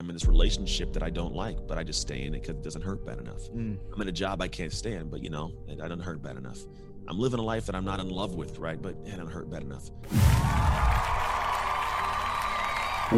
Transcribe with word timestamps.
I'm 0.00 0.10
in 0.10 0.14
this 0.14 0.26
relationship 0.26 0.92
that 0.92 1.02
I 1.02 1.10
don't 1.10 1.34
like, 1.34 1.66
but 1.66 1.76
I 1.76 1.82
just 1.82 2.00
stay 2.00 2.22
in 2.24 2.32
it 2.32 2.42
because 2.42 2.54
it 2.54 2.62
doesn't 2.62 2.82
hurt 2.82 3.04
bad 3.04 3.18
enough. 3.18 3.50
Mm. 3.50 3.78
I'm 3.92 4.00
in 4.00 4.06
a 4.06 4.12
job 4.12 4.40
I 4.40 4.46
can't 4.46 4.72
stand, 4.72 5.10
but 5.10 5.24
you 5.24 5.28
know, 5.28 5.50
it, 5.66 5.72
it 5.72 5.78
doesn't 5.78 5.98
hurt 5.98 6.22
bad 6.22 6.36
enough. 6.36 6.58
I'm 7.08 7.18
living 7.18 7.40
a 7.40 7.42
life 7.42 7.66
that 7.66 7.74
I'm 7.74 7.84
not 7.84 7.98
in 7.98 8.08
love 8.08 8.36
with, 8.36 8.60
right? 8.60 8.80
But 8.80 8.90
it 9.04 9.10
doesn't 9.10 9.26
hurt 9.26 9.50
bad 9.50 9.62
enough. 9.62 9.90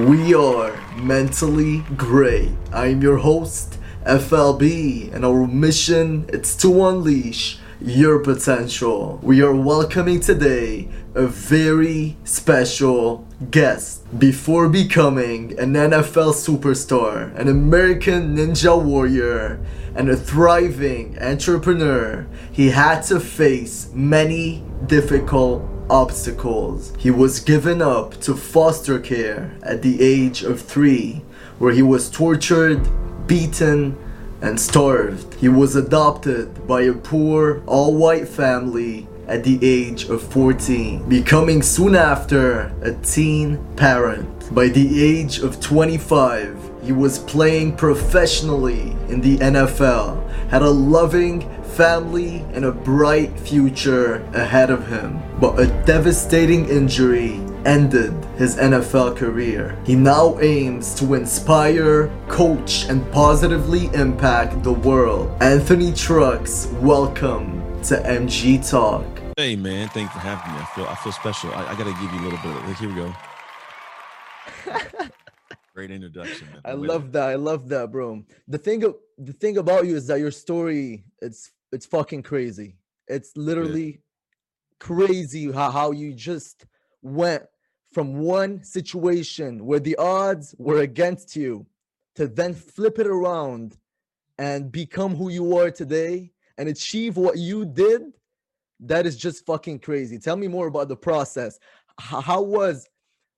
We 0.08 0.32
are 0.32 0.74
mentally 0.96 1.80
great. 1.98 2.52
I'm 2.72 3.02
your 3.02 3.18
host, 3.18 3.78
FLB, 4.06 5.12
and 5.12 5.22
our 5.22 5.46
mission 5.46 6.30
it's 6.32 6.56
to 6.62 6.86
unleash 6.86 7.58
your 7.82 8.20
potential. 8.20 9.20
We 9.22 9.42
are 9.42 9.54
welcoming 9.54 10.20
today 10.20 10.88
a 11.14 11.26
very 11.26 12.16
special 12.24 13.28
guest. 13.50 14.02
Before 14.18 14.68
becoming 14.68 15.58
an 15.58 15.72
NFL 15.72 16.34
superstar, 16.34 17.34
an 17.36 17.48
American 17.48 18.36
Ninja 18.36 18.82
Warrior, 18.82 19.58
and 19.94 20.10
a 20.10 20.16
thriving 20.16 21.18
entrepreneur, 21.20 22.26
he 22.52 22.70
had 22.70 23.00
to 23.02 23.18
face 23.18 23.90
many 23.94 24.62
difficult 24.86 25.62
obstacles. 25.88 26.92
He 26.98 27.10
was 27.10 27.40
given 27.40 27.82
up 27.82 28.20
to 28.20 28.34
foster 28.36 28.98
care 28.98 29.56
at 29.62 29.82
the 29.82 30.00
age 30.00 30.42
of 30.42 30.60
three, 30.60 31.22
where 31.58 31.72
he 31.72 31.82
was 31.82 32.10
tortured, 32.10 32.86
beaten, 33.26 33.96
and 34.42 34.58
starved. 34.58 35.34
He 35.34 35.48
was 35.48 35.76
adopted 35.76 36.66
by 36.66 36.82
a 36.82 36.94
poor, 36.94 37.62
all 37.66 37.96
white 37.96 38.28
family 38.28 39.08
at 39.30 39.44
the 39.44 39.58
age 39.62 40.08
of 40.08 40.20
14, 40.20 41.08
becoming 41.08 41.62
soon 41.62 41.94
after 41.94 42.72
a 42.82 42.92
teen 43.04 43.64
parent. 43.76 44.52
By 44.52 44.66
the 44.66 45.04
age 45.04 45.38
of 45.38 45.60
25, 45.60 46.58
he 46.82 46.90
was 46.90 47.20
playing 47.20 47.76
professionally 47.76 48.90
in 49.08 49.20
the 49.20 49.38
NFL, 49.38 50.28
had 50.48 50.62
a 50.62 50.70
loving 50.70 51.48
family 51.62 52.38
and 52.52 52.64
a 52.64 52.72
bright 52.72 53.38
future 53.38 54.16
ahead 54.34 54.70
of 54.70 54.88
him. 54.88 55.22
But 55.38 55.60
a 55.60 55.66
devastating 55.84 56.68
injury 56.68 57.40
ended 57.64 58.12
his 58.36 58.56
NFL 58.56 59.16
career. 59.16 59.78
He 59.84 59.94
now 59.94 60.40
aims 60.40 60.92
to 60.96 61.14
inspire, 61.14 62.10
coach, 62.26 62.86
and 62.88 63.08
positively 63.12 63.86
impact 63.94 64.64
the 64.64 64.72
world. 64.72 65.30
Anthony 65.40 65.92
Trucks, 65.92 66.66
welcome 66.80 67.62
to 67.84 67.96
MG 68.02 68.68
Talk. 68.68 69.19
Hey 69.40 69.56
man, 69.56 69.88
thanks 69.88 70.12
for 70.12 70.18
having 70.18 70.52
me. 70.52 70.60
I 70.60 70.64
feel 70.66 70.84
I 70.84 70.94
feel 70.96 71.12
special. 71.12 71.50
I, 71.54 71.68
I 71.68 71.74
gotta 71.74 71.94
give 71.94 72.12
you 72.12 72.20
a 72.20 72.24
little 72.28 72.38
bit 72.40 72.54
of 72.54 72.78
here 72.78 72.88
we 72.90 72.94
go. 72.94 73.14
Great 75.74 75.90
introduction. 75.90 76.46
Man. 76.52 76.60
I 76.62 76.72
love 76.72 77.10
that. 77.12 77.30
I 77.30 77.36
love 77.36 77.70
that, 77.70 77.90
bro. 77.90 78.22
The 78.48 78.58
thing 78.58 78.80
the 79.16 79.32
thing 79.32 79.56
about 79.56 79.86
you 79.86 79.96
is 79.96 80.06
that 80.08 80.18
your 80.18 80.30
story 80.30 81.04
it's 81.22 81.52
it's 81.72 81.86
fucking 81.86 82.22
crazy. 82.22 82.76
It's 83.08 83.34
literally 83.34 83.86
yeah. 83.86 83.96
crazy 84.78 85.50
how, 85.50 85.70
how 85.70 85.92
you 85.92 86.12
just 86.12 86.66
went 87.00 87.44
from 87.94 88.18
one 88.18 88.62
situation 88.62 89.64
where 89.64 89.80
the 89.80 89.96
odds 89.96 90.54
were 90.58 90.80
against 90.80 91.34
you 91.34 91.64
to 92.16 92.28
then 92.28 92.52
flip 92.52 92.98
it 92.98 93.06
around 93.06 93.78
and 94.36 94.70
become 94.70 95.16
who 95.16 95.30
you 95.30 95.56
are 95.56 95.70
today 95.70 96.30
and 96.58 96.68
achieve 96.68 97.16
what 97.16 97.38
you 97.38 97.64
did 97.64 98.12
that 98.80 99.06
is 99.06 99.16
just 99.16 99.44
fucking 99.46 99.78
crazy 99.78 100.18
tell 100.18 100.36
me 100.36 100.48
more 100.48 100.66
about 100.66 100.88
the 100.88 100.96
process 100.96 101.58
how 101.98 102.40
was 102.40 102.88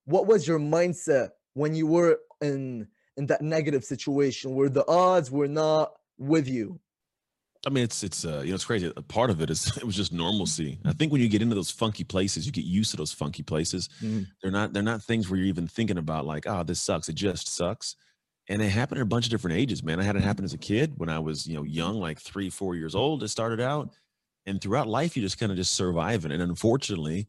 what 0.05 0.27
was 0.27 0.47
your 0.47 0.59
mindset 0.59 1.29
when 1.53 1.75
you 1.75 1.87
were 1.87 2.19
in 2.41 2.87
in 3.17 3.25
that 3.27 3.41
negative 3.41 3.83
situation 3.83 4.55
where 4.55 4.69
the 4.69 4.87
odds 4.87 5.29
were 5.29 5.47
not 5.47 5.93
with 6.17 6.47
you 6.47 6.79
I 7.65 7.69
mean, 7.69 7.83
it's 7.83 8.03
it's 8.03 8.25
uh, 8.25 8.41
you 8.43 8.49
know 8.49 8.55
it's 8.55 8.65
crazy. 8.65 8.91
A 8.95 9.01
part 9.01 9.29
of 9.29 9.41
it 9.41 9.49
is 9.49 9.67
it 9.77 9.83
was 9.83 9.95
just 9.95 10.11
normalcy. 10.11 10.79
I 10.85 10.93
think 10.93 11.11
when 11.11 11.21
you 11.21 11.29
get 11.29 11.41
into 11.41 11.55
those 11.55 11.71
funky 11.71 12.03
places, 12.03 12.45
you 12.45 12.51
get 12.51 12.65
used 12.65 12.91
to 12.91 12.97
those 12.97 13.13
funky 13.13 13.43
places. 13.43 13.89
Mm. 14.01 14.27
They're 14.41 14.51
not 14.51 14.73
they're 14.73 14.83
not 14.83 15.01
things 15.01 15.29
where 15.29 15.37
you're 15.37 15.47
even 15.47 15.67
thinking 15.67 15.97
about 15.97 16.25
like, 16.25 16.45
oh, 16.45 16.63
this 16.63 16.81
sucks. 16.81 17.09
It 17.09 17.15
just 17.15 17.47
sucks. 17.47 17.95
And 18.49 18.61
it 18.61 18.69
happened 18.69 18.99
at 18.99 19.03
a 19.03 19.05
bunch 19.05 19.25
of 19.25 19.31
different 19.31 19.55
ages, 19.55 19.83
man. 19.83 20.01
I 20.01 20.03
had 20.03 20.17
it 20.17 20.23
happen 20.23 20.43
as 20.43 20.53
a 20.53 20.57
kid 20.57 20.93
when 20.97 21.07
I 21.07 21.19
was 21.19 21.47
you 21.47 21.55
know 21.55 21.63
young, 21.63 21.95
like 21.95 22.19
three, 22.19 22.49
four 22.49 22.75
years 22.75 22.95
old. 22.95 23.23
It 23.23 23.29
started 23.29 23.61
out, 23.61 23.93
and 24.45 24.61
throughout 24.61 24.87
life, 24.87 25.15
you 25.15 25.21
just 25.21 25.39
kind 25.39 25.51
of 25.51 25.57
just 25.57 25.73
surviving. 25.73 26.31
And 26.31 26.41
unfortunately, 26.41 27.27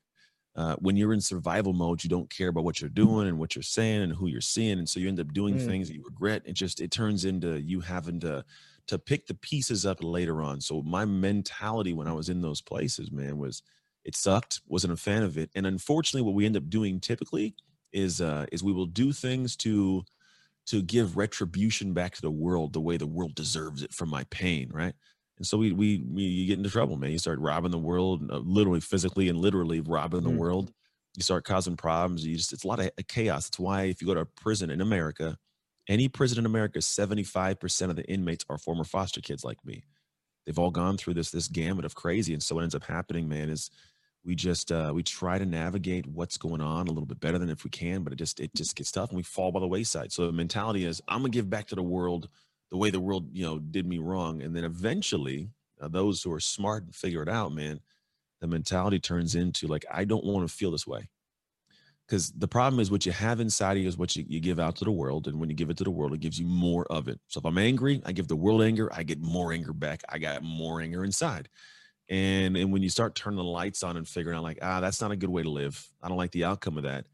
uh, 0.56 0.76
when 0.76 0.96
you're 0.96 1.12
in 1.12 1.20
survival 1.20 1.72
mode, 1.72 2.04
you 2.04 2.10
don't 2.10 2.30
care 2.30 2.48
about 2.48 2.64
what 2.64 2.80
you're 2.80 2.90
doing 2.90 3.26
and 3.26 3.38
what 3.38 3.56
you're 3.56 3.62
saying 3.62 4.02
and 4.02 4.12
who 4.12 4.28
you're 4.28 4.40
seeing, 4.40 4.78
and 4.78 4.88
so 4.88 5.00
you 5.00 5.08
end 5.08 5.18
up 5.18 5.32
doing 5.32 5.56
mm. 5.56 5.66
things 5.66 5.88
that 5.88 5.94
you 5.94 6.02
regret. 6.04 6.42
It 6.44 6.52
just 6.52 6.80
it 6.80 6.90
turns 6.90 7.24
into 7.24 7.60
you 7.60 7.80
having 7.80 8.20
to 8.20 8.44
to 8.86 8.98
pick 8.98 9.26
the 9.26 9.34
pieces 9.34 9.84
up 9.84 9.98
later 10.02 10.42
on. 10.42 10.60
So 10.60 10.82
my 10.82 11.04
mentality 11.04 11.92
when 11.92 12.06
I 12.06 12.12
was 12.12 12.28
in 12.28 12.40
those 12.40 12.60
places, 12.60 13.10
man, 13.10 13.38
was 13.38 13.62
it 14.04 14.14
sucked. 14.14 14.60
wasn't 14.66 14.92
a 14.92 14.96
fan 14.96 15.22
of 15.24 15.38
it, 15.38 15.50
and 15.56 15.66
unfortunately, 15.66 16.22
what 16.22 16.34
we 16.34 16.46
end 16.46 16.56
up 16.56 16.68
doing 16.68 17.00
typically 17.00 17.56
is 17.92 18.20
uh, 18.20 18.46
is 18.52 18.62
we 18.62 18.72
will 18.72 18.86
do 18.86 19.12
things 19.12 19.56
to 19.56 20.04
to 20.66 20.82
give 20.82 21.16
retribution 21.16 21.92
back 21.92 22.14
to 22.14 22.22
the 22.22 22.30
world 22.30 22.72
the 22.72 22.80
way 22.80 22.96
the 22.96 23.06
world 23.06 23.34
deserves 23.34 23.82
it 23.82 23.92
from 23.92 24.08
my 24.08 24.24
pain, 24.30 24.70
right? 24.72 24.94
And 25.38 25.46
so 25.46 25.58
we 25.58 25.72
we, 25.72 26.04
we 26.10 26.22
you 26.22 26.46
get 26.46 26.58
into 26.58 26.70
trouble, 26.70 26.96
man. 26.96 27.10
You 27.10 27.18
start 27.18 27.40
robbing 27.40 27.72
the 27.72 27.78
world, 27.78 28.30
uh, 28.30 28.38
literally, 28.38 28.80
physically, 28.80 29.28
and 29.28 29.38
literally 29.38 29.80
robbing 29.80 30.22
the 30.22 30.30
mm. 30.30 30.36
world. 30.36 30.72
You 31.16 31.22
start 31.22 31.44
causing 31.44 31.76
problems. 31.76 32.24
You 32.24 32.36
just 32.36 32.52
it's 32.52 32.64
a 32.64 32.68
lot 32.68 32.80
of 32.80 32.90
chaos. 33.08 33.48
It's 33.48 33.58
why 33.58 33.84
if 33.84 34.00
you 34.00 34.06
go 34.06 34.14
to 34.14 34.20
a 34.20 34.26
prison 34.26 34.70
in 34.70 34.80
America, 34.80 35.36
any 35.88 36.08
prison 36.08 36.38
in 36.38 36.46
America, 36.46 36.78
75% 36.78 37.90
of 37.90 37.96
the 37.96 38.04
inmates 38.04 38.44
are 38.48 38.58
former 38.58 38.84
foster 38.84 39.20
kids 39.20 39.44
like 39.44 39.64
me. 39.64 39.84
They've 40.46 40.58
all 40.58 40.70
gone 40.70 40.96
through 40.96 41.14
this 41.14 41.30
this 41.30 41.48
gamut 41.48 41.84
of 41.84 41.94
crazy. 41.94 42.32
And 42.32 42.42
so 42.42 42.54
what 42.54 42.62
ends 42.62 42.74
up 42.74 42.84
happening, 42.84 43.28
man, 43.28 43.48
is 43.48 43.70
we 44.24 44.34
just 44.34 44.72
uh, 44.72 44.92
we 44.94 45.02
try 45.02 45.38
to 45.38 45.44
navigate 45.44 46.06
what's 46.06 46.38
going 46.38 46.60
on 46.60 46.86
a 46.86 46.90
little 46.90 47.06
bit 47.06 47.20
better 47.20 47.38
than 47.38 47.50
if 47.50 47.64
we 47.64 47.70
can, 47.70 48.02
but 48.02 48.12
it 48.12 48.16
just 48.16 48.40
it 48.40 48.54
just 48.54 48.76
gets 48.76 48.90
tough 48.90 49.10
and 49.10 49.16
we 49.16 49.22
fall 49.22 49.52
by 49.52 49.60
the 49.60 49.66
wayside. 49.66 50.12
So 50.12 50.26
the 50.26 50.32
mentality 50.32 50.84
is 50.84 51.02
I'm 51.08 51.20
gonna 51.20 51.30
give 51.30 51.50
back 51.50 51.66
to 51.68 51.74
the 51.74 51.82
world 51.82 52.28
the 52.70 52.76
way 52.76 52.90
the 52.90 53.00
world 53.00 53.28
you 53.32 53.44
know 53.44 53.58
did 53.58 53.86
me 53.86 53.98
wrong, 53.98 54.42
and 54.42 54.54
then 54.54 54.64
eventually 54.64 55.50
uh, 55.80 55.88
those 55.88 56.22
who 56.22 56.32
are 56.32 56.40
smart 56.40 56.84
and 56.84 56.94
figure 56.94 57.22
it 57.22 57.28
out, 57.28 57.52
man, 57.52 57.80
the 58.40 58.46
mentality 58.46 58.98
turns 58.98 59.34
into 59.34 59.66
like 59.66 59.84
I 59.92 60.04
don't 60.04 60.24
want 60.24 60.48
to 60.48 60.54
feel 60.54 60.70
this 60.70 60.86
way. 60.86 61.08
Because 62.06 62.32
the 62.32 62.48
problem 62.48 62.80
is 62.80 62.90
what 62.90 63.06
you 63.06 63.12
have 63.12 63.40
inside 63.40 63.78
of 63.78 63.82
you 63.82 63.88
is 63.88 63.96
what 63.96 64.14
you, 64.14 64.26
you 64.28 64.38
give 64.38 64.60
out 64.60 64.76
to 64.76 64.84
the 64.84 64.92
world 64.92 65.26
and 65.26 65.40
when 65.40 65.48
you 65.48 65.56
give 65.56 65.70
it 65.70 65.78
to 65.78 65.84
the 65.84 65.90
world 65.90 66.12
it 66.12 66.20
gives 66.20 66.38
you 66.38 66.46
more 66.46 66.84
of 66.90 67.08
it. 67.08 67.18
So 67.28 67.38
if 67.38 67.46
i'm 67.46 67.56
angry 67.56 68.02
i 68.04 68.12
give 68.12 68.28
the 68.28 68.36
world 68.36 68.62
anger 68.62 68.92
i 68.92 69.02
get 69.02 69.20
more 69.20 69.52
anger 69.52 69.72
back. 69.72 70.02
I 70.08 70.18
got 70.18 70.42
more 70.42 70.82
anger 70.82 71.04
inside. 71.04 71.48
And 72.10 72.56
and 72.56 72.72
when 72.72 72.82
you 72.82 72.90
start 72.90 73.14
turning 73.14 73.38
the 73.38 73.44
lights 73.44 73.82
on 73.82 73.96
and 73.96 74.06
figuring 74.06 74.36
out 74.36 74.44
like 74.44 74.58
ah 74.60 74.80
that's 74.80 75.00
not 75.00 75.12
a 75.12 75.16
good 75.16 75.30
way 75.30 75.42
to 75.42 75.50
live. 75.50 75.82
I 76.02 76.08
don't 76.08 76.18
like 76.18 76.32
the 76.32 76.44
outcome 76.44 76.76
of 76.76 76.84
that 76.84 77.06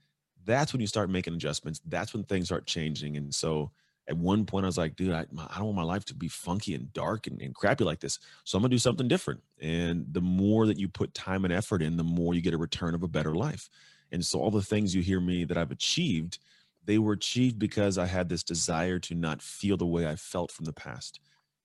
that's 0.44 0.72
when 0.72 0.80
you 0.80 0.86
start 0.86 1.10
making 1.10 1.34
adjustments. 1.34 1.80
That's 1.86 2.14
when 2.14 2.24
things 2.24 2.46
start 2.46 2.66
changing. 2.66 3.16
And 3.16 3.34
so 3.34 3.70
at 4.10 4.16
one 4.16 4.44
point 4.44 4.66
i 4.66 4.68
was 4.68 4.76
like 4.76 4.96
dude 4.96 5.12
i, 5.12 5.20
I 5.20 5.56
don't 5.56 5.66
want 5.66 5.76
my 5.76 5.82
life 5.82 6.04
to 6.06 6.14
be 6.14 6.28
funky 6.28 6.74
and 6.74 6.92
dark 6.92 7.26
and, 7.26 7.40
and 7.40 7.54
crappy 7.54 7.84
like 7.84 8.00
this 8.00 8.18
so 8.44 8.58
i'm 8.58 8.62
gonna 8.62 8.70
do 8.70 8.78
something 8.78 9.08
different 9.08 9.40
and 9.62 10.04
the 10.12 10.20
more 10.20 10.66
that 10.66 10.78
you 10.78 10.88
put 10.88 11.14
time 11.14 11.44
and 11.44 11.54
effort 11.54 11.80
in 11.80 11.96
the 11.96 12.04
more 12.04 12.34
you 12.34 12.42
get 12.42 12.54
a 12.54 12.58
return 12.58 12.94
of 12.94 13.02
a 13.02 13.08
better 13.08 13.34
life 13.34 13.70
and 14.12 14.24
so 14.24 14.40
all 14.40 14.50
the 14.50 14.62
things 14.62 14.94
you 14.94 15.02
hear 15.02 15.20
me 15.20 15.44
that 15.44 15.56
I've 15.56 15.70
achieved, 15.70 16.38
they 16.84 16.98
were 16.98 17.12
achieved 17.12 17.58
because 17.58 17.98
I 17.98 18.06
had 18.06 18.28
this 18.28 18.42
desire 18.42 18.98
to 19.00 19.14
not 19.14 19.42
feel 19.42 19.76
the 19.76 19.86
way 19.86 20.06
I 20.06 20.16
felt 20.16 20.50
from 20.50 20.64
the 20.64 20.72
past. 20.72 21.20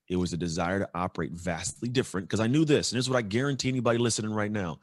It 0.07 0.17
was 0.17 0.33
a 0.33 0.37
desire 0.37 0.79
to 0.79 0.89
operate 0.93 1.31
vastly 1.31 1.89
different 1.89 2.27
because 2.27 2.39
I 2.39 2.47
knew 2.47 2.65
this. 2.65 2.91
And 2.91 2.97
here's 2.97 3.09
what 3.09 3.17
I 3.17 3.23
guarantee 3.23 3.69
anybody 3.69 3.97
listening 3.97 4.31
right 4.31 4.51
now 4.51 4.79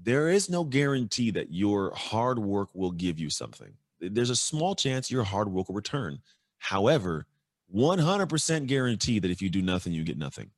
there 0.00 0.28
is 0.28 0.48
no 0.48 0.62
guarantee 0.62 1.32
that 1.32 1.52
your 1.52 1.92
hard 1.92 2.38
work 2.38 2.68
will 2.72 2.92
give 2.92 3.18
you 3.18 3.30
something. 3.30 3.72
There's 4.00 4.30
a 4.30 4.36
small 4.36 4.76
chance 4.76 5.10
your 5.10 5.24
hard 5.24 5.48
work 5.48 5.68
will 5.68 5.74
return. 5.74 6.20
However, 6.58 7.26
100% 7.74 8.66
guarantee 8.66 9.18
that 9.18 9.30
if 9.30 9.42
you 9.42 9.50
do 9.50 9.62
nothing, 9.62 9.92
you 9.92 10.04
get 10.04 10.18
nothing. 10.18 10.50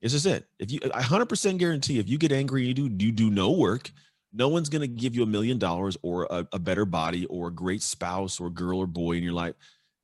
This 0.00 0.14
is 0.14 0.26
it. 0.26 0.46
If 0.58 0.72
you, 0.72 0.80
100% 0.80 1.58
guarantee 1.58 1.98
if 1.98 2.08
you 2.08 2.18
get 2.18 2.32
angry, 2.32 2.66
you 2.66 2.74
do 2.74 2.90
you 3.04 3.12
do 3.12 3.30
no 3.30 3.52
work, 3.52 3.90
no 4.32 4.48
one's 4.48 4.68
going 4.68 4.80
to 4.80 4.88
give 4.88 5.14
you 5.14 5.22
a 5.22 5.26
million 5.26 5.58
dollars 5.58 5.96
or 6.02 6.26
a, 6.30 6.46
a, 6.52 6.58
better 6.58 6.84
body 6.84 7.26
or 7.26 7.48
a 7.48 7.52
great 7.52 7.82
spouse 7.82 8.40
or 8.40 8.50
girl 8.50 8.78
or 8.78 8.86
boy 8.86 9.12
in 9.12 9.22
your 9.22 9.32
life. 9.32 9.54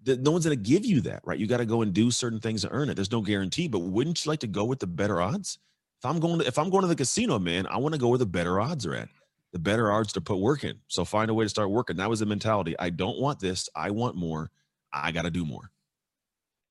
No 0.07 0.31
one's 0.31 0.45
going 0.45 0.57
to 0.57 0.63
give 0.63 0.85
you 0.85 1.01
that, 1.03 1.23
right? 1.25 1.39
You 1.39 1.47
got 1.47 1.57
to 1.57 1.67
go 1.67 1.83
and 1.83 1.93
do 1.93 2.11
certain 2.11 2.39
things 2.39 2.63
to 2.63 2.71
earn 2.71 2.89
it. 2.89 2.95
There's 2.95 3.11
no 3.11 3.23
guarantee, 3.23 3.69
but 3.69 3.81
wouldn't 3.81 4.25
you 4.25 4.31
like 4.31 4.41
to 4.41 4.47
go 4.47 4.65
with 4.65 4.79
the 4.79 4.87
better 4.87 5.21
odds? 5.21 5.59
If 5.99 6.07
I'm 6.07 6.21
going 6.21 6.41
to, 6.41 6.47
if 6.47 6.59
I'm 6.59 6.71
going 6.71 6.83
to 6.83 6.89
the 6.89 6.95
casino, 6.95 7.39
man, 7.39 7.67
I 7.67 7.79
want 7.79 7.95
to 7.95 8.01
go 8.01 8.09
where 8.09 8.19
the 8.19 8.27
better 8.27 8.61
odds 8.61 8.87
are 8.87 8.95
at. 8.95 9.09
The 9.53 9.59
better 9.59 9.91
odds 9.91 10.13
to 10.13 10.21
put 10.21 10.39
work 10.39 10.63
in. 10.63 10.79
So 10.89 11.05
find 11.05 11.31
a 11.31 11.35
way 11.35 11.45
to 11.45 11.49
start 11.49 11.71
working. 11.71 11.97
That 11.97 12.11
was 12.11 12.21
the 12.21 12.27
mentality. 12.27 12.77
I 12.79 12.91
don't 12.91 13.19
want 13.19 13.41
this. 13.41 13.69
I 13.75 13.91
want 13.91 14.15
more. 14.15 14.51
I 14.93 15.13
got 15.13 15.23
to 15.23 15.31
do 15.31 15.45
more. 15.45 15.71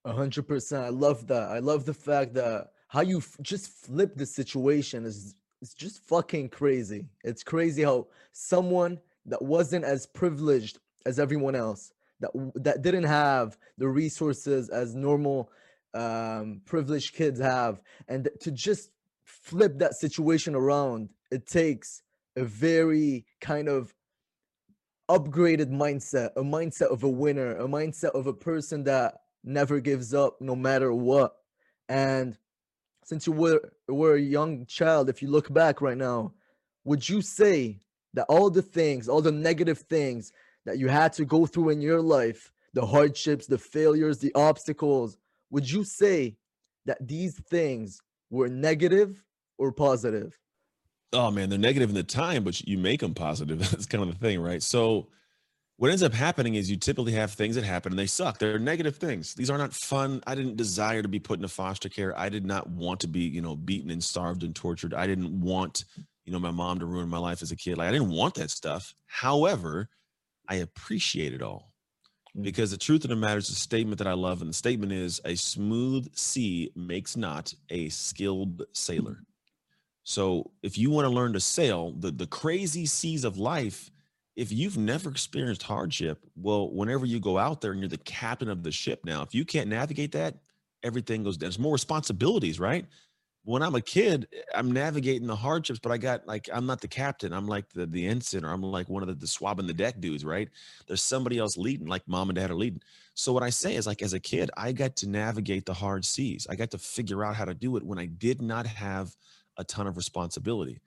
A 0.06 0.14
hundred 0.14 0.48
percent. 0.48 0.84
I 0.84 0.90
love 0.90 1.28
that. 1.28 1.50
I 1.50 1.60
love 1.60 1.86
the 1.86 1.94
fact 1.94 2.34
that 2.36 2.72
how 2.88 3.02
you 3.02 3.18
f- 3.18 3.38
just 3.42 3.70
flip 3.70 4.16
the 4.16 4.26
situation 4.26 5.06
is 5.06 5.36
it's 5.62 5.74
just 5.74 6.00
fucking 6.08 6.50
crazy. 6.50 7.06
It's 7.24 7.44
crazy 7.44 7.84
how 7.84 8.08
someone 8.32 9.00
that 9.26 9.42
wasn't 9.42 9.84
as 9.84 10.06
privileged 10.06 10.80
as 11.06 11.20
everyone 11.20 11.56
else 11.56 11.92
that 12.20 12.32
that 12.56 12.82
didn't 12.82 13.04
have 13.04 13.58
the 13.78 13.88
resources 13.88 14.70
as 14.70 14.96
normal 14.96 15.52
um, 15.94 16.62
privileged 16.66 17.14
kids 17.14 17.40
have, 17.40 17.82
and 18.08 18.30
to 18.42 18.52
just 18.52 18.92
flip 19.24 19.80
that 19.80 19.96
situation 19.96 20.56
around, 20.56 21.10
it 21.32 21.46
takes 21.46 22.02
a 22.36 22.44
very 22.44 23.26
kind 23.42 23.68
of 23.68 23.94
upgraded 25.10 25.72
mindset, 25.72 26.32
a 26.36 26.42
mindset 26.42 26.92
of 26.92 27.04
a 27.04 27.10
winner, 27.10 27.56
a 27.58 27.68
mindset 27.68 28.12
of 28.12 28.28
a 28.28 28.34
person 28.34 28.84
that 28.84 29.22
never 29.44 29.80
gives 29.80 30.14
up 30.14 30.42
no 30.42 30.56
matter 30.56 30.94
what. 30.94 31.36
And 31.90 32.38
since 33.06 33.26
you 33.26 33.34
were 33.34 33.62
were 33.88 34.16
a 34.16 34.22
young 34.22 34.66
child, 34.66 35.10
if 35.10 35.22
you 35.22 35.30
look 35.30 35.54
back 35.54 35.82
right 35.82 35.98
now, 35.98 36.34
would 36.84 37.08
you 37.08 37.22
say 37.22 37.80
that 38.14 38.26
all 38.28 38.50
the 38.50 38.62
things, 38.62 39.08
all 39.08 39.22
the 39.22 39.32
negative 39.32 39.80
things 39.80 40.34
that 40.66 40.78
you 40.78 40.90
had 40.90 41.14
to 41.14 41.24
go 41.24 41.46
through 41.46 41.70
in 41.70 41.80
your 41.80 42.02
life, 42.02 42.52
the 42.74 42.86
hardships, 42.86 43.48
the 43.48 43.58
failures, 43.58 44.20
the 44.20 44.34
obstacles, 44.36 45.18
would 45.50 45.70
you 45.70 45.84
say 45.84 46.36
that 46.86 46.98
these 47.08 47.40
things 47.50 48.02
were 48.30 48.50
negative 48.50 49.24
or 49.58 49.72
positive? 49.72 50.38
Oh 51.14 51.32
man, 51.32 51.50
they're 51.50 51.60
negative 51.60 51.90
in 51.90 51.96
the 51.96 52.04
time, 52.04 52.44
but 52.44 52.62
you 52.68 52.78
make 52.78 53.00
them 53.00 53.14
positive. 53.14 53.60
That's 53.72 53.86
kind 53.86 54.04
of 54.04 54.10
the 54.10 54.20
thing, 54.20 54.42
right? 54.42 54.62
So 54.62 55.08
what 55.78 55.92
ends 55.92 56.02
up 56.04 56.14
happening 56.14 56.56
is 56.56 56.70
you 56.70 56.78
typically 56.78 57.14
have 57.14 57.32
things 57.32 57.56
that 57.56 57.64
happen 57.64 57.92
and 57.92 58.00
they 58.00 58.08
suck. 58.08 58.40
They're 58.40 58.58
negative 58.58 58.98
things. 58.98 59.36
These 59.36 59.52
are 59.52 59.60
not 59.60 59.74
fun. 59.74 60.24
I 60.26 60.34
didn't 60.34 60.58
desire 60.58 61.04
to 61.04 61.08
be 61.08 61.20
put 61.20 61.38
into 61.38 61.48
foster 61.48 61.88
care. 61.88 62.18
I 62.18 62.30
did 62.30 62.46
not 62.46 62.68
want 62.68 63.00
to 63.02 63.08
be, 63.08 63.22
you 63.22 63.42
know, 63.42 63.56
beaten 63.56 63.92
and 63.92 64.04
starved 64.04 64.44
and 64.44 64.56
tortured. 64.56 64.96
I 64.96 65.06
didn't 65.06 65.40
want, 65.40 65.86
you 66.26 66.34
know, 66.34 66.40
my 66.40 66.50
mom 66.50 66.80
to 66.80 66.88
ruin 66.88 67.10
my 67.10 67.20
life 67.20 67.44
as 67.44 67.52
a 67.52 67.56
kid. 67.56 67.78
Like 67.78 67.90
I 67.90 67.92
didn't 67.92 68.10
want 68.10 68.34
that 68.36 68.50
stuff. 68.50 68.96
However, 69.06 69.90
I 70.50 70.56
appreciate 70.56 71.34
it 71.34 71.44
all. 71.44 71.74
Mm. 72.36 72.44
Because 72.44 72.72
the 72.72 72.78
truth 72.78 73.04
of 73.04 73.12
the 73.12 73.16
matter 73.16 73.38
is 73.38 73.50
a 73.50 73.56
statement 73.56 74.00
that 74.00 74.08
I 74.08 74.14
love, 74.14 74.42
and 74.42 74.50
the 74.50 74.56
statement 74.56 74.92
is 74.92 75.22
a 75.26 75.36
smooth 75.36 76.16
sea 76.16 76.72
makes 76.76 77.16
not 77.16 77.54
a 77.70 77.90
skilled 77.90 78.64
sailor. 78.74 79.20
So 80.10 80.52
if 80.64 80.78
you 80.78 80.90
want 80.90 81.04
to 81.04 81.10
learn 81.10 81.34
to 81.34 81.40
sail 81.42 81.92
the, 82.00 82.12
the 82.12 82.28
crazy 82.28 82.86
seas 82.86 83.26
of 83.26 83.38
life, 83.38 83.92
if 84.38 84.54
you've 84.54 84.78
never 84.78 85.10
experienced 85.10 85.64
hardship, 85.64 86.26
well, 86.38 86.72
whenever 86.72 87.06
you 87.06 87.20
go 87.20 87.38
out 87.38 87.60
there 87.60 87.74
and 87.74 87.82
you're 87.82 87.90
the 87.90 87.98
captain 87.98 88.48
of 88.48 88.64
the 88.64 88.72
ship 88.72 89.02
now, 89.04 89.22
if 89.22 89.36
you 89.36 89.44
can't 89.44 89.68
navigate 89.68 90.14
that, 90.14 90.36
everything 90.82 91.24
goes 91.24 91.36
down. 91.36 91.48
There's 91.48 91.60
more 91.60 91.74
responsibilities, 91.74 92.58
right? 92.58 92.86
When 93.44 93.62
I'm 93.62 93.76
a 93.76 93.82
kid, 93.82 94.30
I'm 94.56 94.72
navigating 94.72 95.28
the 95.28 95.36
hardships, 95.36 95.80
but 95.80 95.92
I 95.92 95.98
got 95.98 96.26
like 96.26 96.48
I'm 96.54 96.66
not 96.66 96.80
the 96.80 96.88
captain. 96.88 97.34
I'm 97.34 97.48
like 97.48 97.68
the 97.74 97.86
the 97.86 98.08
ensign, 98.08 98.46
or 98.46 98.54
I'm 98.54 98.62
like 98.62 98.88
one 98.88 99.04
of 99.04 99.10
the, 99.10 99.16
the 99.16 99.28
swabbing 99.28 99.68
the 99.68 99.74
deck 99.74 100.00
dudes, 100.00 100.24
right? 100.24 100.48
There's 100.88 101.04
somebody 101.04 101.38
else 101.38 101.58
leading, 101.58 101.88
like 101.88 102.08
mom 102.08 102.30
and 102.30 102.38
dad 102.38 102.50
are 102.50 102.56
leading. 102.56 102.82
So 103.14 103.34
what 103.34 103.44
I 103.44 103.50
say 103.50 103.76
is 103.76 103.86
like 103.86 104.02
as 104.02 104.14
a 104.14 104.22
kid, 104.22 104.52
I 104.56 104.72
got 104.72 104.96
to 104.98 105.10
navigate 105.10 105.66
the 105.66 105.74
hard 105.74 106.06
seas. 106.06 106.48
I 106.50 106.56
got 106.56 106.72
to 106.72 106.78
figure 106.78 107.26
out 107.26 107.36
how 107.36 107.44
to 107.44 107.54
do 107.54 107.76
it 107.76 107.84
when 107.84 108.00
I 108.00 108.06
did 108.06 108.42
not 108.42 108.66
have 108.68 109.14
a 109.58 109.64
ton 109.64 109.88
of 109.88 109.98
responsibility. 109.98 110.80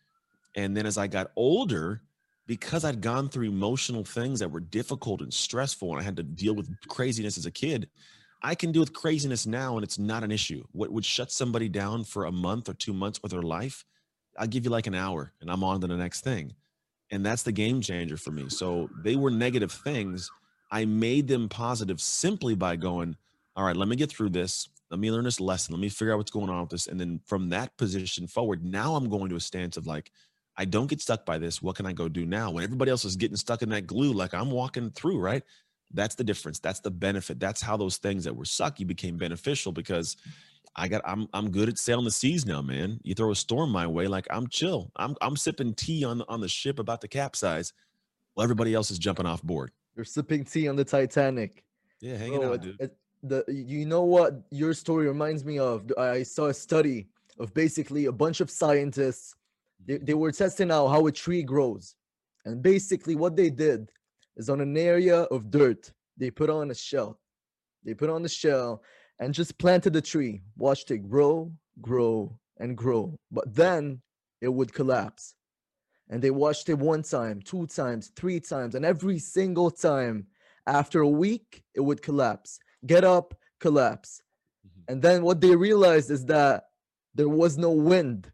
And 0.57 0.77
then 0.77 0.87
as 0.87 0.99
I 0.99 1.07
got 1.07 1.31
older, 1.37 2.03
because 2.47 2.85
I'd 2.85 3.01
gone 3.01 3.29
through 3.29 3.49
emotional 3.49 4.05
things 4.05 4.41
that 4.41 4.51
were 4.51 4.61
difficult 4.61 5.21
and 5.21 5.33
stressful, 5.33 5.91
and 5.91 6.01
I 6.01 6.03
had 6.03 6.17
to 6.17 6.23
deal 6.23 6.55
with 6.55 6.69
craziness 6.89 7.39
as 7.39 7.47
a 7.47 7.51
kid, 7.51 7.89
I 8.43 8.55
can 8.55 8.73
deal 8.73 8.81
with 8.81 8.93
craziness 8.93 9.47
now 9.47 9.77
and 9.77 9.85
it's 9.85 9.99
not 9.99 10.25
an 10.25 10.33
issue. 10.33 10.65
What 10.73 10.91
would 10.91 11.05
shut 11.05 11.31
somebody 11.31 11.69
down 11.69 12.05
for 12.05 12.25
a 12.25 12.33
month 12.33 12.69
or 12.69 12.75
two 12.75 12.93
months 12.93 13.21
of 13.23 13.31
their 13.31 13.43
life, 13.43 13.85
I'll 14.39 14.47
give 14.47 14.65
you 14.65 14.71
like 14.71 14.87
an 14.87 14.95
hour 14.95 15.33
and 15.41 15.51
I'm 15.51 15.63
on 15.63 15.81
to 15.83 15.87
the 15.87 15.97
next 15.97 16.23
thing. 16.23 16.55
And 17.11 17.27
that's 17.27 17.43
the 17.43 17.53
game 17.53 17.81
changer 17.81 18.17
for 18.17 18.31
me. 18.31 18.49
So 18.49 18.89
they 19.03 19.17
were 19.17 19.31
negative 19.31 19.73
things. 19.73 20.31
I 20.71 20.85
made 20.85 21.29
them 21.29 21.49
positive 21.49 22.01
simply 22.01 22.55
by 22.55 22.77
going, 22.77 23.17
all 23.57 23.65
right, 23.65 23.77
let 23.77 23.89
me 23.89 23.97
get 23.97 24.11
through 24.11 24.31
this. 24.31 24.69
Let 24.91 24.99
me 24.99 25.11
learn 25.11 25.25
this 25.25 25.41
lesson. 25.41 25.75
Let 25.75 25.81
me 25.81 25.89
figure 25.89 26.13
out 26.13 26.19
what's 26.19 26.31
going 26.31 26.51
on 26.51 26.63
with 26.63 26.71
this. 26.71 26.87
And 26.89 27.01
then 27.01 27.21
from 27.27 27.49
that 27.51 27.77
position 27.77 28.27
forward, 28.27 28.65
now 28.65 28.97
I'm 28.97 29.09
going 29.09 29.29
to 29.31 29.37
a 29.37 29.41
stance 29.41 29.77
of 29.77 29.87
like, 29.87 30.11
I 30.57 30.65
don't 30.65 30.89
get 30.89 31.01
stuck 31.01 31.25
by 31.25 31.39
this. 31.39 31.63
What 31.63 31.77
can 31.77 31.87
I 31.87 31.93
go 31.93 32.09
do 32.09 32.27
now? 32.27 32.51
When 32.51 32.65
everybody 32.65 32.91
else 32.91 33.05
is 33.05 33.17
getting 33.17 33.37
stuck 33.37 33.63
in 33.63 33.69
that 33.71 33.87
glue, 33.87 34.13
like 34.13 34.35
I'm 34.35 34.51
walking 34.51 34.91
through, 34.91 35.21
right? 35.21 35.43
That's 35.93 36.17
the 36.17 36.25
difference. 36.25 36.59
That's 36.59 36.81
the 36.81 36.91
benefit. 36.91 37.41
That's 37.41 37.63
how 37.63 37.77
those 37.77 37.99
things 37.99 38.25
that 38.25 38.35
were 38.35 38.45
sucky 38.45 38.87
became 38.87 39.17
beneficial 39.17 39.73
because 39.73 40.17
I 40.77 40.89
got 40.89 41.03
I'm 41.05 41.29
I'm 41.33 41.51
good 41.51 41.69
at 41.69 41.79
sailing 41.79 42.05
the 42.05 42.11
seas 42.11 42.47
now, 42.47 42.63
man. 42.63 43.01
You 43.03 43.15
throw 43.15 43.31
a 43.31 43.37
storm 43.37 43.71
my 43.71 43.87
way, 43.87 44.07
like 44.07 44.27
I'm 44.31 44.47
chill. 44.49 44.93
I'm 44.97 45.17
I'm 45.21 45.37
sipping 45.37 45.75
tea 45.75 46.05
on 46.05 46.19
the 46.19 46.29
on 46.29 46.41
the 46.41 46.49
ship 46.49 46.79
about 46.79 47.01
to 47.01 47.09
capsize 47.09 47.73
while 48.35 48.45
everybody 48.45 48.75
else 48.75 48.91
is 48.91 48.99
jumping 48.99 49.27
off 49.27 49.43
board. 49.43 49.73
You're 49.97 50.05
sipping 50.05 50.45
tea 50.45 50.69
on 50.69 50.77
the 50.77 50.85
Titanic. 50.85 51.65
Yeah, 52.01 52.17
hanging 52.17 52.41
Bro, 52.41 52.55
out, 52.55 52.63
dude. 52.63 52.81
It, 52.81 52.97
the 53.23 53.45
you 53.49 53.87
know 53.87 54.05
what 54.05 54.43
your 54.51 54.75
story 54.75 55.07
reminds 55.07 55.45
me 55.45 55.59
of? 55.59 55.91
I 55.99 56.23
saw 56.23 56.47
a 56.47 56.55
study 56.55 57.09
of 57.39 57.53
basically 57.55 58.07
a 58.07 58.13
bunch 58.13 58.41
of 58.41 58.51
scientists. 58.51 59.35
They, 59.87 59.99
they 59.99 60.15
were 60.15 60.33
testing 60.33 60.71
out 60.71 60.89
how 60.89 61.07
a 61.07 61.13
tree 61.13 61.43
grows. 61.43 61.97
And 62.45 62.63
basically 62.63 63.15
what 63.15 63.37
they 63.37 63.51
did 63.51 63.91
is 64.37 64.49
on 64.49 64.61
an 64.61 64.77
area 64.77 65.23
of 65.23 65.51
dirt 65.51 65.93
they 66.17 66.31
put 66.31 66.51
on 66.51 66.71
a 66.71 66.75
shell. 66.75 67.19
They 67.85 67.95
put 67.95 68.11
on 68.11 68.23
the 68.23 68.29
shell 68.29 68.83
and 69.19 69.35
just 69.35 69.59
planted 69.59 69.93
the 69.93 70.03
tree 70.03 70.43
watched 70.57 70.91
it 70.91 71.09
grow 71.09 71.53
grow 71.81 72.39
and 72.59 72.77
grow. 72.77 73.19
But 73.31 73.55
then 73.55 74.03
it 74.41 74.49
would 74.49 74.73
collapse. 74.73 75.35
And 76.11 76.21
they 76.21 76.31
watched 76.31 76.69
it 76.69 76.79
one 76.79 77.03
time 77.03 77.41
two 77.43 77.67
times 77.67 78.13
three 78.17 78.41
times 78.41 78.75
and 78.75 78.85
every 78.85 79.19
single 79.19 79.71
time 79.71 80.27
after 80.67 81.01
a 81.01 81.09
week 81.09 81.63
it 81.75 81.81
would 81.81 82.03
collapse 82.03 82.59
get 82.87 83.05
up, 83.05 83.35
collapse. 83.59 84.23
Mm-hmm. 84.67 84.93
And 84.93 85.03
then 85.03 85.23
what 85.23 85.41
they 85.41 85.55
realized 85.55 86.11
is 86.11 86.25
that 86.27 86.65
there 87.15 87.29
was 87.29 87.59
no 87.59 87.71
wind. 87.71 88.31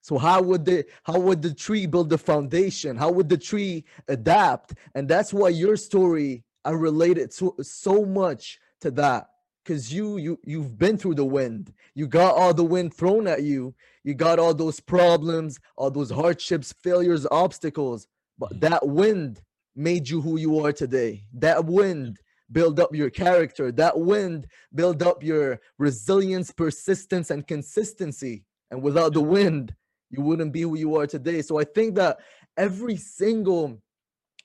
So 0.00 0.18
how 0.18 0.42
would 0.42 0.64
they 0.64 0.84
how 1.02 1.18
would 1.18 1.40
the 1.40 1.54
tree 1.54 1.86
build 1.86 2.10
the 2.10 2.18
foundation? 2.18 2.96
How 2.96 3.10
would 3.10 3.28
the 3.28 3.38
tree 3.38 3.84
adapt? 4.08 4.74
And 4.94 5.08
that's 5.08 5.32
why 5.32 5.48
your 5.48 5.76
story 5.76 6.44
I 6.64 6.70
related 6.70 7.32
so 7.32 7.54
so 7.62 8.04
much 8.04 8.58
to 8.80 8.90
that 8.92 9.28
because 9.64 9.92
you 9.92 10.18
you 10.18 10.38
you've 10.44 10.78
been 10.78 10.96
through 10.96 11.14
the 11.14 11.24
wind 11.24 11.72
you 11.94 12.06
got 12.06 12.34
all 12.34 12.52
the 12.52 12.64
wind 12.64 12.92
thrown 12.92 13.26
at 13.26 13.42
you 13.42 13.74
you 14.02 14.14
got 14.14 14.38
all 14.38 14.54
those 14.54 14.80
problems 14.80 15.58
all 15.76 15.90
those 15.90 16.10
hardships 16.10 16.72
failures 16.82 17.26
obstacles 17.30 18.06
but 18.38 18.50
mm-hmm. 18.50 18.60
that 18.60 18.86
wind 18.86 19.40
made 19.74 20.08
you 20.08 20.20
who 20.20 20.38
you 20.38 20.64
are 20.64 20.72
today 20.72 21.24
that 21.32 21.64
wind 21.64 22.18
build 22.52 22.80
up 22.80 22.94
your 22.94 23.10
character. 23.10 23.72
That 23.72 23.98
wind 23.98 24.46
build 24.74 25.02
up 25.02 25.22
your 25.22 25.60
resilience, 25.78 26.50
persistence, 26.50 27.30
and 27.30 27.46
consistency. 27.46 28.44
And 28.70 28.82
without 28.82 29.14
the 29.14 29.20
wind, 29.20 29.74
you 30.10 30.22
wouldn't 30.22 30.52
be 30.52 30.62
who 30.62 30.76
you 30.76 30.96
are 30.96 31.06
today. 31.06 31.42
So 31.42 31.58
I 31.58 31.64
think 31.64 31.94
that 31.96 32.18
every 32.56 32.96
single 32.96 33.80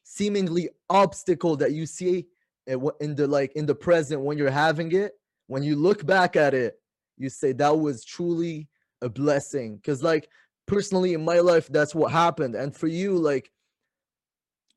seemingly 0.03 0.70
obstacle 0.89 1.56
that 1.58 1.74
you 1.74 1.86
see 1.86 2.25
eh, 2.68 2.75
in 3.00 3.15
the 3.15 3.27
like 3.27 3.51
in 3.53 3.65
the 3.65 3.75
present 3.75 4.22
when 4.22 4.38
you're 4.38 4.50
having 4.50 4.91
it, 4.94 5.13
when 5.48 5.63
you 5.63 5.75
look 5.75 6.06
back 6.06 6.36
at 6.36 6.53
it, 6.53 6.79
you 7.18 7.29
say 7.29 7.51
that 7.53 7.77
was 7.77 8.03
truly 8.03 8.68
a 9.01 9.10
blessing. 9.10 9.75
Because 9.75 10.01
like 10.01 10.29
personally 10.65 11.13
in 11.13 11.24
my 11.24 11.39
life, 11.39 11.68
that's 11.68 11.94
what 11.94 12.12
happened. 12.12 12.56
And 12.56 12.75
for 12.75 12.88
you, 12.88 13.13
like 13.13 13.51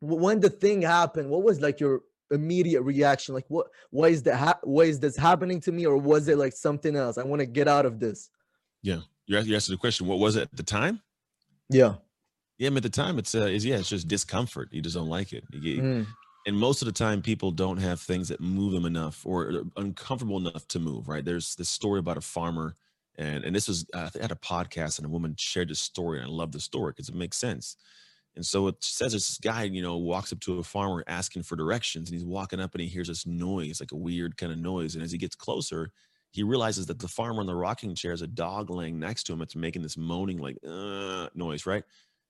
when 0.01 0.41
the 0.41 0.51
thing 0.51 0.83
happened, 0.83 1.31
what 1.31 1.45
was 1.45 1.61
like 1.61 1.81
your 1.81 2.01
immediate 2.33 2.83
reaction 2.83 3.35
like 3.35 3.45
what 3.49 3.69
why 3.91 4.09
is 4.09 4.23
that 4.23 4.37
ha- 4.37 4.61
why 4.63 4.85
is 4.85 4.99
this 5.01 5.17
happening 5.17 5.61
to 5.61 5.73
me 5.73 5.87
or 5.87 5.97
was 5.97 6.29
it 6.29 6.39
like 6.39 6.53
something 6.53 6.97
else? 6.97 7.19
I 7.19 7.25
want 7.25 7.41
to 7.41 7.47
get 7.47 7.69
out 7.69 7.87
of 7.87 8.01
this. 8.01 8.31
Yeah. 8.83 9.01
You 9.27 9.57
asked 9.57 9.69
the 9.69 9.77
question 9.77 10.07
what 10.07 10.19
was 10.19 10.37
it 10.37 10.43
at 10.43 10.57
the 10.57 10.63
time? 10.63 11.01
Yeah. 11.69 11.95
Yeah 12.59 12.71
at 12.75 12.83
the 12.83 12.91
time 12.91 13.19
it's 13.19 13.35
uh 13.35 13.47
is 13.47 13.65
yeah 13.65 13.77
it's 13.77 13.89
just 13.89 14.09
discomfort. 14.09 14.69
You 14.73 14.83
just 14.83 14.97
don't 14.97 15.09
like 15.09 15.33
it. 15.33 15.45
Get, 15.51 15.81
mm. 15.81 16.07
and 16.47 16.57
most 16.57 16.83
of 16.83 16.87
the 16.87 16.93
time 16.93 17.23
people 17.23 17.51
don't 17.51 17.79
have 17.79 18.01
things 18.01 18.29
that 18.29 18.41
move 18.41 18.73
them 18.73 18.87
enough 18.87 19.25
or 19.25 19.65
uncomfortable 19.77 20.39
enough 20.39 20.67
to 20.69 20.79
move 20.79 21.09
right? 21.09 21.25
There's 21.25 21.55
this 21.55 21.69
story 21.69 22.01
about 22.01 22.17
a 22.17 22.23
farmer 22.23 22.77
and 23.17 23.45
and 23.45 23.55
this 23.55 23.69
was 23.69 23.87
uh, 23.95 24.09
i 24.19 24.23
had 24.23 24.33
a 24.33 24.37
podcast 24.37 24.99
and 24.99 25.07
a 25.07 25.11
woman 25.11 25.35
shared 25.37 25.69
this 25.69 25.81
story 25.81 26.19
and 26.19 26.27
i 26.27 26.31
love 26.31 26.53
the 26.53 26.61
story 26.61 26.93
because 26.93 27.09
it 27.09 27.15
makes 27.15 27.37
sense 27.37 27.77
and 28.35 28.45
so 28.47 28.67
it 28.69 28.83
says 28.83 29.13
this 29.13 29.39
guy, 29.39 29.65
you 29.65 29.83
know, 29.83 29.97
walks 29.97 30.33
up 30.33 30.41
to 30.41 30.59
a 30.59 30.63
farmer 30.63 31.05
asking 31.07 31.43
for 31.43 31.57
directions, 31.57 32.09
and 32.09 32.19
he's 32.19 32.27
walking 32.27 32.61
up 32.61 32.75
and 32.75 32.81
he 32.81 32.89
hears 32.89 33.09
this 33.09 33.27
noise, 33.27 33.81
like 33.81 33.93
a 33.93 33.97
weird 33.97 34.37
kind 34.37 34.53
of 34.53 34.59
noise. 34.59 34.95
And 34.95 35.05
as 35.05 35.13
he 35.13 35.19
gets 35.19 35.35
closer, 35.35 35.93
he 36.31 36.43
realizes 36.43 36.87
that 36.87 36.99
the 36.99 37.09
farmer 37.09 37.43
in 37.43 37.47
the 37.47 37.55
rocking 37.55 37.95
chair 37.95 38.13
is 38.13 38.23
a 38.23 38.27
dog 38.27 38.71
laying 38.71 38.99
next 38.99 39.25
to 39.25 39.35
him. 39.35 39.43
It's 39.43 39.55
making 39.55 39.83
this 39.83 39.99
moaning, 39.99 40.39
like 40.39 40.57
uh, 40.67 41.29
noise, 41.35 41.67
right? 41.67 41.85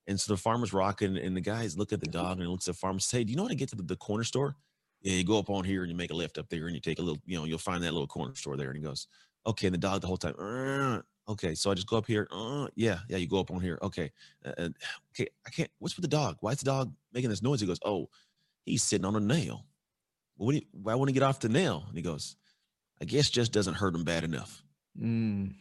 And 0.08 0.20
so 0.20 0.32
the 0.32 0.36
farmer's 0.36 0.72
rocking, 0.72 1.16
and 1.16 1.36
the 1.36 1.40
guy's 1.40 1.78
looking 1.78 1.96
at 1.96 2.00
the 2.00 2.10
dog 2.10 2.32
and 2.32 2.42
he 2.42 2.48
looks 2.48 2.66
at 2.66 2.74
the 2.74 2.78
farmer 2.78 2.94
and 2.94 3.02
say, 3.02 3.22
Do 3.22 3.30
you 3.30 3.36
know 3.36 3.44
how 3.44 3.48
to 3.50 3.54
get 3.54 3.68
to 3.68 3.76
the, 3.76 3.84
the 3.84 3.96
corner 3.96 4.24
store? 4.24 4.56
Yeah, 5.02 5.14
you 5.14 5.24
go 5.24 5.38
up 5.38 5.50
on 5.50 5.64
here 5.64 5.82
and 5.82 5.90
you 5.90 5.96
make 5.96 6.10
a 6.10 6.14
lift 6.14 6.38
up 6.38 6.48
there 6.48 6.66
and 6.66 6.74
you 6.74 6.80
take 6.80 6.98
a 6.98 7.02
little, 7.02 7.20
you 7.24 7.36
know, 7.38 7.44
you'll 7.44 7.58
find 7.58 7.82
that 7.82 7.92
little 7.92 8.08
corner 8.08 8.34
store 8.34 8.56
there. 8.56 8.68
And 8.68 8.76
he 8.76 8.82
goes, 8.82 9.06
Okay. 9.46 9.66
And 9.68 9.74
the 9.74 9.78
dog 9.78 10.00
the 10.00 10.06
whole 10.06 10.16
time, 10.16 10.34
uh, 10.38 11.02
Okay, 11.28 11.54
so 11.54 11.70
I 11.70 11.74
just 11.74 11.86
go 11.86 11.96
up 11.96 12.06
here. 12.06 12.26
Uh, 12.30 12.66
yeah, 12.74 12.98
yeah, 13.08 13.16
you 13.16 13.28
go 13.28 13.38
up 13.38 13.50
on 13.50 13.60
here. 13.60 13.78
Okay, 13.82 14.10
uh, 14.44 14.68
okay, 15.14 15.28
I 15.46 15.50
can't. 15.50 15.70
What's 15.78 15.96
with 15.96 16.02
the 16.02 16.08
dog? 16.08 16.36
Why 16.40 16.52
is 16.52 16.58
the 16.58 16.64
dog 16.64 16.92
making 17.12 17.30
this 17.30 17.42
noise? 17.42 17.60
He 17.60 17.66
goes, 17.66 17.78
oh, 17.84 18.08
he's 18.64 18.82
sitting 18.82 19.04
on 19.04 19.14
a 19.14 19.20
nail. 19.20 19.66
well, 20.36 20.58
why 20.72 20.94
want 20.94 21.08
to 21.08 21.12
get 21.12 21.22
off 21.22 21.38
the 21.38 21.48
nail? 21.48 21.84
And 21.86 21.96
he 21.96 22.02
goes, 22.02 22.36
I 23.00 23.04
guess 23.04 23.30
just 23.30 23.52
doesn't 23.52 23.74
hurt 23.74 23.94
him 23.94 24.04
bad 24.04 24.24
enough. 24.24 24.62
Mm. 25.00 25.54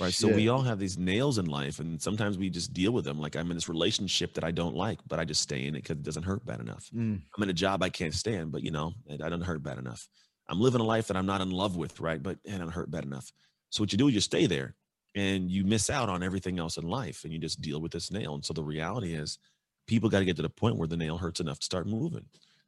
Right. 0.00 0.12
So 0.12 0.28
we 0.28 0.48
all 0.48 0.62
have 0.62 0.78
these 0.78 0.96
nails 0.96 1.36
in 1.36 1.46
life, 1.46 1.78
and 1.78 2.00
sometimes 2.00 2.38
we 2.38 2.48
just 2.48 2.72
deal 2.72 2.92
with 2.92 3.04
them. 3.04 3.20
Like 3.20 3.36
I'm 3.36 3.50
in 3.50 3.56
this 3.56 3.68
relationship 3.68 4.32
that 4.34 4.44
I 4.44 4.50
don't 4.50 4.74
like, 4.74 4.98
but 5.06 5.18
I 5.18 5.26
just 5.26 5.42
stay 5.42 5.66
in 5.66 5.74
it 5.74 5.82
because 5.82 5.98
it 5.98 6.02
doesn't 6.02 6.22
hurt 6.22 6.46
bad 6.46 6.60
enough. 6.60 6.88
Mm. 6.94 7.20
I'm 7.36 7.42
in 7.42 7.50
a 7.50 7.54
job 7.54 7.82
I 7.82 7.90
can't 7.90 8.14
stand, 8.14 8.52
but 8.52 8.62
you 8.62 8.70
know, 8.70 8.94
it, 9.06 9.22
I 9.22 9.28
don't 9.28 9.42
hurt 9.42 9.62
bad 9.62 9.78
enough. 9.78 10.08
I'm 10.48 10.60
living 10.60 10.80
a 10.80 10.84
life 10.84 11.08
that 11.08 11.16
I'm 11.16 11.26
not 11.26 11.42
in 11.42 11.50
love 11.50 11.76
with, 11.76 12.00
right? 12.00 12.22
But 12.22 12.38
it 12.44 12.56
don't 12.58 12.70
hurt 12.70 12.90
bad 12.90 13.04
enough. 13.04 13.30
So 13.72 13.82
what 13.82 13.90
you 13.90 13.96
do 13.96 14.08
is 14.08 14.14
you 14.14 14.20
stay 14.20 14.44
there 14.44 14.74
and 15.14 15.50
you 15.50 15.64
miss 15.64 15.88
out 15.88 16.10
on 16.10 16.22
everything 16.22 16.58
else 16.58 16.76
in 16.76 16.86
life 16.86 17.24
and 17.24 17.32
you 17.32 17.38
just 17.38 17.62
deal 17.62 17.80
with 17.80 17.90
this 17.90 18.10
nail. 18.10 18.34
And 18.34 18.44
so 18.44 18.52
the 18.52 18.62
reality 18.62 19.14
is 19.14 19.38
people 19.86 20.10
got 20.10 20.18
to 20.18 20.26
get 20.26 20.36
to 20.36 20.42
the 20.42 20.50
point 20.50 20.76
where 20.76 20.86
the 20.86 20.96
nail 20.96 21.16
hurts 21.16 21.40
enough 21.40 21.58
to 21.60 21.64
start 21.64 21.86
moving. 21.86 22.26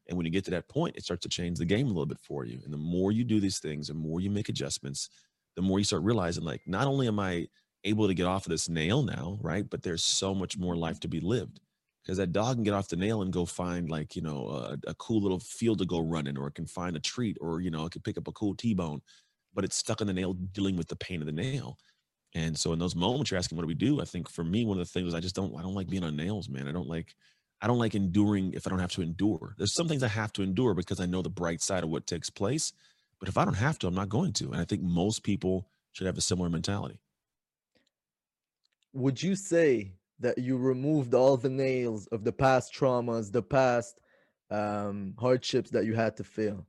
And 0.09 0.17
when 0.17 0.25
you 0.25 0.33
get 0.33 0.47
to 0.47 0.51
that 0.53 0.69
point, 0.69 0.97
it 0.97 1.05
starts 1.05 1.23
to 1.25 1.29
change 1.29 1.59
the 1.59 1.67
game 1.67 1.87
a 1.87 1.91
little 1.91 2.07
bit 2.07 2.21
for 2.21 2.47
you. 2.47 2.59
And 2.65 2.73
the 2.73 2.79
more 2.79 3.13
you 3.13 3.23
do 3.23 3.39
these 3.39 3.59
things, 3.59 3.89
the 3.89 3.95
more 3.95 4.21
you 4.21 4.31
make 4.31 4.49
adjustments, 4.49 5.11
the 5.57 5.63
more 5.63 5.79
you 5.79 5.85
start 5.85 6.03
realizing, 6.03 6.43
like, 6.43 6.63
not 6.67 6.87
only 6.87 7.07
am 7.07 7.21
I 7.21 7.49
able 7.85 8.07
to 8.09 8.15
get 8.15 8.27
off 8.27 8.47
of 8.47 8.51
this 8.51 8.71
nail 8.71 9.03
now, 9.03 9.39
right? 9.43 9.69
But 9.69 9.83
there's 9.83 10.03
so 10.03 10.35
much 10.35 10.57
more 10.57 10.75
life 10.75 11.01
to 11.01 11.09
be 11.09 11.21
lived. 11.21 11.61
Because 12.03 12.19
that 12.19 12.33
dog 12.33 12.57
can 12.57 12.65
get 12.65 12.75
off 12.75 12.89
the 12.89 12.97
nail 12.97 13.23
and 13.23 13.33
go 13.33 13.47
find 13.47 13.89
like, 13.91 14.15
you 14.17 14.23
know, 14.23 14.49
a, 14.49 14.77
a 14.87 14.95
cool 14.95 15.23
little 15.23 15.41
field 15.41 15.79
to 15.79 15.87
go 15.87 16.01
running, 16.01 16.37
or 16.37 16.49
it 16.49 16.55
can 16.55 16.67
find 16.67 16.97
a 16.97 17.01
treat, 17.01 17.37
or, 17.41 17.61
you 17.61 17.71
know, 17.71 17.87
it 17.87 17.93
can 17.93 18.03
pick 18.03 18.19
up 18.19 18.29
a 18.29 18.33
cool 18.33 18.55
T-bone, 18.55 19.01
but 19.55 19.65
it's 19.65 19.77
stuck 19.77 20.01
in 20.01 20.07
the 20.07 20.13
nail 20.13 20.33
dealing 20.33 20.77
with 20.77 20.89
the 20.89 20.97
pain 20.97 21.21
of 21.21 21.27
the 21.27 21.33
nail. 21.33 21.79
And 22.35 22.59
so 22.59 22.73
in 22.73 22.79
those 22.79 22.97
moments 22.97 23.31
you're 23.31 23.39
asking, 23.39 23.57
what 23.57 23.63
do 23.63 23.69
we 23.69 23.75
do? 23.75 24.01
I 24.01 24.05
think 24.05 24.29
for 24.29 24.43
me, 24.43 24.65
one 24.65 24.79
of 24.79 24.87
the 24.87 24.93
things 24.93 25.15
I 25.15 25.21
just 25.21 25.37
don't, 25.37 25.57
I 25.57 25.63
don't 25.63 25.75
like 25.75 25.89
being 25.89 26.03
on 26.05 26.17
nails, 26.17 26.49
man. 26.49 26.69
I 26.69 26.73
don't 26.73 26.89
like, 26.89 27.15
I 27.61 27.67
don't 27.67 27.79
like 27.79 27.95
enduring 27.95 28.53
if 28.53 28.67
I 28.67 28.71
don't 28.71 28.81
have 28.81 28.93
to 28.93 29.03
endure. 29.03 29.55
There's 29.57 29.73
some 29.73 29.89
things 29.89 30.03
I 30.03 30.09
have 30.09 30.33
to 30.35 30.43
endure 30.43 30.75
because 30.75 31.01
I 31.01 31.07
know 31.07 31.23
the 31.23 31.31
bright 31.31 31.63
side 31.63 31.85
of 31.85 31.91
what 31.91 32.07
takes 32.07 32.31
place. 32.31 32.73
But 33.21 33.29
if 33.29 33.39
I 33.39 33.45
don't 33.45 33.55
have 33.55 33.79
to, 33.79 33.87
I'm 33.87 33.95
not 33.95 34.09
going 34.09 34.33
to. 34.35 34.51
And 34.51 34.61
I 34.61 34.65
think 34.65 34.83
most 34.83 35.23
people 35.23 35.69
should 35.93 36.07
have 36.07 36.19
a 36.19 36.21
similar 36.21 36.51
mentality. 36.51 36.99
Would 38.93 39.23
you 39.23 39.37
say 39.37 39.93
that 40.19 40.39
you 40.39 40.57
removed 40.57 41.15
all 41.15 41.37
the 41.37 41.49
nails 41.49 42.07
of 42.09 42.25
the 42.25 42.33
past 42.33 42.75
traumas, 42.75 43.31
the 43.31 43.43
past 43.43 44.01
um, 44.51 45.15
hardships 45.19 45.71
that 45.71 45.85
you 45.85 45.95
had 45.95 46.17
to 46.17 46.25
feel? 46.25 46.67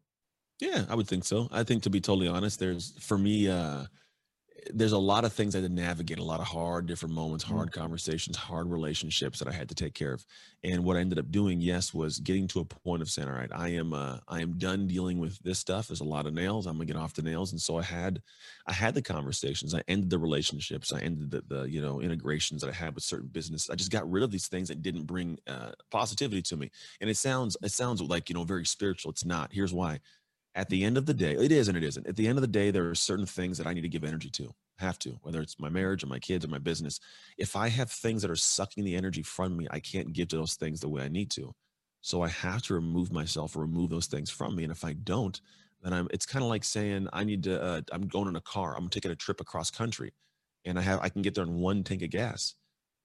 Yeah, 0.60 0.86
I 0.90 0.96
would 0.96 1.08
think 1.08 1.26
so. 1.26 1.48
I 1.52 1.64
think 1.64 1.84
to 1.84 1.90
be 1.90 2.00
totally 2.00 2.28
honest, 2.28 2.60
there's 2.60 2.94
for 3.00 3.18
me, 3.18 3.50
uh, 3.50 3.86
there's 4.74 4.94
a 4.94 4.98
lot 4.98 5.26
of 5.26 5.34
things 5.34 5.54
I 5.54 5.60
had 5.60 5.68
to 5.68 5.74
navigate, 5.74 6.18
a 6.18 6.24
lot 6.24 6.40
of 6.40 6.48
hard 6.48 6.88
different 6.88 7.14
moments, 7.14 7.44
mm. 7.44 7.50
hard 7.50 7.72
mm-hmm. 7.72 7.80
conversations, 7.82 8.38
hard 8.38 8.68
relationships 8.72 9.38
that 9.40 9.48
I 9.48 9.52
had 9.52 9.70
to 9.70 9.76
take 9.76 9.94
care 9.94 10.14
of. 10.14 10.26
And 10.64 10.84
what 10.84 10.96
I 10.96 11.02
ended 11.02 11.20
up 11.20 11.30
doing, 11.30 11.60
yes, 11.60 11.94
was 11.94 12.20
getting 12.20 12.48
to 12.50 12.62
a 12.62 12.66
point 12.66 13.02
of 13.02 13.10
saying, 13.10 13.28
all 13.28 13.36
right, 13.36 13.50
I 13.54 13.70
am 13.70 13.94
uh, 13.94 14.20
I 14.30 14.42
am 14.42 14.58
done 14.58 14.88
dealing 14.88 15.20
with 15.20 15.38
this 15.40 15.60
stuff. 15.60 15.88
There's 15.88 16.00
a 16.00 16.06
lot 16.06 16.26
of 16.26 16.34
nails. 16.34 16.68
I'm 16.68 16.76
gonna 16.76 16.86
get 16.86 16.96
off 16.96 17.14
the 17.14 17.22
nails. 17.22 17.52
And 17.52 17.62
so 17.62 17.78
I 17.78 17.84
had 17.84 18.22
I 18.66 18.72
had 18.72 18.96
the 18.96 19.02
conversations. 19.02 19.76
I 19.76 19.84
ended 19.90 20.10
the 20.10 20.20
relationships. 20.20 20.94
I 20.94 21.02
ended 21.02 21.32
the, 21.32 21.44
the 21.54 21.64
you 21.70 21.82
know 21.82 22.00
integrations 22.00 22.62
that 22.62 22.70
I 22.70 22.74
had 22.74 22.96
with 22.96 23.04
certain 23.04 23.28
business. 23.28 23.70
I 23.70 23.76
just 23.76 23.92
got 23.92 24.10
rid 24.10 24.24
of 24.24 24.32
these 24.32 24.48
things 24.48 24.70
that 24.70 24.82
didn't 24.82 25.04
bring 25.04 25.38
uh, 25.48 25.72
positivity 25.92 26.42
to 26.44 26.56
me. 26.56 26.72
And 27.02 27.10
it 27.10 27.18
sounds 27.18 27.58
it 27.62 27.72
sounds 27.72 28.02
like 28.02 28.30
you 28.30 28.36
know 28.36 28.46
very 28.46 28.66
spiritual. 28.66 29.12
It's 29.12 29.26
not. 29.26 29.52
Here's 29.52 29.74
why 29.74 30.00
at 30.56 30.70
the 30.70 30.84
end 30.84 30.98
of 30.98 31.06
the 31.06 31.14
day, 31.14 31.34
it 31.34 31.52
is 31.52 31.68
and 31.68 31.78
it 31.78 31.84
isn't. 31.84 32.08
At 32.08 32.16
the 32.16 32.28
end 32.28 32.38
of 32.38 32.42
the 32.42 32.48
day, 32.48 32.72
there 32.72 32.90
are 32.90 32.96
certain 32.96 33.26
things 33.26 33.58
that 33.58 33.68
I 33.68 33.74
need 33.74 33.82
to 33.82 33.90
give 33.90 34.04
energy 34.06 34.30
to. 34.32 34.54
Have 34.78 35.00
to, 35.00 35.20
whether 35.22 35.42
it's 35.42 35.60
my 35.60 35.70
marriage 35.70 36.04
or 36.04 36.08
my 36.08 36.20
kids 36.20 36.46
or 36.46 36.50
my 36.50 36.58
business. 36.58 37.00
If 37.38 37.56
I 37.56 37.70
have 37.70 37.92
things 37.92 38.22
that 38.22 38.32
are 38.32 38.36
sucking 38.36 38.84
the 38.84 38.96
energy 38.96 39.22
from 39.22 39.56
me, 39.58 39.68
I 39.72 39.80
can't 39.80 40.14
give 40.14 40.30
to 40.30 40.38
those 40.38 40.56
things 40.56 40.82
the 40.82 40.90
way 40.90 41.04
I 41.04 41.10
need 41.10 41.32
to. 41.32 41.54
So 42.02 42.22
I 42.22 42.30
have 42.30 42.62
to 42.64 42.74
remove 42.74 43.12
myself 43.12 43.56
or 43.56 43.60
remove 43.60 43.90
those 43.90 44.08
things 44.08 44.30
from 44.30 44.56
me. 44.56 44.64
And 44.64 44.72
if 44.72 44.86
I 44.86 44.94
don't, 44.94 45.40
then 45.82 45.94
I'm. 45.94 46.08
It's 46.12 46.26
kind 46.26 46.44
of 46.44 46.50
like 46.50 46.64
saying 46.64 47.08
I 47.14 47.24
need 47.24 47.44
to. 47.44 47.62
Uh, 47.62 47.82
I'm 47.92 48.08
going 48.08 48.28
in 48.28 48.36
a 48.36 48.42
car. 48.42 48.78
I'm 48.78 48.90
taking 48.90 49.12
a 49.12 49.16
trip 49.16 49.42
across 49.42 49.72
country, 49.72 50.14
and 50.66 50.80
I 50.80 50.82
have. 50.82 51.00
I 51.02 51.10
can 51.10 51.22
get 51.22 51.36
there 51.36 51.44
in 51.44 51.56
one 51.60 51.84
tank 51.84 52.02
of 52.02 52.10
gas. 52.10 52.56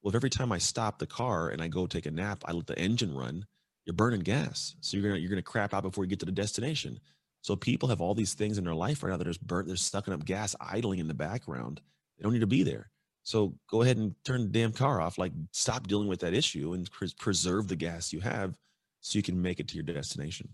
Well, 0.02 0.10
if 0.10 0.16
every 0.16 0.30
time 0.30 0.52
I 0.52 0.58
stop 0.58 0.98
the 0.98 1.06
car 1.06 1.50
and 1.50 1.62
I 1.62 1.68
go 1.68 1.86
take 1.86 2.06
a 2.06 2.10
nap, 2.10 2.42
I 2.46 2.52
let 2.52 2.66
the 2.66 2.78
engine 2.78 3.14
run, 3.14 3.46
you're 3.84 3.94
burning 3.94 4.20
gas. 4.20 4.74
So 4.80 4.96
you're 4.96 5.08
gonna 5.08 5.20
you're 5.20 5.30
gonna 5.30 5.42
crap 5.42 5.74
out 5.74 5.82
before 5.82 6.04
you 6.04 6.10
get 6.10 6.20
to 6.20 6.26
the 6.26 6.32
destination. 6.32 7.00
So 7.42 7.56
people 7.56 7.88
have 7.88 8.00
all 8.00 8.14
these 8.14 8.34
things 8.34 8.58
in 8.58 8.64
their 8.64 8.74
life 8.74 9.02
right 9.02 9.10
now 9.10 9.16
that 9.16 9.26
are 9.26 9.30
just 9.30 9.46
burnt, 9.46 9.66
they're 9.66 9.76
sucking 9.76 10.12
up 10.12 10.24
gas, 10.24 10.54
idling 10.60 10.98
in 10.98 11.08
the 11.08 11.14
background. 11.14 11.80
They 12.18 12.22
don't 12.22 12.32
need 12.32 12.40
to 12.40 12.46
be 12.46 12.62
there. 12.62 12.90
So 13.22 13.54
go 13.68 13.82
ahead 13.82 13.96
and 13.96 14.14
turn 14.24 14.42
the 14.42 14.48
damn 14.48 14.72
car 14.72 15.00
off. 15.00 15.18
Like 15.18 15.32
stop 15.52 15.86
dealing 15.86 16.08
with 16.08 16.20
that 16.20 16.34
issue 16.34 16.74
and 16.74 16.88
preserve 17.18 17.68
the 17.68 17.76
gas 17.76 18.12
you 18.12 18.20
have 18.20 18.58
so 19.00 19.18
you 19.18 19.22
can 19.22 19.40
make 19.40 19.60
it 19.60 19.68
to 19.68 19.74
your 19.74 19.84
destination. 19.84 20.48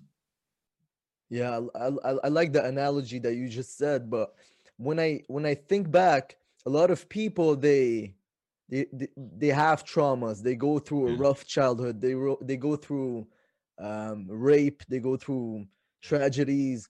Yeah, 1.28 1.60
I, 1.74 1.86
I, 2.04 2.10
I 2.24 2.28
like 2.28 2.52
the 2.52 2.64
analogy 2.64 3.18
that 3.20 3.34
you 3.34 3.48
just 3.48 3.76
said, 3.76 4.08
but 4.10 4.34
when 4.76 5.00
I 5.00 5.22
when 5.26 5.44
I 5.44 5.54
think 5.54 5.90
back, 5.90 6.36
a 6.66 6.70
lot 6.70 6.90
of 6.90 7.08
people 7.08 7.56
they 7.56 8.14
they 8.68 8.86
they, 8.92 9.08
they 9.16 9.48
have 9.48 9.84
traumas. 9.84 10.42
They 10.42 10.54
go 10.54 10.78
through 10.78 11.08
a 11.08 11.16
rough 11.16 11.44
childhood. 11.46 12.00
They 12.00 12.14
they 12.42 12.56
go 12.56 12.76
through 12.76 13.26
um, 13.78 14.26
rape. 14.28 14.84
They 14.88 15.00
go 15.00 15.16
through 15.16 15.66
tragedies, 16.02 16.88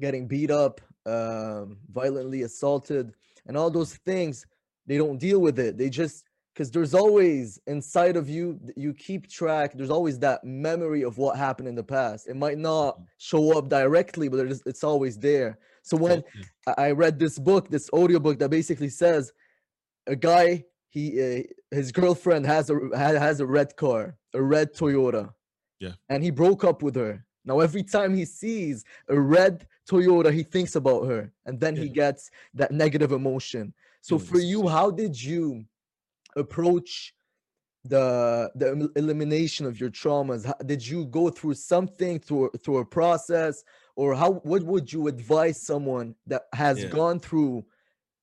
getting 0.00 0.26
beat 0.26 0.50
up, 0.50 0.80
um, 1.06 1.78
violently 1.90 2.42
assaulted, 2.42 3.12
and 3.46 3.56
all 3.56 3.70
those 3.70 3.94
things. 3.96 4.46
They 4.86 4.96
don't 4.96 5.18
deal 5.18 5.40
with 5.40 5.58
it. 5.58 5.78
They 5.78 5.88
just 5.88 6.24
because 6.54 6.70
there's 6.70 6.94
always 6.94 7.58
inside 7.66 8.16
of 8.16 8.28
you 8.28 8.60
you 8.76 8.92
keep 8.92 9.30
track 9.30 9.72
there's 9.74 9.90
always 9.90 10.18
that 10.18 10.44
memory 10.44 11.02
of 11.02 11.16
what 11.16 11.38
happened 11.38 11.68
in 11.68 11.74
the 11.74 11.82
past 11.82 12.28
it 12.28 12.36
might 12.36 12.58
not 12.58 12.94
mm-hmm. 12.94 13.04
show 13.18 13.56
up 13.56 13.68
directly 13.68 14.28
but 14.28 14.40
it's, 14.40 14.62
it's 14.66 14.84
always 14.84 15.18
there 15.18 15.58
so 15.82 15.96
when 15.96 16.22
i 16.76 16.90
read 16.90 17.18
this 17.18 17.38
book 17.38 17.68
this 17.70 17.88
audiobook 17.92 18.38
that 18.38 18.50
basically 18.50 18.88
says 18.88 19.32
a 20.06 20.16
guy 20.16 20.62
he 20.90 21.38
uh, 21.38 21.42
his 21.74 21.92
girlfriend 21.92 22.44
has 22.44 22.68
a 22.70 22.78
has 22.94 23.40
a 23.40 23.46
red 23.46 23.74
car 23.76 24.16
a 24.34 24.42
red 24.42 24.74
toyota 24.74 25.30
yeah 25.78 25.92
and 26.08 26.22
he 26.22 26.30
broke 26.30 26.64
up 26.64 26.82
with 26.82 26.96
her 26.96 27.24
now, 27.44 27.60
every 27.60 27.82
time 27.82 28.14
he 28.14 28.24
sees 28.24 28.84
a 29.08 29.18
red 29.18 29.66
Toyota, 29.88 30.32
he 30.32 30.42
thinks 30.42 30.76
about 30.76 31.06
her, 31.06 31.32
and 31.46 31.58
then 31.58 31.74
yeah. 31.74 31.82
he 31.82 31.88
gets 31.88 32.30
that 32.54 32.70
negative 32.70 33.12
emotion. 33.12 33.72
So, 34.02 34.18
yes. 34.18 34.28
for 34.28 34.38
you, 34.38 34.68
how 34.68 34.90
did 34.90 35.20
you 35.20 35.64
approach 36.36 37.14
the 37.84 38.50
the 38.54 38.90
elimination 38.96 39.64
of 39.64 39.80
your 39.80 39.90
traumas? 39.90 40.44
How, 40.44 40.54
did 40.64 40.86
you 40.86 41.06
go 41.06 41.30
through 41.30 41.54
something 41.54 42.18
through 42.18 42.50
through 42.62 42.78
a 42.78 42.84
process, 42.84 43.64
or 43.96 44.14
how? 44.14 44.32
What 44.32 44.62
would 44.64 44.92
you 44.92 45.08
advise 45.08 45.60
someone 45.60 46.14
that 46.26 46.42
has 46.52 46.82
yeah. 46.82 46.88
gone 46.88 47.18
through 47.18 47.64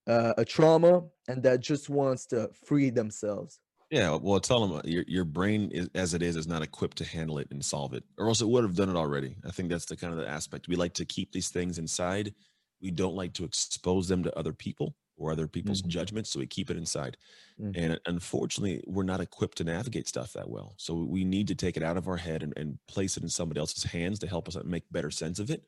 uh, 0.06 0.34
a 0.38 0.46
trauma 0.46 1.04
and 1.28 1.42
that 1.44 1.60
just 1.60 1.90
wants 1.90 2.28
to 2.28 2.50
free 2.66 2.92
themselves? 2.92 3.60
Yeah, 3.89 4.17
well, 4.22 4.39
tell 4.41 4.67
them 4.67 4.77
uh, 4.77 4.82
your 4.84 5.06
your 5.08 5.24
brain 5.24 5.72
is, 5.72 5.89
as 5.96 6.13
it 6.13 6.22
is 6.22 6.36
is 6.36 6.48
not 6.48 6.62
equipped 6.62 6.98
to 6.98 7.06
handle 7.06 7.38
it 7.38 7.48
and 7.51 7.63
solve 7.63 7.94
it, 7.94 8.03
or 8.17 8.27
else 8.27 8.41
it 8.41 8.48
would 8.48 8.63
have 8.63 8.75
done 8.75 8.89
it 8.89 8.98
already. 8.98 9.36
I 9.46 9.51
think 9.51 9.70
that's 9.70 9.86
the 9.86 9.96
kind 9.96 10.12
of 10.13 10.20
the 10.20 10.27
aspect 10.27 10.67
we 10.67 10.75
like 10.75 10.94
to 10.96 11.06
keep 11.06 11.32
these 11.32 11.50
things 11.50 11.77
inside. 11.77 12.34
We 12.82 12.91
don't 12.91 13.15
like 13.15 13.34
to 13.34 13.46
expose 13.46 14.08
them 14.08 14.24
to 14.24 14.38
other 14.38 14.53
people 14.53 14.96
or 15.15 15.32
other 15.32 15.48
people's 15.48 15.82
mm-hmm. 15.82 15.89
judgments, 15.89 16.29
so 16.29 16.39
we 16.39 16.46
keep 16.46 16.70
it 16.70 16.77
inside. 16.77 17.17
Mm-hmm. 17.60 17.79
And 17.79 18.00
unfortunately, 18.06 18.84
we're 18.86 19.03
not 19.03 19.22
equipped 19.22 19.58
to 19.60 19.63
navigate 19.63 20.08
stuff 20.08 20.34
that 20.34 20.50
well. 20.50 20.75
So 20.77 20.94
we 20.94 21.24
need 21.24 21.48
to 21.48 21.56
take 21.56 21.77
it 21.77 21.82
out 21.82 21.98
of 21.98 22.08
our 22.08 22.17
head 22.17 22.44
and, 22.44 22.53
and 22.58 22.77
place 22.88 23.17
it 23.17 23.24
in 23.24 23.29
somebody 23.29 23.60
else's 23.60 23.86
hands 23.86 24.20
to 24.20 24.27
help 24.27 24.48
us 24.48 24.58
make 24.65 24.84
better 24.91 25.10
sense 25.10 25.39
of 25.39 25.50
it. 25.50 25.63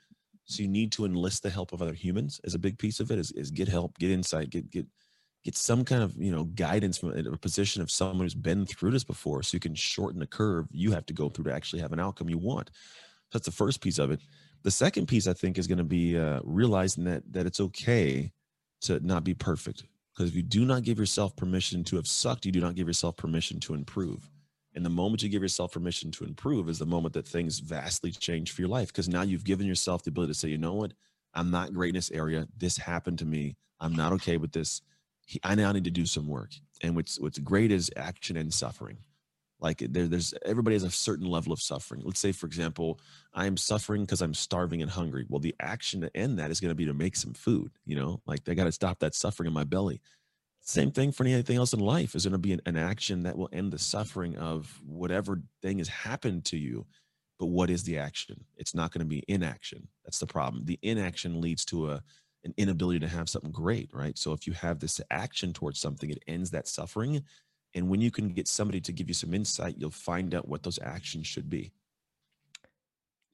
So 0.46 0.62
you 0.62 0.68
need 0.68 0.92
to 0.94 1.06
enlist 1.06 1.44
the 1.44 1.50
help 1.50 1.74
of 1.74 1.82
other 1.82 1.94
humans 1.94 2.42
as 2.44 2.54
a 2.54 2.60
big 2.60 2.78
piece 2.78 3.00
of 3.00 3.12
it. 3.12 3.18
Is, 3.18 3.32
is 3.32 3.50
get 3.50 3.68
help, 3.68 3.98
get 3.98 4.12
insight, 4.12 4.50
get 4.50 4.70
get 4.70 4.88
get 5.44 5.56
some 5.56 5.86
kind 5.86 6.04
of 6.04 6.16
you 6.18 6.32
know 6.32 6.44
guidance 6.44 6.98
from 6.98 7.12
a 7.12 7.38
position 7.38 7.82
of 7.82 7.92
someone 7.92 8.20
who's 8.20 8.36
been 8.36 8.66
through 8.66 8.92
this 8.92 9.04
before 9.04 9.42
so 9.44 9.56
you 9.56 9.60
can 9.60 9.76
shorten 9.76 10.20
the 10.20 10.28
curve 10.28 10.68
you 10.72 10.92
have 10.92 11.06
to 11.06 11.14
go 11.14 11.30
through 11.30 11.46
to 11.46 11.54
actually 11.54 11.82
have 11.82 11.94
an 11.94 12.00
outcome 12.00 12.30
you 12.30 12.38
want. 12.38 12.72
That's 13.32 13.46
the 13.46 13.52
first 13.52 13.82
piece 13.82 14.00
of 14.00 14.12
it. 14.12 14.20
The 14.64 14.72
second 14.72 15.08
piece 15.08 15.28
i 15.28 15.34
think 15.34 15.58
is 15.58 15.68
going 15.68 15.78
to 15.78 15.84
be 15.84 16.18
uh, 16.18 16.42
realizing 16.44 17.06
that 17.06 17.24
that 17.32 17.46
it's 17.46 17.60
okay 17.62 18.32
to 18.82 19.00
not 19.06 19.24
be 19.24 19.34
perfect 19.34 19.86
because 20.14 20.30
if 20.30 20.36
you 20.36 20.44
do 20.44 20.66
not 20.66 20.84
give 20.84 21.00
yourself 21.00 21.36
permission 21.36 21.84
to 21.86 21.96
have 21.96 22.08
sucked 22.08 22.46
you 22.46 22.52
do 22.52 22.62
not 22.62 22.76
give 22.76 22.88
yourself 22.88 23.16
permission 23.16 23.60
to 23.62 23.74
improve. 23.74 24.30
And 24.76 24.86
the 24.86 24.90
moment 24.90 25.24
you 25.24 25.30
give 25.30 25.42
yourself 25.42 25.72
permission 25.72 26.12
to 26.12 26.26
improve 26.26 26.70
is 26.70 26.78
the 26.78 26.86
moment 26.86 27.14
that 27.16 27.28
things 27.28 27.60
vastly 27.60 28.12
change 28.12 28.52
for 28.52 28.62
your 28.62 28.70
life 28.70 28.90
because 28.90 29.10
now 29.10 29.24
you've 29.24 29.44
given 29.44 29.66
yourself 29.66 30.04
the 30.04 30.10
ability 30.10 30.34
to 30.34 30.40
say 30.40 30.50
you 30.50 30.58
know 30.58 30.74
what? 30.74 30.94
I'm 31.34 31.50
not 31.52 31.74
great 31.74 31.90
in 31.90 31.96
this 31.96 32.12
area. 32.12 32.48
This 32.58 32.78
happened 32.78 33.20
to 33.20 33.26
me. 33.26 33.56
I'm 33.80 33.96
not 33.96 34.14
okay 34.14 34.38
with 34.38 34.52
this 34.52 34.82
he, 35.30 35.40
I 35.44 35.54
now 35.54 35.72
need 35.72 35.84
to 35.84 35.92
do 35.92 36.08
some 36.08 36.28
work. 36.28 36.54
And 36.82 36.96
what's 36.96 37.20
what's 37.20 37.38
great 37.38 37.72
is 37.72 37.92
action 37.96 38.36
and 38.36 38.52
suffering. 38.52 38.98
Like 39.60 39.78
there, 39.78 40.08
there's 40.08 40.34
everybody 40.44 40.76
has 40.76 40.84
a 40.84 40.90
certain 40.90 41.28
level 41.28 41.54
of 41.54 41.62
suffering. 41.62 42.02
Let's 42.04 42.20
say, 42.20 42.32
for 42.32 42.48
example, 42.48 43.00
I'm 43.34 43.56
suffering 43.56 44.02
because 44.02 44.22
I'm 44.22 44.34
starving 44.34 44.82
and 44.82 44.90
hungry. 44.90 45.26
Well, 45.30 45.40
the 45.40 45.56
action 45.60 46.02
to 46.02 46.18
end 46.18 46.40
that 46.40 46.50
is 46.50 46.60
going 46.60 46.72
to 46.72 46.76
be 46.76 46.86
to 46.86 46.94
make 46.96 47.16
some 47.16 47.34
food. 47.34 47.72
You 47.86 47.96
know, 47.96 48.22
like 48.26 48.50
I 48.50 48.56
got 48.56 48.64
to 48.64 48.72
stop 48.72 49.00
that 49.00 49.14
suffering 49.14 49.46
in 49.46 49.54
my 49.54 49.66
belly. 49.66 50.02
Same 50.62 50.92
thing 50.92 51.12
for 51.12 51.24
anything 51.24 51.58
else 51.58 51.74
in 51.74 51.80
life 51.80 52.16
is 52.16 52.26
going 52.26 52.34
to 52.34 52.40
be 52.40 52.54
an, 52.54 52.62
an 52.66 52.78
action 52.78 53.24
that 53.24 53.38
will 53.38 53.50
end 53.52 53.72
the 53.72 53.80
suffering 53.80 54.36
of 54.38 54.80
whatever 54.84 55.42
thing 55.62 55.78
has 55.78 55.88
happened 55.88 56.46
to 56.46 56.58
you 56.58 56.86
but 57.40 57.48
what 57.48 57.70
is 57.70 57.84
the 57.84 57.98
action? 57.98 58.44
It's 58.58 58.76
not 58.76 58.92
going 58.92 59.00
to 59.00 59.06
be 59.06 59.24
inaction. 59.28 59.88
That's 60.04 60.20
the 60.20 60.28
problem. 60.28 60.66
The 60.66 60.78
inaction 60.82 61.40
leads 61.40 61.64
to 61.66 61.92
a 61.92 62.04
an 62.44 62.54
inability 62.58 63.00
to 63.00 63.08
have 63.08 63.30
something 63.30 63.52
great, 63.52 63.90
right? 63.94 64.18
So 64.18 64.34
if 64.34 64.48
you 64.48 64.54
have 64.54 64.80
this 64.80 65.02
action 65.12 65.54
towards 65.54 65.80
something, 65.80 66.10
it 66.10 66.24
ends 66.28 66.52
that 66.52 66.68
suffering. 66.68 67.24
And 67.76 67.90
when 67.90 68.02
you 68.02 68.12
can 68.12 68.30
get 68.30 68.48
somebody 68.48 68.82
to 68.82 68.92
give 68.92 69.08
you 69.08 69.14
some 69.14 69.34
insight, 69.34 69.76
you'll 69.78 69.92
find 69.92 70.34
out 70.34 70.48
what 70.48 70.64
those 70.64 70.80
actions 70.82 71.28
should 71.28 71.50
be. 71.50 71.72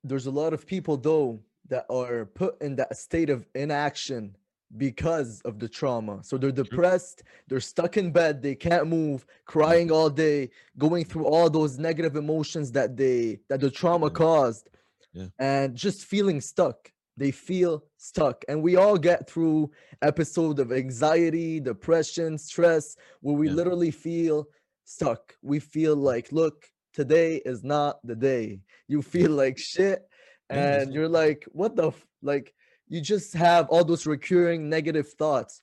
There's 0.04 0.26
a 0.26 0.32
lot 0.32 0.54
of 0.54 0.68
people 0.68 0.98
though 0.98 1.40
that 1.68 1.86
are 1.90 2.26
put 2.26 2.62
in 2.62 2.76
that 2.76 2.96
state 2.98 3.30
of 3.30 3.48
inaction 3.56 4.36
because 4.78 5.42
of 5.42 5.60
the 5.60 5.70
trauma. 5.70 6.24
So 6.24 6.38
they're 6.38 6.52
depressed, 6.52 7.24
they're 7.48 7.60
stuck 7.60 7.98
in 7.98 8.12
bed, 8.12 8.42
they 8.42 8.56
can't 8.56 8.88
move, 8.88 9.26
crying 9.46 9.92
all 9.92 10.10
day, 10.10 10.50
going 10.78 11.06
through 11.06 11.26
all 11.26 11.50
those 11.50 11.78
negative 11.80 12.16
emotions 12.16 12.72
that 12.74 12.98
they 12.98 13.40
that 13.50 13.62
the 13.62 13.72
trauma 13.72 14.10
caused. 14.10 14.70
Yeah. 15.14 15.28
And 15.40 15.76
just 15.76 16.06
feeling 16.06 16.42
stuck. 16.42 16.92
They 17.18 17.32
feel 17.32 17.84
stuck. 17.98 18.44
And 18.50 18.62
we 18.62 18.76
all 18.76 18.98
get 18.98 19.30
through 19.30 19.72
episode 20.02 20.60
of 20.60 20.72
anxiety, 20.72 21.60
depression, 21.60 22.38
stress 22.38 22.96
where 23.22 23.36
we 23.36 23.48
yeah. 23.48 23.54
literally 23.54 23.92
feel 23.92 24.48
stuck. 24.84 25.34
We 25.42 25.60
feel 25.60 25.96
like, 25.96 26.32
look, 26.32 26.66
today 26.94 27.38
is 27.46 27.64
not 27.64 28.00
the 28.04 28.16
day. 28.16 28.60
You 28.88 29.02
feel 29.02 29.32
like 29.32 29.58
shit 29.58 30.02
and 30.50 30.94
you're 30.94 31.10
like, 31.10 31.46
what 31.52 31.76
the 31.76 31.88
f-? 31.88 32.06
like 32.22 32.54
you 32.88 33.02
just 33.02 33.34
have 33.34 33.68
all 33.70 33.84
those 33.84 34.06
recurring 34.06 34.70
negative 34.70 35.08
thoughts 35.14 35.62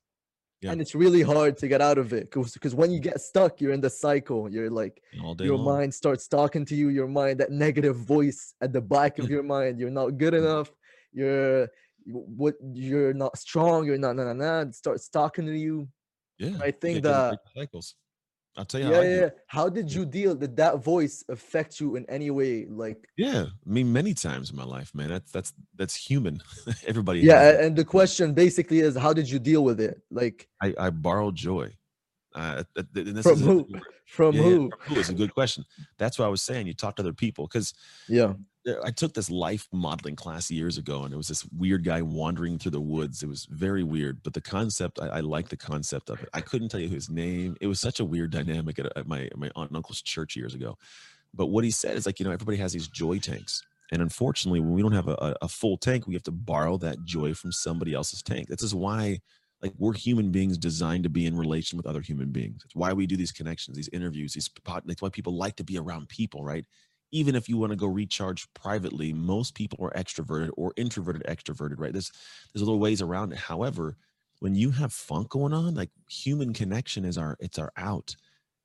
yeah. 0.62 0.70
and 0.70 0.80
it's 0.80 0.94
really 0.94 1.22
hard 1.22 1.56
to 1.58 1.68
get 1.68 1.80
out 1.80 1.98
of 1.98 2.12
it 2.12 2.30
because 2.30 2.74
when 2.74 2.90
you 2.90 3.00
get 3.00 3.20
stuck 3.20 3.60
you're 3.60 3.72
in 3.72 3.80
the 3.80 3.90
cycle 3.90 4.50
you're 4.50 4.70
like 4.70 5.02
your 5.40 5.56
long. 5.56 5.64
mind 5.64 5.94
starts 5.94 6.28
talking 6.28 6.64
to 6.64 6.74
you 6.74 6.88
your 6.88 7.08
mind 7.08 7.38
that 7.40 7.50
negative 7.50 7.96
voice 7.96 8.54
at 8.60 8.72
the 8.72 8.80
back 8.80 9.18
of 9.18 9.28
your 9.28 9.42
mind 9.42 9.78
you're 9.78 9.90
not 9.90 10.16
good 10.16 10.34
enough 10.34 10.70
you're 11.12 11.68
what 12.04 12.54
you're 12.72 13.14
not 13.14 13.36
strong 13.38 13.86
you're 13.86 13.98
not 13.98 14.16
nah, 14.16 14.32
nah, 14.32 14.60
it 14.60 14.74
starts 14.74 15.08
talking 15.08 15.46
to 15.46 15.56
you 15.56 15.88
yeah 16.38 16.56
i 16.60 16.70
think 16.70 17.02
that 17.02 17.38
cycles 17.54 17.94
I'll 18.56 18.66
tell 18.66 18.80
you. 18.80 18.90
Yeah, 18.90 18.96
how 18.96 19.02
yeah. 19.02 19.28
How 19.46 19.68
did 19.68 19.92
you 19.92 20.04
deal? 20.04 20.34
Did 20.34 20.56
that 20.56 20.84
voice 20.84 21.24
affect 21.28 21.80
you 21.80 21.96
in 21.96 22.04
any 22.08 22.30
way? 22.30 22.66
Like, 22.66 23.08
yeah, 23.16 23.46
I 23.46 23.70
mean, 23.70 23.90
many 23.92 24.12
times 24.12 24.50
in 24.50 24.56
my 24.56 24.64
life, 24.64 24.94
man. 24.94 25.08
That's 25.08 25.30
that's 25.30 25.52
that's 25.74 25.96
human. 25.96 26.42
Everybody. 26.86 27.20
Yeah, 27.20 27.64
and 27.64 27.74
the 27.74 27.84
question 27.84 28.34
basically 28.34 28.80
is, 28.80 28.94
how 28.94 29.14
did 29.14 29.30
you 29.30 29.38
deal 29.38 29.64
with 29.64 29.80
it? 29.80 30.02
Like, 30.10 30.48
I 30.62 30.74
I 30.78 30.90
borrowed 30.90 31.34
joy. 31.34 31.74
Uh, 32.34 32.62
from 33.22 33.38
who? 33.40 33.68
From 34.06 34.34
yeah, 34.34 34.42
who? 34.42 34.70
From 34.70 34.94
who 34.94 35.00
is 35.00 35.08
a 35.08 35.14
good 35.14 35.32
question. 35.32 35.64
That's 35.98 36.18
what 36.18 36.26
I 36.26 36.28
was 36.28 36.42
saying. 36.42 36.66
You 36.66 36.74
talk 36.74 36.96
to 36.96 37.02
other 37.02 37.12
people 37.14 37.46
because 37.46 37.72
yeah, 38.08 38.34
Uh, 38.66 38.74
I 38.84 38.90
took 38.90 39.14
this 39.14 39.30
life 39.30 39.68
modeling 39.72 40.16
class 40.16 40.50
years 40.50 40.78
ago, 40.78 41.04
and 41.04 41.12
it 41.12 41.16
was 41.16 41.28
this 41.28 41.44
weird 41.56 41.84
guy 41.84 42.02
wandering 42.02 42.58
through 42.58 42.72
the 42.72 42.80
woods. 42.80 43.22
It 43.22 43.28
was 43.28 43.46
very 43.50 43.82
weird, 43.82 44.22
but 44.22 44.34
the 44.34 44.40
concept, 44.40 45.00
I, 45.00 45.08
I 45.08 45.20
like 45.20 45.48
the 45.48 45.56
concept 45.56 46.10
of 46.10 46.22
it. 46.22 46.28
I 46.32 46.40
couldn't 46.40 46.68
tell 46.68 46.80
you 46.80 46.88
his 46.88 47.10
name. 47.10 47.56
It 47.60 47.66
was 47.66 47.80
such 47.80 48.00
a 48.00 48.04
weird 48.04 48.30
dynamic 48.30 48.78
at, 48.78 48.96
at 48.96 49.06
my 49.06 49.28
my 49.36 49.50
aunt 49.56 49.70
and 49.70 49.76
uncle's 49.76 50.02
church 50.02 50.36
years 50.36 50.54
ago. 50.54 50.78
But 51.34 51.46
what 51.46 51.64
he 51.64 51.70
said 51.70 51.96
is 51.96 52.06
like, 52.06 52.20
you 52.20 52.24
know, 52.24 52.32
everybody 52.32 52.58
has 52.58 52.72
these 52.72 52.88
joy 52.88 53.18
tanks. 53.18 53.62
And 53.90 54.00
unfortunately, 54.00 54.60
when 54.60 54.72
we 54.72 54.82
don't 54.82 54.92
have 54.92 55.08
a, 55.08 55.36
a 55.42 55.48
full 55.48 55.76
tank, 55.76 56.06
we 56.06 56.14
have 56.14 56.22
to 56.24 56.30
borrow 56.30 56.78
that 56.78 57.04
joy 57.04 57.34
from 57.34 57.52
somebody 57.52 57.94
else's 57.94 58.22
tank. 58.22 58.48
This 58.48 58.62
is 58.62 58.74
why 58.74 59.20
like 59.62 59.72
we're 59.78 59.92
human 59.92 60.30
beings 60.30 60.58
designed 60.58 61.04
to 61.04 61.10
be 61.10 61.24
in 61.24 61.36
relation 61.36 61.76
with 61.76 61.86
other 61.86 62.00
human 62.00 62.30
beings. 62.30 62.62
It's 62.64 62.74
why 62.74 62.92
we 62.92 63.06
do 63.06 63.16
these 63.16 63.32
connections, 63.32 63.76
these 63.76 63.88
interviews, 63.92 64.34
these—it's 64.34 65.02
why 65.02 65.08
people 65.08 65.36
like 65.36 65.56
to 65.56 65.64
be 65.64 65.78
around 65.78 66.08
people, 66.08 66.42
right? 66.42 66.66
Even 67.12 67.34
if 67.36 67.48
you 67.48 67.56
want 67.58 67.70
to 67.72 67.76
go 67.76 67.86
recharge 67.86 68.52
privately, 68.54 69.12
most 69.12 69.54
people 69.54 69.78
are 69.84 69.92
extroverted 69.92 70.50
or 70.56 70.72
introverted 70.76 71.22
extroverted, 71.28 71.78
right? 71.78 71.92
There's 71.92 72.12
there's 72.52 72.62
little 72.62 72.80
ways 72.80 73.02
around 73.02 73.32
it. 73.32 73.38
However, 73.38 73.96
when 74.40 74.54
you 74.56 74.72
have 74.72 74.92
funk 74.92 75.30
going 75.30 75.52
on, 75.54 75.74
like 75.74 75.90
human 76.10 76.52
connection 76.52 77.04
is 77.04 77.18
our 77.18 77.36
it's 77.40 77.58
our 77.58 77.72
out. 77.76 78.16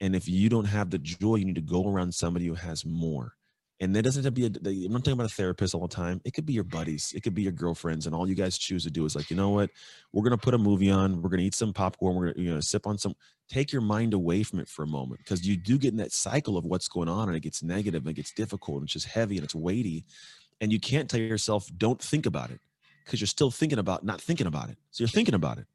And 0.02 0.16
if 0.16 0.28
you 0.30 0.50
don't 0.50 0.66
have 0.66 0.90
the 0.92 1.00
joy, 1.00 1.38
you 1.38 1.46
need 1.46 1.56
to 1.56 1.62
go 1.62 1.88
around 1.88 2.14
somebody 2.16 2.48
who 2.48 2.56
has 2.56 2.86
more. 2.86 3.37
And 3.80 3.96
that 3.96 4.02
doesn't 4.02 4.24
have 4.24 4.34
to 4.34 4.50
be 4.50 4.84
a, 4.84 4.86
I'm 4.86 4.92
not 4.92 5.04
talking 5.04 5.14
about 5.14 5.28
a 5.28 5.36
therapist 5.36 5.76
all 5.76 5.88
the 5.88 5.96
time. 5.96 6.20
It 6.26 6.34
could 6.34 6.48
be 6.48 6.54
your 6.54 6.64
buddies, 6.64 7.14
it 7.16 7.22
could 7.22 7.36
be 7.36 7.44
your 7.44 7.52
girlfriends, 7.52 8.08
and 8.08 8.16
all 8.16 8.28
you 8.28 8.34
guys 8.34 8.58
choose 8.58 8.84
to 8.84 8.92
do 8.92 9.06
is 9.06 9.16
like, 9.16 9.30
you 9.30 9.36
know 9.36 9.50
what? 9.50 9.70
We're 10.14 10.24
gonna 10.24 10.38
put 10.38 10.56
a 10.56 10.58
movie 10.58 10.90
on, 10.90 11.22
we're 11.22 11.30
gonna 11.30 11.44
eat 11.44 11.54
some 11.54 11.74
popcorn, 11.74 12.16
we're 12.16 12.34
gonna 12.34 12.46
you 12.46 12.54
know 12.54 12.60
sip 12.60 12.88
on 12.88 12.98
some 12.98 13.14
take 13.50 13.72
your 13.72 13.82
mind 13.82 14.14
away 14.14 14.44
from 14.44 14.60
it 14.60 14.68
for 14.68 14.84
a 14.84 14.88
moment 14.88 15.20
because 15.20 15.48
you 15.48 15.56
do 15.56 15.78
get 15.78 15.92
in 15.92 15.98
that 15.98 16.12
cycle 16.12 16.58
of 16.58 16.66
what's 16.66 16.88
going 16.88 17.08
on 17.08 17.30
and 17.30 17.38
it 17.38 17.42
gets 17.42 17.64
negative 17.64 18.02
and 18.02 18.10
it 18.10 18.16
gets 18.16 18.32
difficult 18.32 18.78
and 18.78 18.86
it's 18.86 18.94
just 18.94 19.08
heavy 19.08 19.38
and 19.38 19.44
it's 19.44 19.56
weighty. 19.56 20.06
And 20.60 20.72
you 20.72 20.80
can't 20.80 21.10
tell 21.10 21.20
yourself, 21.20 21.70
don't 21.78 22.02
think 22.02 22.26
about 22.26 22.52
it 22.52 22.60
because 23.06 23.22
you're 23.22 23.28
still 23.28 23.52
thinking 23.52 23.80
about 23.80 24.04
not 24.04 24.20
thinking 24.20 24.48
about 24.48 24.70
it. 24.70 24.78
So 24.92 25.04
you're 25.04 25.10
thinking 25.10 25.36
about 25.36 25.60
it. 25.60 25.66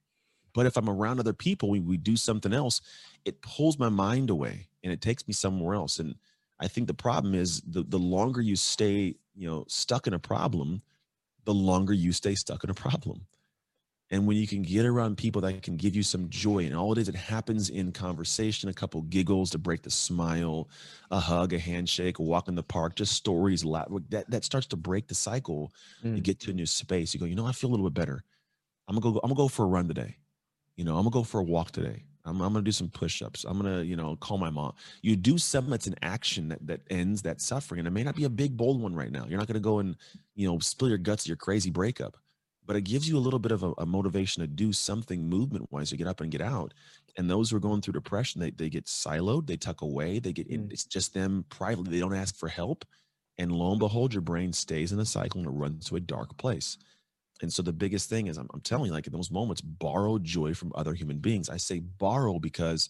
But 0.55 0.67
if 0.67 0.77
I'm 0.77 0.89
around 0.89 1.19
other 1.19 1.33
people, 1.33 1.71
we, 1.71 1.81
we 1.81 1.97
do 1.97 2.17
something 2.17 2.53
else, 2.53 2.83
it 3.25 3.41
pulls 3.41 3.79
my 3.79 3.89
mind 3.89 4.29
away 4.29 4.69
and 4.83 4.93
it 4.93 5.01
takes 5.01 5.27
me 5.27 5.33
somewhere 5.33 5.75
else. 5.75 5.99
And 5.99 6.17
I 6.63 6.69
think 6.69 6.87
the 6.87 6.95
problem 6.95 7.35
is 7.35 7.61
the 7.63 7.83
the 7.83 7.99
longer 7.99 8.41
you 8.41 8.57
stay, 8.57 9.17
you 9.35 9.49
know, 9.49 9.65
stuck 9.69 10.07
in 10.07 10.15
a 10.15 10.19
problem, 10.19 10.83
the 11.45 11.53
longer 11.53 11.93
you 11.93 12.13
stay 12.13 12.35
stuck 12.37 12.63
in 12.65 12.71
a 12.71 12.75
problem. 12.75 13.27
And 14.13 14.27
when 14.27 14.37
you 14.37 14.47
can 14.47 14.61
get 14.61 14.85
around 14.85 15.17
people 15.17 15.41
that 15.41 15.63
can 15.63 15.77
give 15.77 15.97
you 15.97 16.03
some 16.03 16.29
joy, 16.29 16.67
and 16.67 16.77
all 16.77 16.93
it 16.93 16.99
is, 16.99 17.09
it 17.09 17.15
happens 17.15 17.71
in 17.71 17.93
conversation, 17.93 18.69
a 18.69 18.75
couple 18.75 19.01
giggles 19.03 19.51
to 19.51 19.59
break 19.59 19.81
the 19.81 19.91
smile, 19.91 20.69
a 21.11 21.19
hug, 21.19 21.55
a 21.55 21.59
handshake, 21.59 22.19
a 22.19 22.23
walk 22.23 22.47
in 22.47 22.55
the 22.55 22.63
park, 22.63 22.95
just 22.95 23.13
stories. 23.13 23.63
That 23.63 24.27
that 24.29 24.45
starts 24.45 24.67
to 24.69 24.77
break 24.77 25.09
the 25.09 25.15
cycle. 25.15 25.73
Mm. 26.05 26.17
You 26.17 26.23
get 26.23 26.39
to 26.41 26.51
a 26.51 26.55
new 26.55 26.67
space. 26.67 27.13
You 27.13 27.21
go, 27.21 27.27
you 27.27 27.35
know, 27.35 27.47
I 27.47 27.53
feel 27.53 27.71
a 27.71 27.73
little 27.73 27.89
bit 27.89 27.99
better. 27.99 28.23
I'm 28.87 28.99
gonna 28.99 29.15
go. 29.15 29.21
I'm 29.25 29.31
gonna 29.31 29.35
go 29.35 29.49
for 29.49 29.65
a 29.65 29.69
run 29.69 29.89
today. 29.89 30.19
You 30.77 30.85
know, 30.85 30.97
I'm 30.97 31.05
gonna 31.05 31.11
go 31.11 31.25
for 31.25 31.41
a 31.41 31.45
walk 31.45 31.73
today. 31.73 32.05
I'm, 32.25 32.41
I'm 32.41 32.53
gonna 32.53 32.65
do 32.65 32.73
some 32.73 32.89
push-ups. 32.89 33.45
I'm 33.45 33.59
gonna, 33.59 33.83
you 33.83 33.97
know, 33.97 34.17
call 34.17 34.39
my 34.39 34.51
mom. 34.51 34.75
You 35.03 35.17
do 35.17 35.39
something 35.39 35.71
that's 35.71 35.87
an 35.87 35.97
action 36.03 36.49
that 36.49 36.67
that 36.67 36.81
ends 36.91 37.23
that 37.23 37.41
suffering, 37.41 37.81
and 37.81 37.89
it 37.89 37.93
may 37.93 38.05
not 38.05 38.17
be 38.17 38.25
a 38.25 38.31
big 38.31 38.57
bold 38.57 38.81
one 38.81 38.95
right 38.95 39.11
now. 39.11 39.27
You're 39.29 39.39
not 39.39 39.49
gonna 39.49 39.61
go 39.61 39.79
and, 39.81 39.97
you 40.35 40.47
know, 40.49 40.59
spill 40.61 40.89
your 40.89 40.99
guts 40.99 41.27
your 41.27 41.37
crazy 41.37 41.71
breakup, 41.71 42.17
but 42.67 42.77
it 42.77 42.83
gives 42.83 43.09
you 43.09 43.17
a 43.17 43.21
little 43.21 43.39
bit 43.39 43.53
of 43.53 43.63
a, 43.63 43.73
a 43.79 43.87
motivation 43.87 44.41
to 44.41 44.47
do 44.47 44.73
something 44.73 45.29
movement-wise 45.29 45.91
to 45.91 45.97
get 45.97 46.07
up 46.07 46.21
and 46.21 46.31
get 46.31 46.41
out. 46.41 46.75
And 47.19 47.29
those 47.29 47.51
who 47.51 47.57
are 47.57 47.61
going 47.61 47.81
through 47.83 47.95
depression, 47.95 48.41
they 48.41 48.51
they 48.51 48.71
get 48.71 48.87
siloed, 48.87 49.47
they 49.47 49.57
tuck 49.57 49.83
away, 49.83 50.19
they 50.19 50.33
get 50.33 50.47
in. 50.47 50.69
Mm. 50.69 50.73
It's 50.73 50.85
just 50.85 51.15
them 51.15 51.45
privately. 51.49 51.91
They 51.91 52.01
don't 52.01 52.15
ask 52.15 52.37
for 52.37 52.49
help, 52.49 52.85
and 53.39 53.51
lo 53.51 53.71
and 53.73 53.81
behold, 53.81 54.15
your 54.15 54.23
brain 54.23 54.53
stays 54.53 54.93
in 54.93 55.01
a 55.01 55.05
cycle 55.05 55.41
and 55.41 55.49
it 55.49 55.59
runs 55.59 55.87
to 55.87 55.97
a 55.97 56.01
dark 56.01 56.37
place. 56.37 56.79
And 57.43 57.53
so 57.53 57.63
the 57.63 57.73
biggest 57.73 58.09
thing 58.09 58.29
is 58.29 58.39
I'm, 58.39 58.49
I'm 58.55 58.61
telling 58.61 58.87
you, 58.87 58.93
like 58.93 59.07
in 59.07 59.13
those 59.13 59.31
moments, 59.31 59.61
borrow 59.61 60.19
joy 60.19 60.55
from 60.55 60.73
other 60.75 60.95
human 60.95 61.19
beings. 61.19 61.51
I 61.51 61.57
say 61.57 61.81
borrow 61.81 62.39
because 62.39 62.89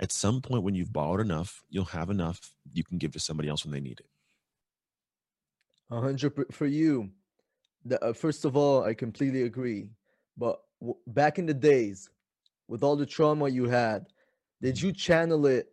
at 0.00 0.10
some 0.10 0.40
point 0.40 0.62
when 0.62 0.74
you've 0.74 0.92
borrowed 0.92 1.20
enough, 1.20 1.62
you'll 1.68 1.84
have 1.84 2.10
enough 2.10 2.52
you 2.72 2.82
can 2.82 2.98
give 2.98 3.12
to 3.12 3.20
somebody 3.20 3.48
else 3.48 3.64
when 3.64 3.72
they 3.72 3.80
need 3.80 4.00
it. 4.00 4.06
A 5.90 6.00
hundred 6.00 6.32
for 6.50 6.66
you. 6.66 7.10
The, 7.84 8.02
uh, 8.04 8.12
first 8.12 8.44
of 8.44 8.56
all, 8.56 8.84
I 8.84 8.94
completely 8.94 9.42
agree. 9.42 9.88
But 10.36 10.60
w- 10.80 10.98
back 11.06 11.38
in 11.38 11.46
the 11.46 11.54
days, 11.54 12.08
with 12.68 12.82
all 12.82 12.96
the 12.96 13.06
trauma 13.06 13.48
you 13.48 13.68
had, 13.68 14.06
did 14.62 14.80
you 14.80 14.92
channel 14.92 15.46
it 15.46 15.72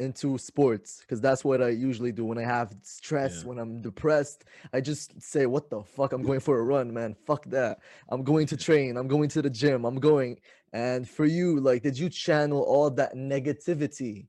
into 0.00 0.38
sports 0.38 1.00
because 1.00 1.20
that's 1.20 1.44
what 1.44 1.62
I 1.62 1.68
usually 1.68 2.10
do 2.10 2.24
when 2.24 2.38
I 2.38 2.44
have 2.44 2.74
stress, 2.82 3.40
yeah. 3.40 3.48
when 3.48 3.58
I'm 3.58 3.80
depressed. 3.82 4.44
I 4.72 4.80
just 4.80 5.20
say, 5.22 5.46
What 5.46 5.70
the 5.70 5.82
fuck? 5.82 6.12
I'm 6.12 6.22
going 6.22 6.40
for 6.40 6.58
a 6.58 6.62
run, 6.62 6.92
man. 6.92 7.14
Fuck 7.26 7.44
that. 7.46 7.78
I'm 8.08 8.24
going 8.24 8.46
to 8.48 8.56
train. 8.56 8.96
I'm 8.96 9.06
going 9.06 9.28
to 9.30 9.42
the 9.42 9.50
gym. 9.50 9.84
I'm 9.84 10.00
going. 10.00 10.40
And 10.72 11.08
for 11.08 11.26
you, 11.26 11.60
like, 11.60 11.82
did 11.82 11.98
you 11.98 12.08
channel 12.08 12.62
all 12.62 12.90
that 12.90 13.14
negativity 13.14 14.26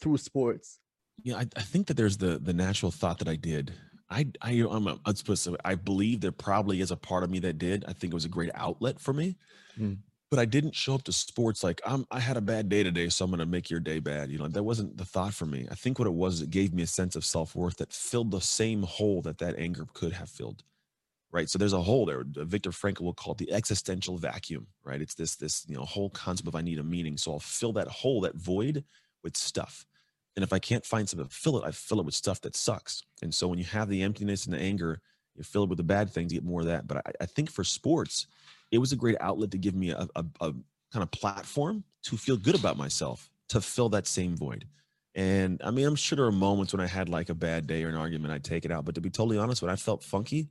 through 0.00 0.16
sports? 0.16 0.78
Yeah, 1.22 1.36
I, 1.36 1.46
I 1.56 1.62
think 1.62 1.86
that 1.88 1.96
there's 1.96 2.16
the 2.16 2.38
the 2.38 2.54
natural 2.54 2.90
thought 2.90 3.18
that 3.18 3.28
I 3.28 3.36
did. 3.36 3.74
I 4.08 4.26
I 4.40 4.52
I'm 4.68 4.86
a, 4.86 4.98
I 5.64 5.74
believe 5.74 6.20
there 6.20 6.32
probably 6.32 6.80
is 6.80 6.90
a 6.90 6.96
part 6.96 7.22
of 7.24 7.30
me 7.30 7.38
that 7.40 7.58
did. 7.58 7.84
I 7.86 7.92
think 7.92 8.12
it 8.12 8.14
was 8.14 8.24
a 8.24 8.30
great 8.30 8.50
outlet 8.54 8.98
for 8.98 9.12
me. 9.12 9.36
Mm 9.78 9.98
but 10.30 10.38
I 10.38 10.44
didn't 10.44 10.74
show 10.74 10.94
up 10.94 11.02
to 11.04 11.12
sports 11.12 11.64
like 11.64 11.80
I'm 11.84 12.06
I 12.10 12.20
had 12.20 12.36
a 12.36 12.40
bad 12.40 12.68
day 12.68 12.82
today, 12.82 13.08
so 13.08 13.24
I'm 13.24 13.30
gonna 13.30 13.46
make 13.46 13.68
your 13.68 13.80
day 13.80 13.98
bad. 13.98 14.30
You 14.30 14.38
know, 14.38 14.48
that 14.48 14.62
wasn't 14.62 14.96
the 14.96 15.04
thought 15.04 15.34
for 15.34 15.46
me. 15.46 15.66
I 15.70 15.74
think 15.74 15.98
what 15.98 16.08
it 16.08 16.12
was, 16.14 16.40
it 16.40 16.50
gave 16.50 16.72
me 16.72 16.82
a 16.82 16.86
sense 16.86 17.16
of 17.16 17.24
self-worth 17.24 17.76
that 17.78 17.92
filled 17.92 18.30
the 18.30 18.40
same 18.40 18.82
hole 18.82 19.22
that 19.22 19.38
that 19.38 19.58
anger 19.58 19.86
could 19.92 20.12
have 20.12 20.30
filled. 20.30 20.62
Right. 21.32 21.48
So 21.48 21.58
there's 21.58 21.72
a 21.72 21.82
hole 21.82 22.06
there. 22.06 22.24
Viktor 22.26 22.70
Frankl 22.70 23.02
will 23.02 23.14
call 23.14 23.34
it 23.34 23.38
the 23.38 23.52
existential 23.52 24.18
vacuum, 24.18 24.66
right? 24.82 25.00
It's 25.00 25.14
this, 25.14 25.36
this, 25.36 25.64
you 25.68 25.76
know, 25.76 25.84
whole 25.84 26.10
concept 26.10 26.48
of 26.48 26.56
I 26.56 26.60
need 26.60 26.80
a 26.80 26.82
meaning. 26.82 27.16
So 27.16 27.32
I'll 27.32 27.38
fill 27.38 27.72
that 27.74 27.86
hole, 27.86 28.20
that 28.22 28.34
void 28.34 28.84
with 29.22 29.36
stuff. 29.36 29.86
And 30.34 30.42
if 30.42 30.52
I 30.52 30.58
can't 30.58 30.84
find 30.84 31.08
something 31.08 31.28
to 31.28 31.34
fill 31.34 31.58
it, 31.58 31.64
I 31.64 31.70
fill 31.70 32.00
it 32.00 32.06
with 32.06 32.16
stuff 32.16 32.40
that 32.40 32.56
sucks. 32.56 33.04
And 33.22 33.32
so 33.32 33.46
when 33.46 33.60
you 33.60 33.64
have 33.66 33.88
the 33.88 34.02
emptiness 34.02 34.44
and 34.44 34.54
the 34.54 34.58
anger, 34.58 35.00
you 35.36 35.44
fill 35.44 35.62
it 35.62 35.68
with 35.68 35.78
the 35.78 35.84
bad 35.84 36.10
things, 36.10 36.32
you 36.32 36.40
get 36.40 36.48
more 36.48 36.62
of 36.62 36.66
that. 36.66 36.88
But 36.88 36.96
I, 36.98 37.12
I 37.20 37.26
think 37.26 37.48
for 37.48 37.62
sports, 37.62 38.26
it 38.70 38.78
was 38.78 38.92
a 38.92 38.96
great 38.96 39.16
outlet 39.20 39.50
to 39.52 39.58
give 39.58 39.74
me 39.74 39.90
a, 39.90 40.06
a, 40.16 40.24
a 40.40 40.52
kind 40.92 41.02
of 41.02 41.10
platform 41.10 41.84
to 42.04 42.16
feel 42.16 42.36
good 42.36 42.54
about 42.54 42.76
myself 42.76 43.30
to 43.48 43.60
fill 43.60 43.88
that 43.90 44.06
same 44.06 44.36
void 44.36 44.66
And 45.14 45.60
I 45.64 45.70
mean, 45.70 45.86
I'm 45.86 45.96
sure 45.96 46.16
there 46.16 46.26
are 46.26 46.32
moments 46.32 46.72
when 46.72 46.80
I 46.80 46.86
had 46.86 47.08
like 47.08 47.28
a 47.30 47.34
bad 47.34 47.66
day 47.66 47.82
or 47.84 47.88
an 47.88 47.96
argument, 47.96 48.32
I'd 48.32 48.44
take 48.44 48.64
it 48.64 48.70
out. 48.70 48.84
But 48.84 48.94
to 48.94 49.00
be 49.00 49.10
totally 49.10 49.38
honest, 49.38 49.60
when 49.62 49.70
I 49.70 49.76
felt 49.76 50.04
funky, 50.04 50.48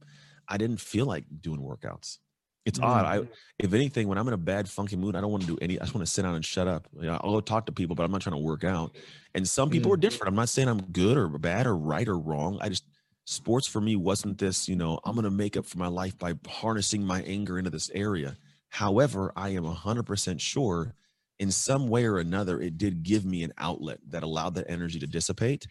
I 0.47 0.57
didn't 0.57 0.81
feel 0.81 1.05
like 1.05 1.25
doing 1.41 1.61
workouts. 1.61 2.17
It's 2.65 2.79
odd. 2.83 3.05
I, 3.05 3.21
Mm. 3.21 3.29
if 3.57 3.73
anything, 3.73 4.07
when 4.07 4.17
I'm 4.17 4.27
in 4.27 4.33
a 4.33 4.37
bad, 4.37 4.69
funky 4.69 4.95
mood, 4.97 5.15
I 5.15 5.21
don't 5.21 5.31
want 5.31 5.47
to 5.47 5.47
do 5.47 5.57
any. 5.61 5.79
I 5.79 5.83
just 5.83 5.95
want 5.95 6.05
to 6.05 6.11
sit 6.11 6.23
down 6.23 6.35
and 6.35 6.43
shut 6.45 6.67
up. 6.67 6.87
You 6.93 7.03
know, 7.07 7.19
I'll 7.23 7.31
go 7.31 7.41
talk 7.41 7.65
to 7.67 7.71
people, 7.71 7.95
but 7.95 8.03
I'm 8.03 8.11
not 8.11 8.21
trying 8.21 8.35
to 8.35 8.41
work 8.43 8.63
out. 8.63 8.95
And 9.33 9.47
some 9.47 9.69
people 9.69 9.91
Mm. 9.91 9.93
are 9.93 9.97
different. 9.97 10.27
I'm 10.29 10.35
not 10.35 10.49
saying 10.49 10.67
I'm 10.67 10.81
good 10.91 11.17
or 11.17 11.27
bad 11.39 11.67
or 11.67 11.77
right 11.77 12.07
or 12.07 12.19
wrong. 12.19 12.57
I 12.61 12.69
just 12.69 12.85
sports 13.29 13.67
for 13.67 13.79
me 13.79 13.95
wasn't 13.95 14.39
this. 14.39 14.67
You 14.67 14.75
know, 14.75 14.99
I'm 15.05 15.13
going 15.13 15.23
to 15.23 15.29
make 15.29 15.55
up 15.55 15.65
for 15.65 15.77
my 15.77 15.87
life 15.87 16.17
by 16.17 16.33
harnessing 16.47 17.03
my 17.03 17.21
anger 17.21 17.57
into 17.57 17.69
this 17.69 17.89
area. 17.93 18.37
However, 18.69 19.31
I 19.35 19.49
am 19.49 19.63
100% 19.63 20.39
sure 20.39 20.93
in 21.37 21.51
some 21.51 21.87
way 21.87 22.05
or 22.05 22.17
another, 22.17 22.59
it 22.59 22.77
did 22.77 23.03
give 23.03 23.25
me 23.25 23.43
an 23.43 23.53
outlet 23.57 23.99
that 24.09 24.23
allowed 24.23 24.55
that 24.55 24.69
energy 24.69 24.99
to 24.99 25.07
dissipate. 25.07 25.67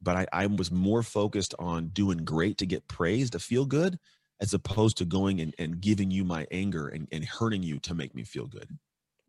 But 0.00 0.16
I, 0.16 0.26
I 0.32 0.46
was 0.46 0.70
more 0.70 1.02
focused 1.02 1.54
on 1.58 1.88
doing 1.88 2.18
great 2.18 2.58
to 2.58 2.66
get 2.66 2.86
praise, 2.86 3.30
to 3.30 3.40
feel 3.40 3.64
good, 3.64 3.98
as 4.40 4.54
opposed 4.54 4.96
to 4.98 5.04
going 5.04 5.40
and, 5.40 5.54
and 5.58 5.80
giving 5.80 6.10
you 6.10 6.24
my 6.24 6.46
anger 6.52 6.88
and, 6.88 7.08
and 7.10 7.24
hurting 7.24 7.64
you 7.64 7.80
to 7.80 7.94
make 7.94 8.14
me 8.14 8.22
feel 8.22 8.46
good. 8.46 8.68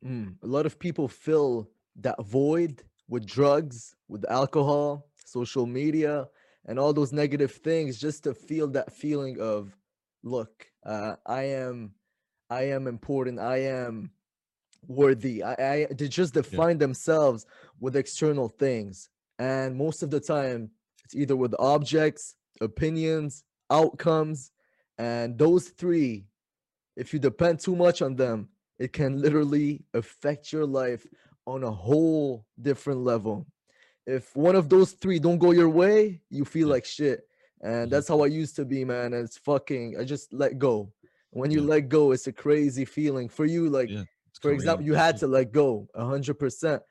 Mm. 0.05 0.35
A 0.43 0.47
lot 0.47 0.67
of 0.67 0.77
people 0.77 1.07
fill 1.07 1.69
that 1.95 2.23
void 2.23 2.83
with 3.07 3.25
drugs, 3.25 3.95
with 4.07 4.29
alcohol, 4.29 5.07
social 5.25 5.65
media, 5.65 6.27
and 6.65 6.77
all 6.79 6.93
those 6.93 7.13
negative 7.13 7.51
things 7.51 7.99
just 7.99 8.23
to 8.23 8.33
feel 8.33 8.67
that 8.67 8.91
feeling 8.91 9.39
of, 9.39 9.75
look, 10.23 10.67
uh, 10.85 11.15
I 11.25 11.43
am, 11.43 11.93
I 12.49 12.63
am 12.63 12.87
important. 12.87 13.39
I 13.39 13.57
am 13.57 14.11
worthy. 14.87 15.43
I, 15.43 15.53
I 15.53 15.87
they 15.91 16.07
just 16.07 16.33
define 16.33 16.77
themselves 16.77 17.45
with 17.79 17.95
external 17.95 18.49
things, 18.49 19.09
and 19.37 19.75
most 19.75 20.03
of 20.03 20.09
the 20.09 20.19
time, 20.19 20.71
it's 21.05 21.15
either 21.15 21.35
with 21.35 21.55
objects, 21.59 22.35
opinions, 22.61 23.43
outcomes, 23.69 24.51
and 24.97 25.37
those 25.37 25.69
three. 25.69 26.25
If 26.95 27.13
you 27.13 27.19
depend 27.19 27.59
too 27.59 27.75
much 27.75 28.01
on 28.01 28.15
them, 28.15 28.49
it 28.77 28.93
can 28.93 29.21
literally 29.21 29.83
affect 29.93 30.51
your 30.51 30.65
life 30.65 31.05
on 31.45 31.63
a 31.63 31.71
whole 31.71 32.45
different 32.61 33.01
level. 33.01 33.45
If 34.09 34.35
one 34.35 34.55
of 34.55 34.69
those 34.69 34.93
three 34.93 35.19
don't 35.19 35.37
go 35.37 35.51
your 35.51 35.69
way, 35.69 36.21
you 36.29 36.43
feel 36.43 36.67
Yeah. 36.67 36.73
like 36.73 36.85
shit. 36.85 37.27
And 37.61 37.91
that's 37.91 38.07
how 38.07 38.21
I 38.21 38.27
used 38.27 38.55
to 38.55 38.65
be, 38.65 38.83
man. 38.83 39.13
And 39.13 39.23
it's 39.25 39.37
fucking 39.37 39.97
I 39.99 40.03
just 40.03 40.33
let 40.33 40.57
go. 40.57 40.91
When 41.31 41.51
you 41.51 41.61
Yeah. 41.61 41.67
let 41.67 41.89
go, 41.89 42.11
it's 42.11 42.25
a 42.27 42.33
crazy 42.33 42.85
feeling. 42.85 43.29
For 43.29 43.45
you, 43.45 43.69
like 43.69 43.89
Yeah, 43.89 44.05
for 44.41 44.51
example, 44.51 44.85
you 44.85 44.95
had 44.95 45.17
to 45.17 45.27
let 45.27 45.51
go 45.51 45.87
a 45.93 46.05
hundred 46.05 46.39
percent. 46.39 46.81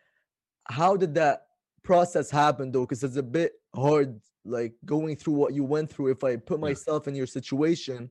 How 0.68 0.96
did 0.96 1.14
that 1.14 1.46
process 1.82 2.30
happen 2.30 2.70
though? 2.70 2.82
Because 2.86 3.02
it's 3.02 3.16
a 3.16 3.22
bit 3.22 3.52
hard, 3.74 4.20
like 4.44 4.74
going 4.84 5.16
through 5.16 5.34
what 5.34 5.54
you 5.54 5.64
went 5.64 5.90
through. 5.90 6.12
If 6.12 6.22
I 6.22 6.36
put 6.36 6.60
Yeah. 6.60 6.68
myself 6.68 7.08
in 7.08 7.14
your 7.16 7.26
situation, 7.26 8.10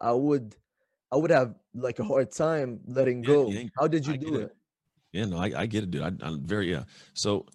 I 0.00 0.12
would 0.12 0.54
I 1.10 1.16
would 1.16 1.30
have 1.30 1.54
like 1.72 1.98
a 1.98 2.04
hard 2.04 2.30
time 2.32 2.80
letting 2.86 3.22
Yeah, 3.22 3.34
go. 3.34 3.50
yeah, 3.52 3.62
How 3.78 3.86
did 3.88 4.06
you 4.06 4.14
I 4.14 4.16
do 4.16 4.34
it? 4.34 4.42
it. 4.42 4.56
Yeah, 5.12 5.24
no, 5.24 5.38
I, 5.38 5.50
I 5.62 5.66
get 5.66 5.84
it, 5.84 5.90
dude. 5.90 6.02
I, 6.02 6.12
I'm 6.20 6.44
very, 6.44 6.70
yeah. 6.70 6.84
So 7.14 7.46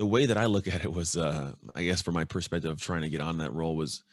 the 0.00 0.06
way 0.06 0.26
that 0.26 0.38
I 0.38 0.46
look 0.46 0.68
at 0.68 0.84
it 0.84 0.92
was, 0.94 1.16
uh, 1.16 1.54
I 1.76 1.84
guess 1.84 2.02
from 2.02 2.14
my 2.16 2.24
perspective 2.24 2.72
of 2.72 2.82
trying 2.82 3.02
to 3.02 3.10
get 3.10 3.22
on 3.22 3.38
that 3.38 3.54
role 3.54 3.76
was, 3.76 4.04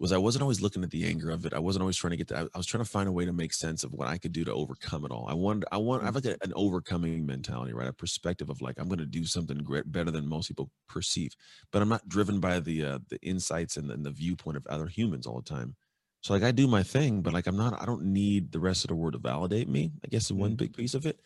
was 0.00 0.12
I 0.12 0.18
wasn't 0.18 0.42
always 0.42 0.62
looking 0.62 0.84
at 0.84 0.90
the 0.90 1.06
anger 1.06 1.30
of 1.30 1.46
it. 1.46 1.54
I 1.54 1.60
wasn't 1.60 1.82
always 1.82 1.96
trying 1.98 2.12
to 2.12 2.18
get 2.18 2.28
that. 2.28 2.50
I 2.54 2.58
was 2.58 2.66
trying 2.66 2.84
to 2.84 2.90
find 2.90 3.08
a 3.08 3.12
way 3.12 3.26
to 3.26 3.34
make 3.34 3.54
sense 3.54 3.84
of 3.84 3.92
what 3.94 4.08
I 4.08 4.18
could 4.18 4.32
do 4.32 4.44
to 4.44 4.54
overcome 4.54 5.06
it 5.06 5.12
all. 5.12 5.26
I 5.28 5.34
wanted, 5.34 5.66
I 5.72 5.78
want, 5.78 6.02
I 6.02 6.06
have 6.06 6.16
like 6.16 6.26
a, 6.26 6.38
an 6.42 6.52
overcoming 6.56 7.26
mentality, 7.26 7.74
right? 7.74 7.88
A 7.88 7.94
perspective 7.94 8.50
of 8.50 8.62
like, 8.62 8.78
I'm 8.78 8.88
going 8.88 9.00
to 9.00 9.06
do 9.06 9.26
something 9.26 9.58
great, 9.58 9.92
better 9.92 10.10
than 10.12 10.28
most 10.28 10.48
people 10.48 10.70
perceive, 10.88 11.32
but 11.72 11.82
I'm 11.82 11.90
not 11.90 12.08
driven 12.08 12.40
by 12.40 12.60
the, 12.60 12.84
uh, 12.84 13.00
the 13.10 13.20
insights 13.22 13.78
and, 13.78 13.90
and 13.90 14.06
the 14.06 14.12
viewpoint 14.12 14.58
of 14.58 14.66
other 14.68 14.88
humans 14.88 15.26
all 15.26 15.36
the 15.42 15.50
time. 15.50 15.76
So 16.22 16.34
like 16.34 16.44
I 16.44 16.52
do 16.52 16.68
my 16.68 16.82
thing, 16.82 17.22
but 17.22 17.34
like 17.34 17.46
I'm 17.46 17.58
not, 17.58 17.80
I 17.80 17.86
don't 17.86 18.04
need 18.04 18.52
the 18.52 18.60
rest 18.60 18.84
of 18.84 18.88
the 18.88 18.94
world 18.96 19.14
to 19.14 19.18
validate 19.20 19.68
me. 19.68 19.92
I 20.04 20.08
guess 20.08 20.24
is 20.24 20.32
one 20.34 20.54
Mm. 20.54 20.56
big 20.56 20.74
piece 20.76 20.94
of 20.94 21.06
it 21.06 21.20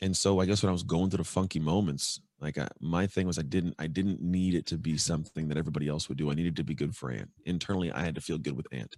and 0.00 0.16
so 0.16 0.40
I 0.40 0.46
guess 0.46 0.62
when 0.62 0.70
I 0.70 0.72
was 0.72 0.82
going 0.82 1.10
through 1.10 1.18
the 1.18 1.24
funky 1.24 1.60
moments, 1.60 2.20
like 2.42 2.58
I, 2.58 2.68
my 2.80 3.06
thing 3.06 3.26
was 3.26 3.38
I 3.38 3.42
didn't 3.42 3.74
I 3.78 3.86
didn't 3.86 4.20
need 4.20 4.54
it 4.54 4.66
to 4.66 4.78
be 4.78 4.98
something 4.98 5.48
that 5.48 5.56
everybody 5.56 5.88
else 5.88 6.08
would 6.08 6.18
do. 6.18 6.30
I 6.30 6.34
needed 6.34 6.56
to 6.56 6.64
be 6.64 6.74
good 6.74 6.94
for 6.96 7.10
Ant. 7.10 7.30
Internally, 7.46 7.92
I 7.92 8.04
had 8.04 8.16
to 8.16 8.20
feel 8.20 8.38
good 8.38 8.56
with 8.56 8.66
Ant. 8.72 8.96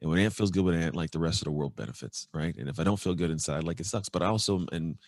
And 0.00 0.10
when 0.10 0.18
Ant 0.18 0.34
feels 0.34 0.50
good 0.50 0.64
with 0.64 0.74
Ant, 0.74 0.94
like 0.94 1.10
the 1.10 1.18
rest 1.18 1.40
of 1.40 1.46
the 1.46 1.52
world 1.52 1.74
benefits, 1.74 2.28
right? 2.34 2.54
And 2.56 2.68
if 2.68 2.78
I 2.78 2.84
don't 2.84 3.00
feel 3.00 3.14
good 3.14 3.30
inside, 3.30 3.64
like 3.64 3.80
it 3.80 3.86
sucks. 3.86 4.08
But 4.08 4.22
I 4.22 4.26
also 4.26 4.66
am 4.72 4.98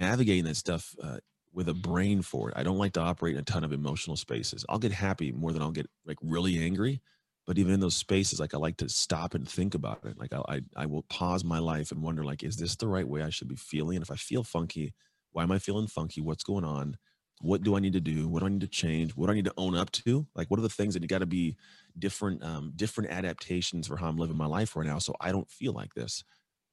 navigating 0.00 0.44
that 0.44 0.56
stuff 0.56 0.94
uh, 1.02 1.18
with 1.52 1.68
a 1.68 1.74
brain 1.74 2.22
for 2.22 2.50
it. 2.50 2.54
I 2.56 2.62
don't 2.62 2.78
like 2.78 2.92
to 2.94 3.00
operate 3.00 3.34
in 3.34 3.40
a 3.40 3.44
ton 3.44 3.62
of 3.62 3.72
emotional 3.72 4.16
spaces. 4.16 4.64
I'll 4.68 4.78
get 4.78 4.92
happy 4.92 5.32
more 5.32 5.52
than 5.52 5.62
I'll 5.62 5.70
get 5.70 5.88
like 6.06 6.18
really 6.22 6.58
angry. 6.58 7.00
But 7.46 7.58
even 7.58 7.72
in 7.72 7.80
those 7.80 7.94
spaces, 7.94 8.40
like 8.40 8.54
I 8.54 8.58
like 8.58 8.78
to 8.78 8.88
stop 8.88 9.34
and 9.34 9.48
think 9.48 9.74
about 9.74 10.04
it. 10.04 10.18
Like 10.18 10.32
I, 10.32 10.42
I, 10.48 10.60
I 10.76 10.86
will 10.86 11.02
pause 11.04 11.44
my 11.44 11.60
life 11.60 11.92
and 11.92 12.02
wonder, 12.02 12.24
like, 12.24 12.42
is 12.42 12.56
this 12.56 12.74
the 12.74 12.88
right 12.88 13.06
way 13.06 13.22
I 13.22 13.30
should 13.30 13.46
be 13.46 13.54
feeling? 13.54 13.96
And 13.96 14.02
if 14.02 14.10
I 14.10 14.16
feel 14.16 14.42
funky, 14.42 14.92
why 15.36 15.42
am 15.42 15.52
I 15.52 15.58
feeling 15.58 15.86
funky? 15.86 16.22
What's 16.22 16.44
going 16.44 16.64
on? 16.64 16.96
What 17.42 17.62
do 17.62 17.76
I 17.76 17.80
need 17.80 17.92
to 17.92 18.00
do? 18.00 18.26
What 18.26 18.40
do 18.40 18.46
I 18.46 18.48
need 18.48 18.62
to 18.62 18.66
change? 18.66 19.10
What 19.10 19.26
do 19.26 19.32
I 19.32 19.34
need 19.34 19.44
to 19.44 19.52
own 19.58 19.76
up 19.76 19.90
to? 19.92 20.26
Like, 20.34 20.50
what 20.50 20.58
are 20.58 20.62
the 20.62 20.70
things 20.70 20.94
that 20.94 21.02
you 21.02 21.08
got 21.08 21.18
to 21.18 21.26
be 21.26 21.58
different, 21.98 22.42
um, 22.42 22.72
different 22.74 23.10
adaptations 23.10 23.86
for 23.86 23.98
how 23.98 24.08
I'm 24.08 24.16
living 24.16 24.38
my 24.38 24.46
life 24.46 24.74
right 24.74 24.86
now, 24.86 24.98
so 24.98 25.14
I 25.20 25.32
don't 25.32 25.50
feel 25.50 25.74
like 25.74 25.92
this. 25.92 26.24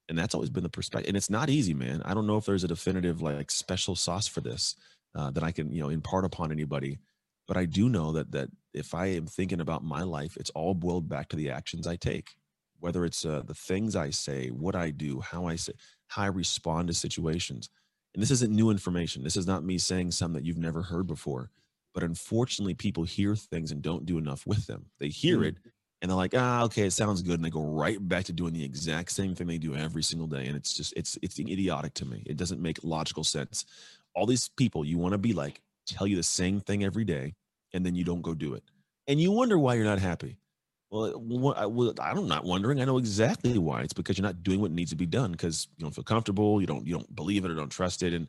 And 0.08 0.18
that's 0.18 0.34
always 0.34 0.50
been 0.50 0.64
the 0.64 0.70
perspective. 0.70 1.10
And 1.10 1.18
it's 1.18 1.30
not 1.30 1.50
easy, 1.50 1.74
man. 1.74 2.02
I 2.06 2.14
don't 2.14 2.26
know 2.26 2.38
if 2.38 2.46
there's 2.46 2.64
a 2.64 2.70
definitive 2.70 3.22
like 3.22 3.52
special 3.52 3.98
sauce 3.98 4.28
for 4.28 4.40
this 4.40 4.76
uh, 5.14 5.30
that 5.32 5.44
I 5.44 5.52
can, 5.52 5.74
you 5.74 5.84
know, 5.84 5.90
impart 5.90 6.24
upon 6.24 6.50
anybody. 6.50 7.00
But 7.50 7.58
I 7.58 7.66
do 7.66 7.90
know 7.90 8.14
that 8.14 8.32
that 8.32 8.48
if 8.74 8.94
I 8.94 9.08
am 9.08 9.28
thinking 9.28 9.60
about 9.60 9.84
my 9.84 10.04
life, 10.04 10.38
it's 10.38 10.52
all 10.52 10.74
boiled 10.74 11.10
back 11.10 11.28
to 11.30 11.36
the 11.36 11.50
actions 11.50 11.86
I 11.86 11.98
take, 11.98 12.36
whether 12.80 13.04
it's 13.04 13.26
uh, 13.26 13.42
the 13.46 13.54
things 13.54 13.98
I 13.98 14.12
say, 14.12 14.48
what 14.52 14.74
I 14.74 14.92
do, 14.92 15.20
how 15.20 15.48
I 15.48 15.58
say, 15.58 15.74
how 16.08 16.24
I 16.24 16.28
respond 16.28 16.88
to 16.88 16.94
situations. 16.94 17.70
And 18.14 18.22
this 18.22 18.32
isn't 18.32 18.54
new 18.54 18.70
information. 18.70 19.24
This 19.24 19.38
is 19.38 19.48
not 19.48 19.64
me 19.64 19.78
saying 19.78 20.12
something 20.12 20.42
that 20.42 20.46
you've 20.46 20.58
never 20.58 20.82
heard 20.84 21.08
before. 21.08 21.50
But 21.94 22.04
unfortunately, 22.04 22.74
people 22.74 23.04
hear 23.04 23.36
things 23.36 23.72
and 23.72 23.82
don't 23.82 24.06
do 24.06 24.18
enough 24.18 24.46
with 24.48 24.68
them. 24.68 24.86
They 25.00 25.10
hear 25.10 25.40
Mm. 25.40 25.48
it 25.48 25.56
and 26.02 26.10
they're 26.10 26.18
like, 26.18 26.34
ah, 26.36 26.64
okay, 26.64 26.84
it 26.88 26.92
sounds 26.92 27.22
good. 27.22 27.36
And 27.36 27.46
they 27.46 27.50
go 27.50 27.64
right 27.64 27.98
back 28.08 28.26
to 28.26 28.34
doing 28.34 28.54
the 28.54 28.64
exact 28.64 29.12
same 29.12 29.34
thing 29.36 29.48
they 29.48 29.58
do 29.58 29.74
every 29.76 30.04
single 30.04 30.28
day. 30.28 30.48
And 30.48 30.56
it's 30.58 30.74
just, 30.74 30.94
it's, 30.98 31.18
it's 31.22 31.40
idiotic 31.40 31.94
to 31.96 32.06
me. 32.06 32.24
It 32.26 32.36
doesn't 32.36 32.62
make 32.62 32.84
logical 32.84 33.24
sense. 33.24 33.66
All 34.14 34.26
these 34.26 34.50
people 34.50 34.84
you 34.84 34.98
want 34.98 35.14
to 35.14 35.18
be 35.18 35.32
like 35.34 35.62
tell 35.88 36.06
you 36.06 36.16
the 36.18 36.24
same 36.24 36.60
thing 36.60 36.84
every 36.84 37.06
day, 37.06 37.36
and 37.74 37.86
then 37.86 37.96
you 37.96 38.04
don't 38.04 38.22
go 38.22 38.34
do 38.34 38.54
it. 38.54 38.64
And 39.08 39.20
you 39.20 39.32
wonder 39.32 39.58
why 39.58 39.76
you're 39.76 39.86
not 39.86 40.00
happy. 40.00 40.38
Well, 40.94 41.56
I, 41.58 42.12
I'm 42.12 42.28
not 42.28 42.46
wondering. 42.46 42.80
I 42.80 42.86
know 42.86 43.00
exactly 43.00 43.58
why. 43.58 43.82
It's 43.82 43.94
because 43.94 44.16
you're 44.16 44.28
not 44.28 44.44
doing 44.44 44.62
what 44.62 44.70
needs 44.70 44.92
to 44.92 44.96
be 44.96 45.08
done 45.08 45.32
because 45.32 45.68
you 45.76 45.84
don't 45.84 45.96
feel 45.96 46.04
comfortable. 46.04 46.62
You 46.62 46.68
don't, 46.68 46.86
you 46.86 46.94
don't 46.94 47.16
believe 47.16 47.46
it 47.46 47.50
or 47.50 47.56
don't 47.56 47.72
trust 47.72 48.04
it. 48.04 48.14
And, 48.14 48.28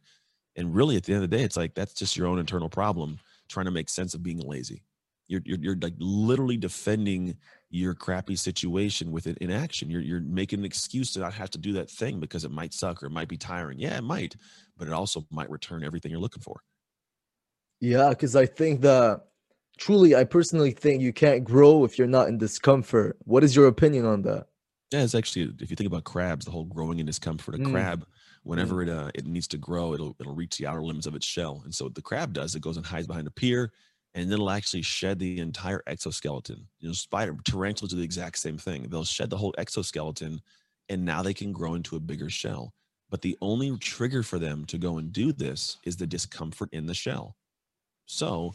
and 0.57 0.75
really, 0.75 0.97
at 0.97 1.05
the 1.05 1.13
end 1.13 1.23
of 1.23 1.29
the 1.29 1.37
day, 1.37 1.43
it's 1.43 1.59
like 1.59 1.75
that's 1.75 1.93
just 1.93 2.17
your 2.17 2.27
own 2.27 2.39
internal 2.39 2.71
problem 2.71 3.19
trying 3.51 3.67
to 3.67 3.71
make 3.71 3.91
sense 3.91 4.15
of 4.15 4.23
being 4.23 4.39
lazy. 4.39 4.83
You're, 5.29 5.43
you're, 5.45 5.59
you're 5.59 5.77
like 5.77 5.93
literally 5.99 6.57
defending 6.57 7.37
your 7.69 7.93
crappy 7.93 8.35
situation 8.35 9.13
with 9.13 9.27
it 9.27 9.37
in 9.39 9.51
action. 9.51 9.91
You're, 9.91 10.01
you're 10.01 10.21
making 10.21 10.61
an 10.61 10.65
excuse 10.65 11.13
to 11.13 11.21
not 11.21 11.35
have 11.35 11.51
to 11.51 11.59
do 11.59 11.75
that 11.75 11.91
thing 11.91 12.19
because 12.19 12.47
it 12.47 12.51
might 12.51 12.73
suck 12.73 13.03
or 13.03 13.07
it 13.07 13.13
might 13.13 13.29
be 13.29 13.37
tiring. 13.37 13.79
Yeah, 13.79 13.99
it 13.99 14.05
might, 14.05 14.37
but 14.79 14.89
it 14.89 14.95
also 14.95 15.27
might 15.31 15.51
return 15.51 15.85
everything 15.85 16.11
you're 16.11 16.21
looking 16.21 16.43
for. 16.43 16.63
Yeah, 17.81 18.09
because 18.09 18.35
I 18.35 18.47
think 18.47 18.81
that 18.83 19.21
truly, 19.79 20.15
I 20.15 20.25
personally 20.25 20.71
think 20.73 21.03
you 21.03 21.13
can't 21.13 21.45
grow 21.45 21.85
if 21.85 21.99
you're 21.99 22.07
not 22.07 22.29
in 22.29 22.39
discomfort. 22.39 23.17
What 23.25 23.45
is 23.45 23.55
your 23.57 23.67
opinion 23.67 24.05
on 24.07 24.23
that? 24.23 24.49
Yeah, 24.93 25.03
it's 25.03 25.15
actually 25.15 25.53
if 25.61 25.71
you 25.71 25.77
think 25.77 25.87
about 25.89 26.05
crabs, 26.05 26.45
the 26.45 26.51
whole 26.51 26.65
growing 26.65 26.99
in 26.99 27.07
discomfort. 27.07 27.55
A 27.55 27.59
Mm. 27.59 27.61
crab, 27.61 28.07
whenever 28.43 28.83
it 28.83 28.89
uh, 28.89 29.11
it 29.15 29.27
needs 29.27 29.49
to 29.49 29.59
grow, 29.59 29.95
it'll 29.95 30.15
it'll 30.21 30.35
reach 30.35 30.57
the 30.57 30.67
outer 30.67 30.83
limits 30.83 31.07
of 31.07 31.15
its 31.15 31.27
shell. 31.27 31.63
And 31.65 31.75
so 31.75 31.87
what 31.87 31.95
the 31.95 32.03
crab 32.03 32.33
does, 32.33 32.55
it 32.55 32.61
goes 32.63 32.77
and 32.77 32.87
hides 32.87 33.07
behind 33.07 33.27
a 33.27 33.31
pier, 33.31 33.73
and 34.15 34.27
then 34.27 34.35
it'll 34.35 34.51
actually 34.51 34.83
shed 34.83 35.19
the 35.19 35.41
entire 35.41 35.83
exoskeleton. 35.87 36.69
You 36.79 36.89
know, 36.89 36.93
spider 36.95 37.37
tarantulas 37.45 37.91
do 37.93 37.97
the 37.99 38.05
exact 38.05 38.39
same 38.39 38.59
thing. 38.59 38.89
They'll 38.89 39.05
shed 39.05 39.31
the 39.31 39.39
whole 39.39 39.55
exoskeleton, 39.59 40.41
and 40.89 41.05
now 41.05 41.23
they 41.23 41.35
can 41.35 41.53
grow 41.53 41.75
into 41.75 41.97
a 41.97 42.01
bigger 42.01 42.31
shell. 42.31 42.75
But 43.11 43.23
the 43.23 43.37
only 43.41 43.77
trigger 43.79 44.23
for 44.23 44.39
them 44.39 44.65
to 44.67 44.79
go 44.79 44.99
and 44.99 45.13
do 45.13 45.33
this 45.33 45.79
is 45.85 45.97
the 45.97 46.07
discomfort 46.07 46.69
in 46.73 46.87
the 46.87 46.95
shell. 46.95 47.37
So 48.07 48.53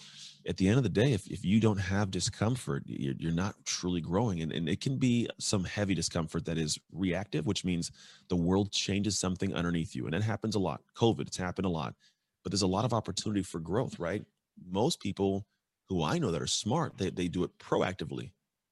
at 0.47 0.57
the 0.57 0.67
end 0.67 0.77
of 0.77 0.83
the 0.83 0.89
day, 0.89 1.13
if, 1.13 1.27
if 1.27 1.43
you 1.43 1.59
don't 1.59 1.77
have 1.77 2.11
discomfort, 2.11 2.83
you're, 2.85 3.15
you're 3.17 3.31
not 3.31 3.55
truly 3.65 4.01
growing. 4.01 4.41
And, 4.41 4.51
and 4.51 4.69
it 4.69 4.81
can 4.81 4.97
be 4.97 5.27
some 5.39 5.63
heavy 5.63 5.95
discomfort 5.95 6.45
that 6.45 6.57
is 6.57 6.79
reactive, 6.91 7.45
which 7.45 7.65
means 7.65 7.91
the 8.29 8.35
world 8.35 8.71
changes 8.71 9.19
something 9.19 9.53
underneath 9.53 9.95
you. 9.95 10.05
And 10.05 10.15
it 10.15 10.23
happens 10.23 10.55
a 10.55 10.59
lot. 10.59 10.81
COVID, 10.95 11.27
it's 11.27 11.37
happened 11.37 11.65
a 11.65 11.69
lot. 11.69 11.95
But 12.43 12.51
there's 12.51 12.61
a 12.61 12.67
lot 12.67 12.85
of 12.85 12.93
opportunity 12.93 13.43
for 13.43 13.59
growth, 13.59 13.99
right? 13.99 14.23
Most 14.71 15.01
people 15.01 15.45
who 15.87 16.03
I 16.03 16.19
know 16.19 16.31
that 16.31 16.41
are 16.41 16.47
smart, 16.47 16.97
they, 16.97 17.09
they 17.09 17.27
do 17.27 17.43
it 17.43 17.57
proactively. 17.57 18.31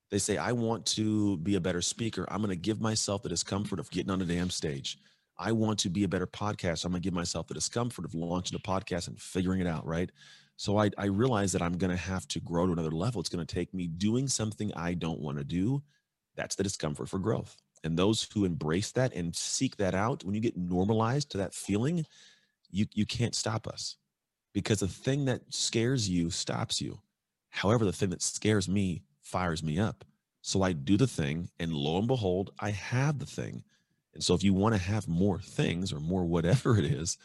They 0.10 0.20
say, 0.20 0.38
I 0.38 0.54
want 0.54 0.86
to 0.88 1.38
be 1.38 1.56
a 1.56 1.62
better 1.62 1.82
speaker. 1.82 2.26
I'm 2.30 2.38
going 2.38 2.50
to 2.50 2.56
give 2.56 2.80
myself 2.80 3.24
the 3.24 3.30
discomfort 3.30 3.80
of 3.80 3.90
getting 3.92 4.12
on 4.12 4.22
a 4.22 4.26
damn 4.26 4.50
stage. 4.50 5.00
I 5.38 5.52
want 5.52 5.80
to 5.80 5.90
be 5.90 6.04
a 6.04 6.08
better 6.08 6.28
podcast. 6.28 6.86
I'm 6.86 6.92
going 6.92 7.02
to 7.02 7.06
give 7.06 7.14
myself 7.14 7.48
the 7.48 7.54
discomfort 7.54 8.06
of 8.06 8.16
launching 8.16 8.56
a 8.56 8.60
podcast 8.60 9.08
and 9.08 9.20
figuring 9.20 9.60
it 9.60 9.68
out, 9.68 9.86
right? 9.86 10.10
So 10.58 10.78
I, 10.78 10.90
I 10.98 11.06
realize 11.06 11.52
that 11.54 11.62
I'm 11.62 11.78
going 11.78 11.92
to 11.92 11.96
have 11.96 12.28
to 12.30 12.40
grow 12.40 12.66
to 12.66 12.74
another 12.74 12.92
level. 12.92 13.22
It's 13.22 13.30
going 13.30 13.46
to 13.46 13.56
take 13.56 13.74
me 13.74 13.88
doing 13.88 14.28
something 14.28 14.74
I 14.76 14.96
don't 14.96 15.20
want 15.20 15.38
to 15.38 15.44
do. 15.44 15.84
That's 16.36 16.56
the 16.56 16.64
discomfort 16.64 17.10
for 17.10 17.20
growth. 17.20 17.56
And 17.84 17.98
those 17.98 18.28
who 18.34 18.44
embrace 18.44 18.92
that 18.94 19.14
and 19.14 19.36
seek 19.36 19.78
that 19.78 19.94
out, 19.94 20.24
when 20.24 20.34
you 20.34 20.42
get 20.42 20.58
normalized 20.58 21.32
to 21.32 21.38
that 21.38 21.54
feeling, 21.54 22.06
you, 22.72 22.88
you 22.94 23.06
can't 23.06 23.36
stop 23.36 23.68
us 23.68 23.98
because 24.52 24.80
the 24.80 24.88
thing 24.88 25.26
that 25.26 25.42
scares 25.54 26.10
you 26.10 26.32
stops 26.32 26.82
you. 26.82 27.00
However, 27.50 27.86
the 27.86 27.94
thing 27.94 28.10
that 28.10 28.24
scares 28.24 28.68
me 28.68 29.04
fires 29.22 29.62
me 29.62 29.78
up. 29.78 30.04
So 30.42 30.64
I 30.64 30.74
do 30.74 30.98
the 30.98 31.08
thing, 31.08 31.50
and 31.60 31.74
lo 31.74 32.00
and 32.00 32.08
behold, 32.08 32.52
I 32.60 32.72
have 32.72 33.20
the 33.20 33.26
thing. 33.26 33.64
And 34.14 34.24
so 34.24 34.34
if 34.34 34.44
you 34.44 34.54
want 34.54 34.74
to 34.74 34.82
have 34.82 35.08
more 35.08 35.40
things 35.40 35.94
or 35.94 36.00
more 36.00 36.26
whatever 36.26 36.78
it 36.80 36.86
is, 36.86 37.18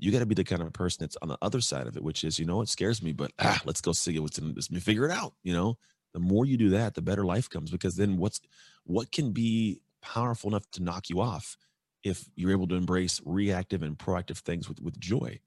you 0.00 0.10
got 0.10 0.20
to 0.20 0.26
be 0.26 0.34
the 0.34 0.44
kind 0.44 0.62
of 0.62 0.72
person 0.72 0.98
that's 1.04 1.16
on 1.22 1.28
the 1.28 1.38
other 1.42 1.60
side 1.60 1.86
of 1.86 1.96
it, 1.96 2.02
which 2.02 2.24
is, 2.24 2.38
you 2.38 2.46
know, 2.46 2.62
it 2.62 2.68
scares 2.68 3.02
me, 3.02 3.12
but 3.12 3.32
ah, 3.38 3.60
let's 3.64 3.80
go 3.80 3.92
see 3.92 4.18
what's 4.18 4.38
in 4.38 4.54
this. 4.54 4.68
Figure 4.68 5.04
it 5.04 5.10
out. 5.10 5.34
You 5.42 5.52
know, 5.52 5.78
the 6.14 6.20
more 6.20 6.46
you 6.46 6.56
do 6.56 6.70
that, 6.70 6.94
the 6.94 7.02
better 7.02 7.24
life 7.24 7.48
comes 7.48 7.70
because 7.70 7.96
then 7.96 8.16
what's 8.16 8.40
what 8.84 9.12
can 9.12 9.32
be 9.32 9.80
powerful 10.02 10.50
enough 10.50 10.68
to 10.72 10.82
knock 10.82 11.10
you 11.10 11.20
off 11.20 11.56
if 12.02 12.28
you're 12.34 12.50
able 12.50 12.66
to 12.68 12.74
embrace 12.74 13.20
reactive 13.26 13.82
and 13.82 13.98
proactive 13.98 14.38
things 14.38 14.68
with 14.68 14.80
with 14.80 14.98
joy 14.98 15.38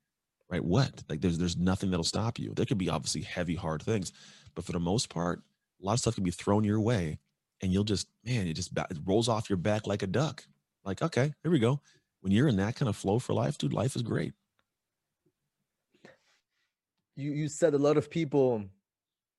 right? 0.49 0.63
What? 0.63 1.03
Like 1.09 1.21
there's 1.21 1.39
there's 1.39 1.57
nothing 1.57 1.89
that'll 1.89 2.03
stop 2.03 2.37
you. 2.37 2.53
There 2.53 2.65
could 2.65 2.77
be 2.77 2.89
obviously 2.89 3.21
heavy 3.21 3.55
hard 3.55 3.81
things 3.81 4.11
but 4.55 4.63
for 4.63 4.71
the 4.71 4.79
most 4.79 5.09
part 5.09 5.41
a 5.81 5.85
lot 5.85 5.93
of 5.93 5.99
stuff 5.99 6.15
can 6.15 6.23
be 6.23 6.31
thrown 6.31 6.63
your 6.63 6.79
way 6.79 7.17
and 7.61 7.71
you'll 7.73 7.83
just 7.83 8.07
man 8.23 8.47
it 8.47 8.53
just 8.53 8.77
it 8.77 8.97
rolls 9.05 9.27
off 9.27 9.49
your 9.49 9.57
back 9.57 9.87
like 9.87 10.03
a 10.03 10.07
duck. 10.07 10.45
Like 10.85 11.01
okay 11.01 11.33
here 11.41 11.51
we 11.51 11.59
go. 11.59 11.81
When 12.21 12.31
you're 12.31 12.47
in 12.47 12.57
that 12.57 12.75
kind 12.75 12.87
of 12.87 12.95
flow 12.95 13.19
for 13.19 13.33
life 13.33 13.57
dude 13.57 13.73
life 13.73 13.95
is 13.95 14.03
great 14.03 14.33
you 17.15 17.31
you 17.31 17.47
said 17.47 17.73
a 17.73 17.77
lot 17.77 17.97
of 17.97 18.09
people 18.09 18.63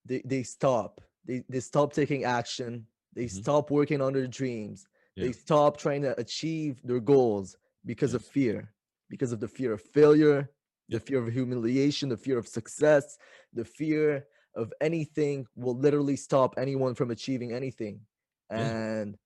they 0.04 0.22
they 0.24 0.42
stop 0.42 1.00
they 1.26 1.42
they 1.48 1.60
stop 1.60 1.92
taking 1.92 2.24
action 2.24 2.86
they 3.14 3.24
mm-hmm. 3.24 3.42
stop 3.42 3.70
working 3.70 4.00
on 4.00 4.12
their 4.12 4.26
dreams 4.26 4.86
yeah. 5.16 5.26
they 5.26 5.32
stop 5.32 5.76
trying 5.76 6.02
to 6.02 6.18
achieve 6.20 6.80
their 6.84 7.00
goals 7.00 7.56
because 7.86 8.12
yes. 8.12 8.22
of 8.22 8.26
fear 8.28 8.72
because 9.10 9.32
of 9.32 9.40
the 9.40 9.48
fear 9.48 9.72
of 9.72 9.80
failure 9.80 10.50
the 10.88 11.00
fear 11.00 11.18
of 11.18 11.32
humiliation 11.32 12.08
the 12.08 12.16
fear 12.16 12.38
of 12.38 12.46
success 12.46 13.16
the 13.52 13.64
fear 13.64 14.26
of 14.56 14.72
anything 14.80 15.46
will 15.56 15.76
literally 15.76 16.16
stop 16.16 16.54
anyone 16.56 16.94
from 16.94 17.10
achieving 17.10 17.52
anything 17.52 18.00
and 18.50 19.16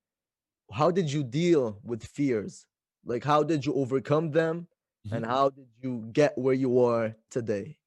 yeah. 0.70 0.76
how 0.76 0.90
did 0.90 1.11
you 1.11 1.22
deal 1.22 1.78
with 1.82 2.04
fears 2.04 2.66
like 3.04 3.24
how 3.24 3.42
did 3.42 3.64
you 3.64 3.74
overcome 3.74 4.30
them 4.30 4.66
mm-hmm. 5.06 5.16
and 5.16 5.26
how 5.26 5.50
did 5.50 5.66
you 5.82 6.08
get 6.12 6.37
where 6.38 6.54
you 6.54 6.82
are 6.82 7.14
today 7.30 7.78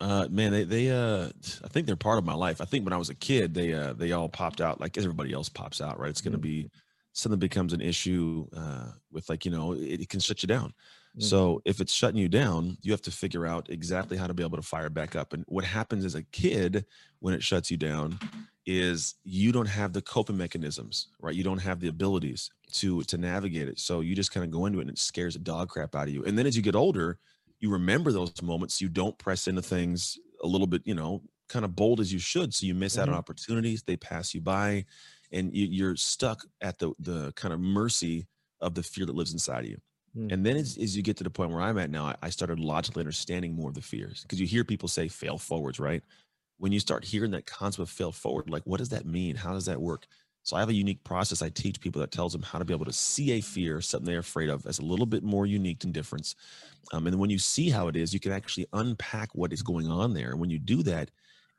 uh, 0.00 0.28
man, 0.30 0.52
they 0.52 0.64
they 0.64 0.90
uh, 0.90 1.28
I 1.64 1.68
think 1.68 1.86
they're 1.86 1.96
part 1.96 2.18
of 2.18 2.24
my 2.24 2.34
life. 2.34 2.60
I 2.60 2.64
think 2.64 2.84
when 2.84 2.92
I 2.92 2.98
was 2.98 3.10
a 3.10 3.14
kid, 3.14 3.54
they 3.54 3.72
uh, 3.72 3.94
they 3.94 4.12
all 4.12 4.28
popped 4.28 4.60
out 4.60 4.80
like 4.80 4.96
everybody 4.96 5.32
else 5.32 5.48
pops 5.48 5.80
out, 5.80 5.98
right? 5.98 6.10
It's 6.10 6.20
going 6.20 6.32
to 6.32 6.38
mm-hmm. 6.38 6.62
be 6.62 6.70
something 7.12 7.38
becomes 7.38 7.72
an 7.72 7.80
issue 7.80 8.46
uh, 8.56 8.92
with 9.10 9.28
like 9.28 9.44
you 9.44 9.50
know 9.50 9.72
it, 9.72 10.02
it 10.02 10.08
can 10.08 10.20
shut 10.20 10.42
you 10.42 10.46
down. 10.46 10.68
Mm-hmm. 10.68 11.22
So 11.22 11.62
if 11.64 11.80
it's 11.80 11.92
shutting 11.92 12.20
you 12.20 12.28
down, 12.28 12.78
you 12.82 12.92
have 12.92 13.02
to 13.02 13.10
figure 13.10 13.44
out 13.44 13.70
exactly 13.70 14.16
how 14.16 14.28
to 14.28 14.34
be 14.34 14.44
able 14.44 14.56
to 14.56 14.62
fire 14.62 14.90
back 14.90 15.16
up. 15.16 15.32
And 15.32 15.44
what 15.48 15.64
happens 15.64 16.04
as 16.04 16.14
a 16.14 16.22
kid 16.22 16.84
when 17.18 17.34
it 17.34 17.42
shuts 17.42 17.70
you 17.70 17.76
down 17.76 18.20
is 18.66 19.14
you 19.24 19.50
don't 19.50 19.66
have 19.66 19.92
the 19.92 20.02
coping 20.02 20.36
mechanisms, 20.36 21.08
right? 21.20 21.34
You 21.34 21.42
don't 21.42 21.58
have 21.58 21.80
the 21.80 21.88
abilities 21.88 22.50
to 22.74 23.02
to 23.04 23.18
navigate 23.18 23.66
it. 23.66 23.80
So 23.80 24.00
you 24.00 24.14
just 24.14 24.32
kind 24.32 24.44
of 24.44 24.52
go 24.52 24.66
into 24.66 24.78
it 24.78 24.82
and 24.82 24.90
it 24.90 24.98
scares 24.98 25.34
the 25.34 25.40
dog 25.40 25.70
crap 25.70 25.96
out 25.96 26.06
of 26.06 26.14
you. 26.14 26.24
And 26.24 26.38
then 26.38 26.46
as 26.46 26.56
you 26.56 26.62
get 26.62 26.76
older, 26.76 27.18
you 27.60 27.70
remember 27.70 28.12
those 28.12 28.42
moments 28.42 28.80
you 28.80 28.88
don't 28.88 29.18
press 29.18 29.48
into 29.48 29.62
things 29.62 30.18
a 30.42 30.46
little 30.46 30.66
bit 30.66 30.82
you 30.84 30.94
know 30.94 31.22
kind 31.48 31.64
of 31.64 31.74
bold 31.74 32.00
as 32.00 32.12
you 32.12 32.18
should 32.18 32.52
so 32.54 32.66
you 32.66 32.74
miss 32.74 32.94
mm-hmm. 32.94 33.02
out 33.02 33.08
on 33.08 33.12
mm-hmm. 33.12 33.18
opportunities 33.18 33.82
they 33.82 33.96
pass 33.96 34.34
you 34.34 34.40
by 34.40 34.84
and 35.30 35.54
you, 35.54 35.86
are 35.86 35.96
stuck 35.96 36.44
at 36.60 36.78
the 36.78 36.92
the 37.00 37.32
kind 37.32 37.52
of 37.52 37.60
mercy 37.60 38.26
of 38.60 38.74
the 38.74 38.82
fear 38.82 39.06
that 39.06 39.14
lives 39.14 39.32
inside 39.32 39.64
of 39.64 39.70
you 39.70 39.78
mm-hmm. 40.16 40.32
and 40.32 40.44
then 40.44 40.56
as, 40.56 40.76
as, 40.78 40.96
you 40.96 41.02
get 41.02 41.16
to 41.16 41.24
the 41.24 41.30
point 41.30 41.50
where 41.50 41.60
i'm 41.60 41.78
at 41.78 41.90
now 41.90 42.06
I, 42.06 42.14
I 42.22 42.30
started 42.30 42.58
logically 42.60 43.00
understanding 43.00 43.54
more 43.54 43.68
of 43.68 43.74
the 43.74 43.82
fears 43.82 44.22
because 44.22 44.40
you 44.40 44.46
hear 44.46 44.64
people 44.64 44.88
say 44.88 45.08
fail 45.08 45.38
forwards 45.38 45.80
right 45.80 46.02
when 46.58 46.72
you 46.72 46.80
start 46.80 47.04
hearing 47.04 47.30
that 47.32 47.46
concept 47.46 47.82
of 47.82 47.90
fail 47.90 48.12
forward 48.12 48.50
like 48.50 48.62
what 48.64 48.78
does 48.78 48.90
that 48.90 49.06
mean 49.06 49.36
how 49.36 49.52
does 49.52 49.66
that 49.66 49.80
work 49.80 50.06
so 50.48 50.56
I 50.56 50.60
have 50.60 50.70
a 50.70 50.74
unique 50.74 51.04
process 51.04 51.42
I 51.42 51.50
teach 51.50 51.78
people 51.78 52.00
that 52.00 52.10
tells 52.10 52.32
them 52.32 52.40
how 52.40 52.58
to 52.58 52.64
be 52.64 52.72
able 52.72 52.86
to 52.86 52.92
see 52.92 53.32
a 53.32 53.42
fear, 53.42 53.82
something 53.82 54.06
they're 54.06 54.20
afraid 54.20 54.48
of, 54.48 54.66
as 54.66 54.78
a 54.78 54.82
little 54.82 55.04
bit 55.04 55.22
more 55.22 55.44
unique 55.44 55.84
and 55.84 55.92
difference. 55.92 56.34
Um, 56.90 57.06
and 57.06 57.18
when 57.18 57.28
you 57.28 57.38
see 57.38 57.68
how 57.68 57.88
it 57.88 57.96
is, 57.96 58.14
you 58.14 58.18
can 58.18 58.32
actually 58.32 58.64
unpack 58.72 59.34
what 59.34 59.52
is 59.52 59.60
going 59.60 59.88
on 59.88 60.14
there. 60.14 60.30
And 60.30 60.40
when 60.40 60.48
you 60.48 60.58
do 60.58 60.82
that, 60.84 61.10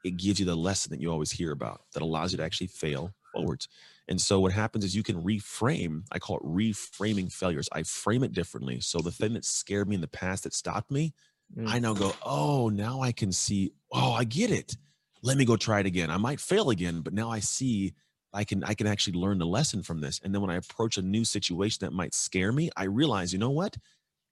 it 0.03 0.17
gives 0.17 0.39
you 0.39 0.47
the 0.47 0.55
lesson 0.55 0.89
that 0.89 0.99
you 0.99 1.11
always 1.11 1.29
hear 1.29 1.51
about 1.51 1.81
that 1.93 2.01
allows 2.01 2.31
you 2.31 2.39
to 2.39 2.43
actually 2.43 2.65
fail 2.65 3.13
forwards. 3.31 3.67
And 4.07 4.19
so 4.19 4.39
what 4.39 4.53
happens 4.53 4.83
is 4.83 4.95
you 4.95 5.03
can 5.03 5.21
reframe, 5.21 6.01
I 6.11 6.17
call 6.17 6.37
it 6.37 6.43
reframing 6.43 7.31
failures. 7.31 7.69
I 7.71 7.83
frame 7.83 8.23
it 8.23 8.33
differently. 8.33 8.79
So 8.81 9.01
the 9.01 9.11
thing 9.11 9.33
that 9.33 9.45
scared 9.45 9.87
me 9.87 9.93
in 9.93 10.01
the 10.01 10.07
past 10.07 10.45
that 10.45 10.53
stopped 10.55 10.89
me, 10.89 11.13
mm. 11.55 11.69
I 11.69 11.77
now 11.77 11.93
go, 11.93 12.11
oh, 12.25 12.69
now 12.69 13.01
I 13.01 13.11
can 13.11 13.31
see, 13.31 13.71
oh, 13.93 14.13
I 14.13 14.23
get 14.23 14.49
it. 14.49 14.75
Let 15.21 15.37
me 15.37 15.45
go 15.45 15.57
try 15.57 15.79
it 15.79 15.85
again. 15.85 16.09
I 16.09 16.17
might 16.17 16.39
fail 16.39 16.71
again, 16.71 17.01
but 17.01 17.13
now 17.13 17.29
I 17.29 17.39
see 17.39 17.93
I 18.33 18.43
can 18.43 18.63
I 18.63 18.73
can 18.73 18.87
actually 18.87 19.17
learn 19.17 19.39
the 19.39 19.45
lesson 19.45 19.83
from 19.83 20.01
this. 20.01 20.19
And 20.23 20.33
then 20.33 20.41
when 20.41 20.51
I 20.51 20.57
approach 20.57 20.97
a 20.97 21.01
new 21.01 21.25
situation 21.25 21.79
that 21.81 21.93
might 21.93 22.13
scare 22.13 22.51
me, 22.51 22.69
I 22.77 22.85
realize, 22.85 23.33
you 23.33 23.39
know 23.39 23.49
what? 23.49 23.77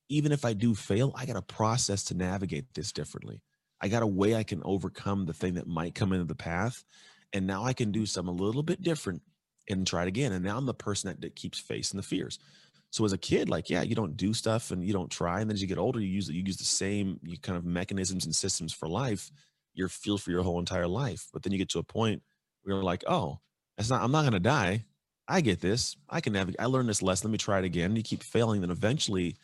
Even 0.10 0.31
if 0.31 0.45
I 0.45 0.53
do 0.53 0.75
fail, 0.75 1.12
I 1.15 1.25
got 1.25 1.36
a 1.36 1.41
process 1.41 2.03
to 2.05 2.13
navigate 2.13 2.65
this 2.73 2.91
differently. 2.91 3.41
I 3.81 3.88
got 3.88 4.03
a 4.03 4.07
way 4.07 4.36
I 4.36 4.43
can 4.43 4.62
overcome 4.63 5.25
the 5.25 5.33
thing 5.33 5.55
that 5.55 5.67
might 5.67 5.95
come 5.95 6.13
into 6.13 6.25
the 6.25 6.36
path. 6.36 6.83
And 7.33 7.45
now 7.45 7.63
I 7.63 7.73
can 7.73 7.91
do 7.91 8.05
something 8.05 8.33
a 8.33 8.43
little 8.43 8.63
bit 8.63 8.81
different 8.81 9.21
and 9.69 9.86
try 9.86 10.03
it 10.03 10.07
again. 10.07 10.31
And 10.31 10.43
now 10.43 10.57
I'm 10.57 10.65
the 10.65 10.73
person 10.73 11.10
that, 11.10 11.21
that 11.21 11.36
keeps 11.36 11.60
facing 11.60 11.97
the 11.97 12.03
fears. 12.03 12.39
So 12.89 13.03
as 13.03 13.13
a 13.13 13.17
kid, 13.17 13.49
like, 13.49 13.69
yeah, 13.69 13.81
you 13.81 13.95
don't 13.95 14.15
do 14.15 14.33
stuff 14.33 14.71
and 14.71 14.83
you 14.83 14.93
don't 14.93 15.12
try. 15.12 15.41
And 15.41 15.49
then 15.49 15.55
as 15.55 15.62
you 15.62 15.67
get 15.67 15.77
older, 15.77 15.99
you 15.99 16.07
use 16.07 16.29
you 16.29 16.41
use 16.45 16.57
the 16.57 16.63
same 16.63 17.19
you 17.21 17.38
kind 17.38 17.57
of 17.57 17.65
mechanisms 17.65 18.25
and 18.25 18.33
systems 18.33 18.73
for 18.73 18.88
life, 18.88 19.29
your 19.73 19.89
feel 19.89 20.17
for 20.17 20.31
your 20.31 20.41
whole 20.43 20.60
entire 20.60 20.88
life. 20.88 21.27
But 21.33 21.43
then 21.43 21.51
you 21.51 21.57
get 21.57 21.69
to 21.69 21.79
a 21.79 21.83
point 21.83 22.23
where 22.63 22.75
you're 22.75 22.83
like, 22.83 23.03
oh, 23.05 23.39
that's 23.77 23.89
not, 23.89 24.01
I'm 24.01 24.11
not 24.11 24.21
going 24.21 24.33
to 24.33 24.39
die. 24.39 24.85
I 25.27 25.41
get 25.41 25.61
this. 25.61 25.95
I 26.09 26.21
can 26.21 26.33
navigate. 26.33 26.59
I 26.59 26.65
learned 26.65 26.89
this 26.89 27.01
lesson. 27.01 27.29
Let 27.29 27.33
me 27.33 27.37
try 27.37 27.59
it 27.59 27.65
again. 27.65 27.95
You 27.95 28.03
keep 28.03 28.23
failing, 28.23 28.61
then 28.61 28.71
eventually 28.71 29.35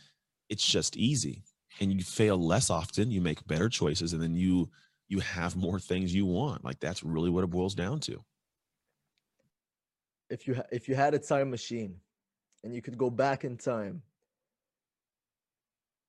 it's 0.50 0.66
just 0.66 0.98
easy 0.98 1.44
and 1.80 1.92
you 1.92 2.02
fail 2.04 2.38
less 2.38 2.70
often. 2.70 3.12
You 3.12 3.22
make 3.22 3.46
better 3.46 3.70
choices 3.70 4.14
and 4.14 4.22
then 4.22 4.36
you, 4.36 4.70
you 5.08 5.20
have 5.20 5.56
more 5.56 5.80
things 5.80 6.14
you 6.14 6.26
want. 6.26 6.64
Like 6.64 6.80
that's 6.80 7.04
really 7.04 7.30
what 7.30 7.44
it 7.44 7.50
boils 7.50 7.76
down 7.76 8.00
to. 8.02 8.24
If 10.30 10.48
you, 10.48 10.62
if 10.72 10.88
you 10.88 10.96
had 10.96 11.14
a 11.14 11.20
time 11.20 11.52
machine 11.52 11.98
and 12.64 12.74
you 12.74 12.82
could 12.82 12.98
go 12.98 13.10
back 13.10 13.44
in 13.44 13.58
time, 13.58 14.02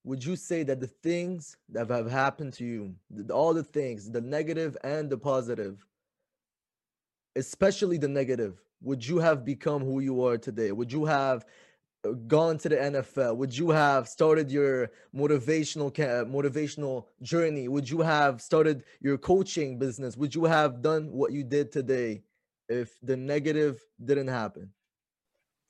would 0.04 0.24
you 0.24 0.36
say 0.36 0.62
that 0.62 0.80
the 0.80 0.86
things 0.86 1.56
that 1.70 1.88
have 1.90 2.10
happened 2.10 2.52
to 2.54 2.64
you, 2.64 2.94
all 3.30 3.54
the 3.54 3.64
things, 3.64 4.10
the 4.10 4.20
negative 4.20 4.76
and 4.84 5.10
the 5.10 5.18
positive, 5.18 5.84
especially 7.36 7.98
the 7.98 8.08
negative, 8.08 8.60
would 8.82 9.06
you 9.06 9.18
have 9.18 9.44
become 9.44 9.82
who 9.82 10.00
you 10.00 10.24
are 10.24 10.38
today? 10.38 10.72
Would 10.72 10.92
you 10.92 11.04
have 11.04 11.44
uh, 12.04 12.10
gone 12.26 12.58
to 12.58 12.68
the 12.68 12.76
NFL? 12.76 13.36
Would 13.36 13.56
you 13.56 13.70
have 13.70 14.08
started 14.08 14.50
your 14.50 14.90
motivational 15.14 15.92
motivational 16.26 17.06
journey? 17.22 17.68
Would 17.68 17.88
you 17.88 18.00
have 18.00 18.40
started 18.40 18.84
your 19.00 19.18
coaching 19.18 19.78
business? 19.78 20.16
Would 20.16 20.34
you 20.34 20.44
have 20.44 20.82
done 20.82 21.10
what 21.10 21.32
you 21.32 21.44
did 21.44 21.72
today 21.72 22.22
if 22.68 22.98
the 23.02 23.16
negative 23.16 23.82
didn't 24.04 24.28
happen? 24.28 24.70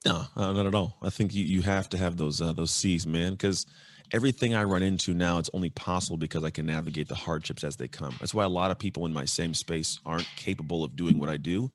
No, 0.05 0.23
uh, 0.35 0.51
not 0.51 0.67
at 0.67 0.75
all. 0.75 0.97
I 1.01 1.09
think 1.09 1.33
you, 1.33 1.43
you 1.43 1.61
have 1.63 1.89
to 1.89 1.97
have 1.97 2.15
those 2.15 2.41
uh, 2.41 2.53
those 2.53 2.71
seas, 2.71 3.07
man, 3.07 3.31
because 3.31 3.65
everything 4.11 4.55
I 4.55 4.63
run 4.63 4.83
into 4.83 5.13
now, 5.13 5.37
it's 5.37 5.49
only 5.53 5.69
possible 5.69 6.17
because 6.17 6.43
I 6.43 6.49
can 6.49 6.65
navigate 6.65 7.07
the 7.07 7.15
hardships 7.15 7.63
as 7.63 7.75
they 7.75 7.87
come. 7.87 8.15
That's 8.19 8.33
why 8.33 8.43
a 8.43 8.49
lot 8.49 8.71
of 8.71 8.79
people 8.79 9.05
in 9.05 9.13
my 9.13 9.25
same 9.25 9.53
space 9.53 9.99
aren't 10.05 10.27
capable 10.35 10.83
of 10.83 10.95
doing 10.95 11.19
what 11.19 11.29
I 11.29 11.37
do. 11.37 11.71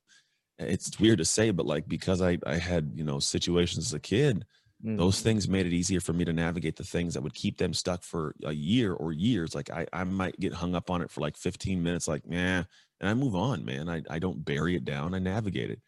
It's 0.59 0.99
weird 0.99 1.17
to 1.19 1.25
say, 1.25 1.51
but 1.51 1.65
like 1.65 1.87
because 1.87 2.21
I, 2.21 2.37
I 2.45 2.55
had, 2.55 2.91
you 2.95 3.03
know, 3.03 3.19
situations 3.19 3.87
as 3.87 3.93
a 3.93 3.99
kid, 3.99 4.45
mm. 4.85 4.97
those 4.97 5.21
things 5.21 5.47
made 5.47 5.65
it 5.65 5.73
easier 5.73 5.99
for 5.99 6.13
me 6.13 6.23
to 6.25 6.33
navigate 6.33 6.75
the 6.75 6.83
things 6.83 7.13
that 7.13 7.23
would 7.23 7.33
keep 7.33 7.57
them 7.57 7.73
stuck 7.73 8.03
for 8.03 8.35
a 8.43 8.51
year 8.51 8.93
or 8.93 9.11
years. 9.11 9.55
Like 9.55 9.71
I, 9.71 9.87
I 9.91 10.03
might 10.03 10.39
get 10.39 10.53
hung 10.53 10.75
up 10.75 10.91
on 10.91 11.01
it 11.01 11.09
for 11.09 11.21
like 11.21 11.35
15 11.35 11.81
minutes, 11.81 12.07
like, 12.07 12.27
man, 12.27 12.67
and 12.99 13.09
I 13.09 13.13
move 13.13 13.35
on, 13.35 13.65
man. 13.65 13.89
I, 13.89 14.03
I 14.09 14.19
don't 14.19 14.45
bury 14.45 14.75
it 14.75 14.85
down, 14.85 15.15
I 15.15 15.19
navigate 15.19 15.71
it. 15.71 15.81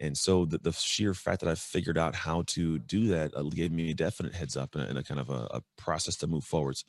And 0.00 0.16
so 0.16 0.46
the, 0.46 0.58
the 0.58 0.72
sheer 0.72 1.12
fact 1.12 1.40
that 1.40 1.50
I 1.50 1.54
figured 1.54 1.98
out 1.98 2.14
how 2.14 2.42
to 2.48 2.78
do 2.78 3.08
that 3.08 3.36
uh, 3.36 3.42
gave 3.42 3.70
me 3.70 3.90
a 3.90 3.94
definite 3.94 4.34
heads 4.34 4.56
up 4.56 4.74
and 4.74 4.82
a, 4.82 4.88
and 4.88 4.98
a 4.98 5.02
kind 5.02 5.20
of 5.20 5.28
a, 5.28 5.46
a, 5.50 5.62
process 5.76 6.16
to 6.16 6.26
move 6.26 6.44
forwards. 6.44 6.84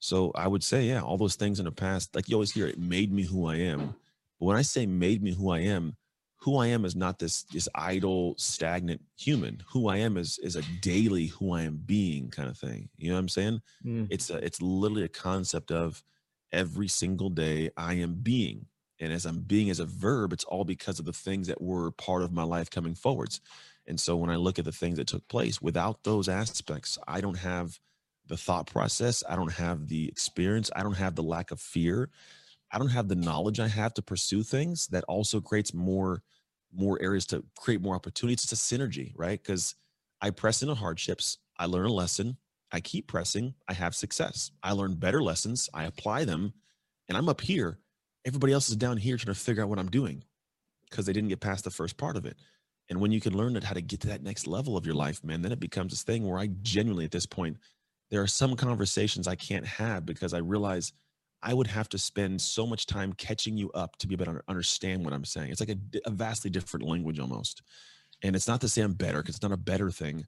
So 0.00 0.32
I 0.34 0.48
would 0.48 0.62
say, 0.62 0.84
yeah, 0.84 1.00
all 1.00 1.16
those 1.16 1.36
things 1.36 1.58
in 1.58 1.64
the 1.64 1.72
past, 1.72 2.14
like 2.14 2.28
you 2.28 2.36
always 2.36 2.52
hear, 2.52 2.66
it 2.66 2.78
made 2.78 3.12
me 3.12 3.22
who 3.22 3.46
I 3.46 3.56
am. 3.56 3.94
But 4.38 4.46
when 4.46 4.56
I 4.56 4.62
say 4.62 4.84
made 4.84 5.22
me 5.22 5.32
who 5.32 5.50
I 5.50 5.60
am, 5.60 5.96
who 6.42 6.56
I 6.56 6.66
am 6.66 6.84
is 6.84 6.96
not 6.96 7.20
this 7.20 7.44
this 7.44 7.68
idle, 7.74 8.34
stagnant 8.36 9.00
human. 9.16 9.62
Who 9.70 9.88
I 9.88 9.98
am 9.98 10.16
is 10.16 10.40
is 10.40 10.56
a 10.56 10.62
daily 10.80 11.26
who 11.26 11.52
I 11.52 11.62
am 11.62 11.80
being 11.86 12.30
kind 12.30 12.48
of 12.48 12.58
thing. 12.58 12.88
You 12.98 13.10
know 13.10 13.14
what 13.14 13.20
I'm 13.20 13.28
saying? 13.28 13.62
Mm. 13.86 14.08
It's 14.10 14.28
a, 14.28 14.44
it's 14.44 14.60
literally 14.60 15.04
a 15.04 15.08
concept 15.08 15.70
of 15.70 16.02
every 16.50 16.88
single 16.88 17.30
day 17.30 17.70
I 17.76 17.94
am 17.94 18.14
being. 18.14 18.66
And 19.02 19.12
as 19.12 19.26
I'm 19.26 19.40
being 19.40 19.68
as 19.68 19.80
a 19.80 19.84
verb, 19.84 20.32
it's 20.32 20.44
all 20.44 20.64
because 20.64 20.98
of 20.98 21.04
the 21.04 21.12
things 21.12 21.48
that 21.48 21.60
were 21.60 21.90
part 21.90 22.22
of 22.22 22.32
my 22.32 22.44
life 22.44 22.70
coming 22.70 22.94
forwards. 22.94 23.40
And 23.86 23.98
so 23.98 24.16
when 24.16 24.30
I 24.30 24.36
look 24.36 24.58
at 24.58 24.64
the 24.64 24.72
things 24.72 24.96
that 24.98 25.08
took 25.08 25.26
place, 25.28 25.60
without 25.60 26.04
those 26.04 26.28
aspects, 26.28 26.98
I 27.08 27.20
don't 27.20 27.38
have 27.38 27.78
the 28.26 28.36
thought 28.36 28.66
process. 28.66 29.24
I 29.28 29.34
don't 29.34 29.52
have 29.52 29.88
the 29.88 30.08
experience. 30.08 30.70
I 30.76 30.84
don't 30.84 30.96
have 30.96 31.16
the 31.16 31.22
lack 31.22 31.50
of 31.50 31.60
fear. 31.60 32.10
I 32.70 32.78
don't 32.78 32.88
have 32.88 33.08
the 33.08 33.16
knowledge 33.16 33.60
I 33.60 33.68
have 33.68 33.92
to 33.94 34.02
pursue 34.02 34.42
things 34.42 34.86
that 34.88 35.04
also 35.04 35.40
creates 35.40 35.74
more 35.74 36.22
more 36.74 36.98
areas 37.02 37.26
to 37.26 37.44
create 37.58 37.82
more 37.82 37.94
opportunities. 37.94 38.44
It's 38.44 38.52
a 38.52 38.78
synergy, 38.78 39.12
right? 39.14 39.38
Because 39.42 39.74
I 40.22 40.30
press 40.30 40.62
into 40.62 40.74
hardships, 40.74 41.36
I 41.58 41.66
learn 41.66 41.84
a 41.84 41.92
lesson, 41.92 42.38
I 42.72 42.80
keep 42.80 43.08
pressing, 43.08 43.54
I 43.68 43.74
have 43.74 43.94
success. 43.94 44.50
I 44.62 44.72
learn 44.72 44.94
better 44.94 45.22
lessons, 45.22 45.68
I 45.74 45.84
apply 45.84 46.24
them, 46.24 46.54
and 47.08 47.18
I'm 47.18 47.28
up 47.28 47.42
here. 47.42 47.78
Everybody 48.24 48.52
else 48.52 48.68
is 48.68 48.76
down 48.76 48.96
here 48.96 49.16
trying 49.16 49.34
to 49.34 49.40
figure 49.40 49.62
out 49.62 49.68
what 49.68 49.78
I'm 49.78 49.90
doing 49.90 50.24
because 50.88 51.06
they 51.06 51.12
didn't 51.12 51.30
get 51.30 51.40
past 51.40 51.64
the 51.64 51.70
first 51.70 51.96
part 51.96 52.16
of 52.16 52.26
it. 52.26 52.36
And 52.88 53.00
when 53.00 53.12
you 53.12 53.20
can 53.20 53.36
learn 53.36 53.54
how 53.60 53.74
to 53.74 53.80
get 53.80 54.00
to 54.00 54.08
that 54.08 54.22
next 54.22 54.46
level 54.46 54.76
of 54.76 54.84
your 54.84 54.94
life, 54.94 55.24
man, 55.24 55.42
then 55.42 55.52
it 55.52 55.60
becomes 55.60 55.92
this 55.92 56.02
thing 56.02 56.28
where 56.28 56.38
I 56.38 56.48
genuinely, 56.62 57.04
at 57.04 57.10
this 57.10 57.26
point, 57.26 57.56
there 58.10 58.20
are 58.20 58.26
some 58.26 58.56
conversations 58.56 59.26
I 59.26 59.36
can't 59.36 59.66
have 59.66 60.04
because 60.04 60.34
I 60.34 60.38
realize 60.38 60.92
I 61.42 61.54
would 61.54 61.66
have 61.66 61.88
to 61.90 61.98
spend 61.98 62.40
so 62.40 62.66
much 62.66 62.86
time 62.86 63.14
catching 63.14 63.56
you 63.56 63.70
up 63.72 63.96
to 63.98 64.06
be 64.06 64.14
able 64.14 64.26
to 64.26 64.42
understand 64.46 65.04
what 65.04 65.14
I'm 65.14 65.24
saying. 65.24 65.50
It's 65.50 65.60
like 65.60 65.70
a, 65.70 65.78
a 66.06 66.10
vastly 66.10 66.50
different 66.50 66.86
language 66.86 67.18
almost. 67.18 67.62
And 68.22 68.36
it's 68.36 68.46
not 68.46 68.60
to 68.60 68.68
say 68.68 68.82
I'm 68.82 68.92
better 68.92 69.22
because 69.22 69.36
it's 69.36 69.42
not 69.42 69.52
a 69.52 69.56
better 69.56 69.90
thing, 69.90 70.26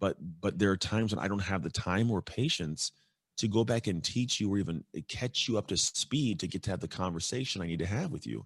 but 0.00 0.16
but 0.40 0.58
there 0.58 0.70
are 0.70 0.76
times 0.76 1.14
when 1.14 1.24
I 1.24 1.28
don't 1.28 1.38
have 1.38 1.62
the 1.62 1.70
time 1.70 2.10
or 2.10 2.20
patience 2.20 2.90
to 3.36 3.48
go 3.48 3.64
back 3.64 3.86
and 3.86 4.02
teach 4.02 4.40
you 4.40 4.52
or 4.52 4.58
even 4.58 4.84
eh, 4.94 5.00
catch 5.08 5.48
you 5.48 5.58
up 5.58 5.66
to 5.68 5.76
speed 5.76 6.40
to 6.40 6.46
get 6.46 6.62
to 6.64 6.70
have 6.70 6.80
the 6.80 6.88
conversation 6.88 7.62
I 7.62 7.66
need 7.66 7.78
to 7.80 7.86
have 7.86 8.10
with 8.10 8.26
you. 8.26 8.44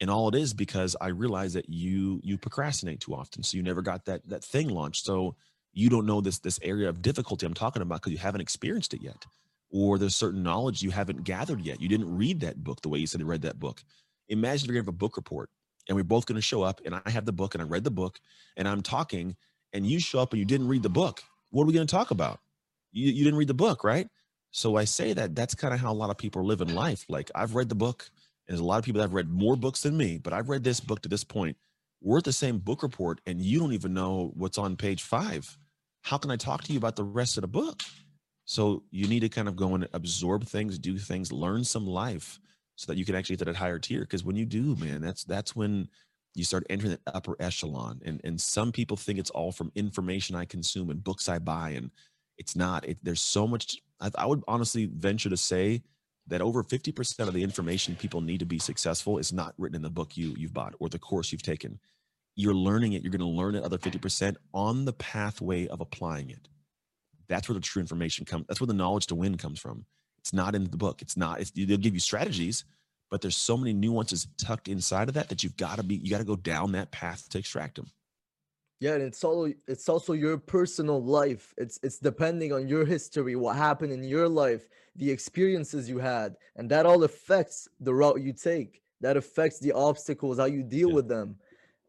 And 0.00 0.10
all 0.10 0.28
it 0.28 0.34
is 0.34 0.54
because 0.54 0.96
I 1.00 1.08
realize 1.08 1.52
that 1.54 1.68
you 1.68 2.20
you 2.24 2.38
procrastinate 2.38 3.00
too 3.00 3.14
often. 3.14 3.42
So 3.42 3.56
you 3.56 3.62
never 3.62 3.82
got 3.82 4.04
that 4.06 4.26
that 4.28 4.44
thing 4.44 4.68
launched. 4.68 5.04
So 5.04 5.36
you 5.72 5.88
don't 5.88 6.06
know 6.06 6.20
this 6.20 6.38
this 6.38 6.58
area 6.62 6.88
of 6.88 7.02
difficulty 7.02 7.46
I'm 7.46 7.54
talking 7.54 7.82
about 7.82 8.00
because 8.00 8.12
you 8.12 8.18
haven't 8.18 8.40
experienced 8.40 8.94
it 8.94 9.02
yet 9.02 9.26
or 9.70 9.98
there's 9.98 10.16
certain 10.16 10.42
knowledge 10.42 10.82
you 10.82 10.90
haven't 10.90 11.24
gathered 11.24 11.60
yet. 11.60 11.80
You 11.80 11.88
didn't 11.88 12.14
read 12.14 12.40
that 12.40 12.62
book 12.62 12.82
the 12.82 12.88
way 12.88 12.98
you 12.98 13.06
said 13.06 13.20
you 13.20 13.26
read 13.26 13.42
that 13.42 13.60
book. 13.60 13.82
Imagine 14.28 14.64
if 14.64 14.66
you're 14.66 14.74
gonna 14.74 14.86
have 14.86 14.94
a 14.94 14.98
book 14.98 15.16
report 15.16 15.50
and 15.88 15.96
we're 15.96 16.04
both 16.04 16.26
gonna 16.26 16.40
show 16.40 16.62
up 16.62 16.80
and 16.84 16.94
I 16.94 17.10
have 17.10 17.24
the 17.24 17.32
book 17.32 17.54
and 17.54 17.62
I 17.62 17.66
read 17.66 17.84
the 17.84 17.90
book 17.90 18.18
and 18.56 18.66
I'm 18.66 18.82
talking 18.82 19.36
and 19.72 19.86
you 19.86 20.00
show 20.00 20.18
up 20.20 20.32
and 20.32 20.40
you 20.40 20.44
didn't 20.44 20.68
read 20.68 20.82
the 20.82 20.88
book. 20.90 21.22
What 21.50 21.64
are 21.64 21.66
we 21.66 21.72
gonna 21.72 21.86
talk 21.86 22.10
about? 22.10 22.40
You, 22.92 23.10
you 23.12 23.24
didn't 23.24 23.38
read 23.38 23.48
the 23.48 23.54
book, 23.54 23.84
right? 23.84 24.08
So 24.50 24.76
I 24.76 24.84
say 24.84 25.12
that 25.12 25.34
that's 25.34 25.54
kind 25.54 25.72
of 25.72 25.80
how 25.80 25.92
a 25.92 25.94
lot 25.94 26.10
of 26.10 26.18
people 26.18 26.42
are 26.42 26.44
living 26.44 26.74
life. 26.74 27.06
Like 27.08 27.30
I've 27.34 27.54
read 27.54 27.68
the 27.68 27.74
book, 27.74 28.10
and 28.46 28.54
there's 28.54 28.60
a 28.60 28.64
lot 28.64 28.78
of 28.78 28.84
people 28.84 28.98
that 28.98 29.04
have 29.04 29.14
read 29.14 29.30
more 29.30 29.56
books 29.56 29.82
than 29.82 29.96
me, 29.96 30.18
but 30.18 30.32
I've 30.32 30.48
read 30.48 30.64
this 30.64 30.80
book 30.80 31.02
to 31.02 31.08
this 31.08 31.24
point. 31.24 31.56
We're 32.02 32.18
at 32.18 32.24
the 32.24 32.32
same 32.32 32.58
book 32.58 32.82
report, 32.82 33.20
and 33.26 33.40
you 33.40 33.58
don't 33.58 33.72
even 33.72 33.94
know 33.94 34.32
what's 34.34 34.58
on 34.58 34.76
page 34.76 35.02
five. 35.02 35.56
How 36.02 36.18
can 36.18 36.30
I 36.30 36.36
talk 36.36 36.64
to 36.64 36.72
you 36.72 36.78
about 36.78 36.96
the 36.96 37.04
rest 37.04 37.36
of 37.36 37.42
the 37.42 37.48
book? 37.48 37.82
So 38.46 38.82
you 38.90 39.06
need 39.06 39.20
to 39.20 39.28
kind 39.28 39.46
of 39.46 39.54
go 39.54 39.74
and 39.74 39.86
absorb 39.92 40.44
things, 40.44 40.78
do 40.78 40.98
things, 40.98 41.30
learn 41.30 41.62
some 41.62 41.86
life 41.86 42.40
so 42.74 42.90
that 42.90 42.98
you 42.98 43.04
can 43.04 43.14
actually 43.14 43.36
get 43.36 43.44
that 43.44 43.56
higher 43.56 43.78
tier. 43.78 44.00
Because 44.00 44.24
when 44.24 44.34
you 44.34 44.46
do, 44.46 44.74
man, 44.76 45.00
that's 45.02 45.22
that's 45.22 45.54
when 45.54 45.88
you 46.34 46.44
start 46.44 46.66
entering 46.70 46.92
the 46.92 47.14
upper 47.14 47.36
echelon. 47.38 48.00
And 48.04 48.20
and 48.24 48.40
some 48.40 48.72
people 48.72 48.96
think 48.96 49.18
it's 49.18 49.30
all 49.30 49.52
from 49.52 49.70
information 49.74 50.34
I 50.34 50.46
consume 50.46 50.90
and 50.90 51.04
books 51.04 51.28
I 51.28 51.38
buy, 51.38 51.70
and 51.70 51.90
it's 52.38 52.56
not. 52.56 52.88
It, 52.88 52.98
there's 53.02 53.20
so 53.20 53.46
much. 53.46 53.80
I, 54.00 54.10
I 54.16 54.26
would 54.26 54.42
honestly 54.48 54.86
venture 54.86 55.30
to 55.30 55.36
say 55.36 55.82
that 56.26 56.40
over 56.40 56.62
50% 56.62 57.26
of 57.26 57.34
the 57.34 57.42
information 57.42 57.96
people 57.96 58.20
need 58.20 58.38
to 58.40 58.46
be 58.46 58.58
successful 58.58 59.18
is 59.18 59.32
not 59.32 59.54
written 59.58 59.76
in 59.76 59.82
the 59.82 59.90
book 59.90 60.16
you 60.16 60.34
you've 60.38 60.54
bought 60.54 60.74
or 60.78 60.88
the 60.88 60.98
course 60.98 61.32
you've 61.32 61.42
taken. 61.42 61.78
You're 62.36 62.54
learning 62.54 62.92
it. 62.92 63.02
You're 63.02 63.10
going 63.10 63.20
to 63.20 63.26
learn 63.26 63.54
it 63.54 63.64
other 63.64 63.78
50% 63.78 64.36
on 64.54 64.84
the 64.84 64.92
pathway 64.92 65.66
of 65.66 65.80
applying 65.80 66.30
it. 66.30 66.48
That's 67.28 67.48
where 67.48 67.54
the 67.54 67.60
true 67.60 67.80
information 67.80 68.24
comes. 68.24 68.46
That's 68.48 68.60
where 68.60 68.66
the 68.66 68.74
knowledge 68.74 69.06
to 69.08 69.14
win 69.14 69.36
comes 69.36 69.60
from. 69.60 69.84
It's 70.18 70.32
not 70.32 70.54
in 70.54 70.64
the 70.64 70.76
book. 70.76 71.02
It's 71.02 71.16
not. 71.16 71.40
It's, 71.40 71.50
they'll 71.50 71.76
give 71.76 71.94
you 71.94 72.00
strategies, 72.00 72.64
but 73.10 73.20
there's 73.20 73.36
so 73.36 73.56
many 73.56 73.72
nuances 73.72 74.28
tucked 74.38 74.68
inside 74.68 75.08
of 75.08 75.14
that 75.14 75.28
that 75.28 75.42
you've 75.42 75.56
got 75.56 75.76
to 75.76 75.82
be. 75.82 75.96
You 75.96 76.10
got 76.10 76.18
to 76.18 76.24
go 76.24 76.36
down 76.36 76.72
that 76.72 76.90
path 76.90 77.28
to 77.30 77.38
extract 77.38 77.76
them. 77.76 77.90
Yeah, 78.80 78.94
and 78.94 79.02
it's 79.02 79.22
all 79.22 79.52
it's 79.68 79.88
also 79.90 80.14
your 80.14 80.38
personal 80.38 81.02
life. 81.02 81.54
It's 81.58 81.78
it's 81.82 81.98
depending 81.98 82.52
on 82.52 82.66
your 82.66 82.86
history, 82.86 83.36
what 83.36 83.56
happened 83.56 83.92
in 83.92 84.02
your 84.02 84.26
life, 84.26 84.68
the 84.96 85.10
experiences 85.10 85.88
you 85.88 85.98
had, 85.98 86.36
and 86.56 86.70
that 86.70 86.86
all 86.86 87.04
affects 87.04 87.68
the 87.80 87.94
route 87.94 88.22
you 88.22 88.32
take. 88.32 88.82
That 89.02 89.18
affects 89.18 89.60
the 89.60 89.72
obstacles, 89.72 90.38
how 90.38 90.46
you 90.46 90.62
deal 90.62 90.88
yeah. 90.88 90.94
with 90.94 91.08
them. 91.08 91.36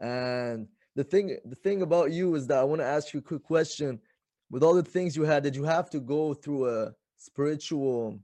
And 0.01 0.67
the 0.95 1.06
thing 1.06 1.38
the 1.45 1.56
thing 1.56 1.82
about 1.82 2.12
you 2.12 2.36
is 2.36 2.45
that 2.47 2.58
I 2.58 2.63
want 2.65 2.82
to 2.82 2.88
ask 2.88 3.13
you 3.13 3.21
a 3.21 3.23
quick 3.23 3.43
question 3.43 3.99
with 4.49 4.62
all 4.62 4.73
the 4.73 4.84
things 4.84 5.15
you 5.15 5.23
had, 5.23 5.43
did 5.43 5.56
you 5.56 5.63
have 5.63 5.89
to 5.91 5.99
go 6.01 6.34
through 6.34 6.69
a 6.69 6.91
spiritual 7.15 8.19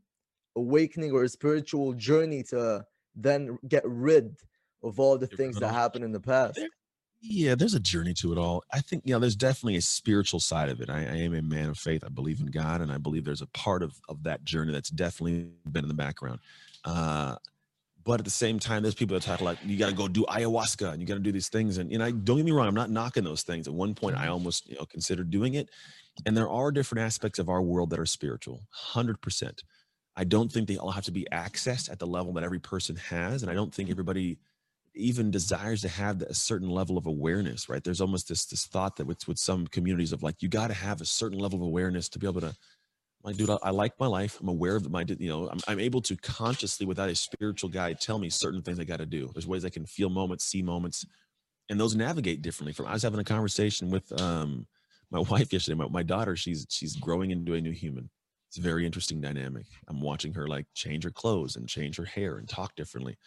awakening 0.58 1.12
or 1.13 1.23
a 1.23 1.30
spiritual 1.30 1.93
journey 1.93 2.43
to 2.43 2.86
then 3.15 3.58
get 3.69 3.84
rid 3.86 4.36
of 4.84 4.99
all 4.99 5.17
the 5.17 5.27
things 5.27 5.58
that 5.60 5.73
happened 5.73 6.03
in 6.03 6.12
the 6.12 6.19
past? 6.19 6.60
Yeah, 7.19 7.56
there's 7.56 7.73
a 7.73 7.80
journey 7.80 8.13
to 8.15 8.32
it 8.32 8.38
all. 8.38 8.63
I 8.71 8.80
think, 8.80 9.03
you 9.06 9.13
know, 9.13 9.19
there's 9.19 9.36
definitely 9.36 9.77
a 9.77 9.82
spiritual 9.82 10.39
side 10.39 10.69
of 10.69 10.82
it. 10.82 10.89
I, 10.89 10.99
I, 10.99 11.17
am 11.17 11.34
a 11.34 11.41
man 11.41 11.69
of 11.69 11.77
faith. 11.77 12.03
I 12.06 12.10
believe 12.10 12.39
in 12.39 12.47
God, 12.47 12.80
and 12.80 12.91
I 12.91 12.97
believe 12.97 13.25
there's 13.25 13.41
a 13.41 13.47
part 13.47 13.82
of, 13.82 13.99
of 14.08 14.23
that 14.23 14.43
journey 14.43 14.71
that's 14.71 14.89
definitely 14.89 15.49
been 15.71 15.84
in 15.84 15.88
the 15.88 15.95
background. 15.95 16.39
Uh, 16.86 17.36
but 18.08 18.21
at 18.21 18.23
the 18.23 18.32
same 18.32 18.58
time, 18.58 18.84
there's 18.84 18.95
people 18.95 19.15
that 19.15 19.23
talk 19.23 19.41
like 19.41 19.58
you 19.65 19.77
got 19.77 19.89
to 19.89 19.95
go 19.95 20.08
do 20.08 20.23
ayahuasca 20.30 20.93
and 20.93 21.01
you 21.01 21.08
got 21.08 21.15
to 21.15 21.19
do 21.19 21.34
these 21.34 21.49
things. 21.49 21.77
And 21.77 21.91
you 21.91 21.97
know, 21.97 22.10
don't 22.10 22.38
get 22.38 22.45
me 22.45 22.53
wrong, 22.53 22.67
I'm 22.67 22.73
not 22.73 22.89
knocking 22.89 23.25
those 23.25 23.43
things. 23.43 23.67
At 23.67 23.73
one 23.73 23.95
point, 23.95 24.15
I 24.15 24.21
mm-hmm. 24.21 24.32
almost 24.32 24.69
you 24.69 24.75
know 24.75 24.86
considered 24.86 25.30
doing 25.30 25.56
it. 25.56 25.69
And 26.25 26.36
there 26.36 26.49
are 26.49 26.71
different 26.71 27.03
aspects 27.03 27.38
of 27.38 27.49
our 27.49 27.62
world 27.62 27.89
that 27.89 27.99
are 27.99 28.06
spiritual, 28.06 28.62
hundred 28.69 29.19
percent. 29.19 29.62
I 30.15 30.23
don't 30.23 30.49
think 30.49 30.69
they 30.69 30.77
all 30.77 30.91
have 30.91 31.03
to 31.06 31.12
be 31.12 31.27
accessed 31.34 31.91
at 31.91 31.99
the 31.99 32.08
level 32.08 32.32
that 32.34 32.45
every 32.45 32.60
person 32.60 32.95
has, 32.95 33.41
and 33.41 33.51
I 33.51 33.53
don't 33.53 33.73
think 33.73 33.89
everybody 33.89 34.38
even 34.97 35.31
desires 35.31 35.81
to 35.81 35.89
have 35.89 36.21
a 36.21 36.33
certain 36.33 36.69
level 36.69 36.97
of 36.97 37.05
awareness. 37.05 37.69
Right? 37.69 37.83
There's 37.83 38.01
almost 38.01 38.27
this 38.27 38.45
this 38.45 38.65
thought 38.65 38.95
that 38.97 39.05
with 39.05 39.27
with 39.27 39.39
some 39.39 39.67
communities 39.67 40.13
of 40.13 40.23
like 40.23 40.41
you 40.41 40.49
got 40.49 40.67
to 40.67 40.73
have 40.73 41.01
a 41.01 41.05
certain 41.05 41.39
level 41.39 41.60
of 41.60 41.65
awareness 41.65 42.10
to 42.10 42.19
be 42.19 42.27
able 42.27 42.41
to 42.41 42.55
like, 43.23 43.36
dude, 43.36 43.49
I, 43.49 43.57
I, 43.62 43.69
like 43.71 43.99
my 43.99 44.07
life. 44.07 44.39
I'm 44.39 44.47
aware 44.47 44.75
of 44.75 44.89
my, 44.89 45.03
you 45.19 45.27
know, 45.27 45.49
I'm, 45.49 45.60
I'm 45.67 45.79
able 45.79 46.01
to 46.03 46.15
consciously, 46.15 46.86
without 46.86 47.10
a 47.10 47.15
spiritual 47.15 47.69
guide, 47.69 47.99
tell 47.99 48.19
me 48.19 48.29
certain 48.29 48.62
things 48.62 48.79
I 48.79 48.83
got 48.83 48.97
to 48.97 49.05
do. 49.05 49.29
There's 49.33 49.47
ways 49.47 49.65
I 49.65 49.69
can 49.69 49.86
feel 49.86 50.10
moments, 50.10 50.45
see 50.45 50.62
moments, 50.62 51.05
and 51.69 51.79
those 51.79 51.95
navigate 51.95 52.41
differently. 52.41 52.73
From 52.73 52.86
I 52.86 52.93
was 52.93 53.03
having 53.03 53.19
a 53.19 53.25
conversation 53.25 53.89
with 53.89 54.19
um, 54.21 54.65
my 55.12 55.19
wife 55.29 55.51
yesterday. 55.51 55.75
My, 55.75 55.88
my 55.89 56.03
daughter, 56.03 56.36
she's 56.36 56.65
she's 56.69 56.95
growing 56.95 57.31
into 57.31 57.53
a 57.53 57.62
new 57.62 57.71
human. 57.71 58.10
It's 58.49 58.60
a 58.60 58.62
very 58.62 58.86
interesting 58.86 59.19
dynamic. 59.19 59.65
I'm 59.89 59.99
watching 59.99 60.33
her 60.33 60.47
like 60.47 60.67
change 60.73 61.03
her 61.03 61.12
clothes 61.12 61.57
and 61.57 61.67
change 61.67 61.97
her 61.97 62.05
hair 62.05 62.38
and 62.38 62.47
talk 62.47 62.75
differently, 62.75 63.17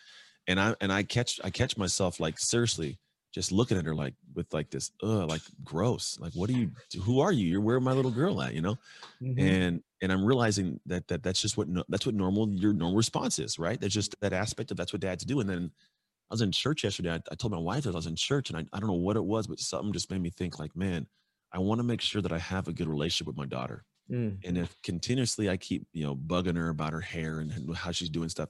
and 0.46 0.61
I 0.61 0.74
and 0.81 0.92
I 0.92 1.03
catch 1.03 1.40
I 1.44 1.50
catch 1.50 1.76
myself 1.76 2.20
like 2.20 2.38
seriously 2.38 2.98
just 3.33 3.53
looking 3.53 3.79
at 3.79 3.85
her 3.85 3.94
like 3.94 4.14
with 4.35 4.53
like 4.53 4.70
this 4.70 4.90
uh 5.03 5.26
like 5.26 5.42
gross. 5.62 6.18
Like 6.20 6.33
what 6.35 6.50
are 6.50 6.55
you 6.55 6.70
who 7.03 7.20
are 7.20 7.33
you? 7.33 7.46
You're 7.46 7.61
where 7.61 7.81
my 7.81 7.92
little 7.92 8.11
girl 8.11 8.42
at 8.42 8.55
you 8.55 8.61
know? 8.61 8.76
Mm-hmm. 9.22 9.38
and 9.38 9.83
and 10.03 10.11
i'm 10.11 10.24
realizing 10.24 10.81
that 10.87 11.07
that 11.09 11.22
that's 11.22 11.42
just 11.42 11.57
what 11.57 11.68
no, 11.68 11.85
that's 11.88 12.07
what 12.07 12.14
normal 12.14 12.48
your 12.50 12.72
normal 12.72 12.96
response 12.96 13.38
is 13.38 13.59
right? 13.59 13.81
There's 13.81 13.94
just 13.94 14.16
that 14.20 14.33
aspect 14.33 14.70
of 14.70 14.76
that's 14.76 14.92
what 14.92 15.03
dads 15.03 15.24
do. 15.24 15.40
And 15.40 15.48
then 15.48 15.70
i 16.31 16.35
was 16.35 16.42
in 16.42 16.53
church 16.53 16.85
yesterday. 16.85 17.12
I, 17.12 17.20
I 17.31 17.35
told 17.35 17.53
my 17.53 17.59
wife 17.59 17.85
that 17.85 17.94
i 17.94 17.96
was 17.96 18.07
in 18.07 18.16
church 18.16 18.50
and 18.50 18.59
I, 18.59 18.64
I 18.72 18.81
don't 18.81 18.88
know 18.88 18.94
what 18.94 19.16
it 19.16 19.24
was 19.24 19.46
but 19.46 19.61
something 19.61 19.92
just 19.92 20.11
made 20.11 20.22
me 20.22 20.31
think 20.31 20.59
like 20.59 20.74
man 20.76 21.07
i 21.53 21.59
want 21.59 21.79
to 21.81 21.85
make 21.85 22.00
sure 22.00 22.22
that 22.22 22.33
i 22.33 22.38
have 22.38 22.68
a 22.68 22.72
good 22.72 22.88
relationship 22.88 23.26
with 23.26 23.37
my 23.37 23.46
daughter. 23.46 23.85
Mm. 24.11 24.38
and 24.44 24.59
if 24.59 24.74
continuously 24.83 25.48
i 25.48 25.57
keep 25.57 25.87
you 25.92 26.05
know 26.05 26.16
bugging 26.16 26.57
her 26.57 26.68
about 26.70 26.92
her 26.92 27.00
hair 27.00 27.38
and 27.38 27.76
how 27.76 27.92
she's 27.92 28.11
doing 28.11 28.29
stuff 28.29 28.48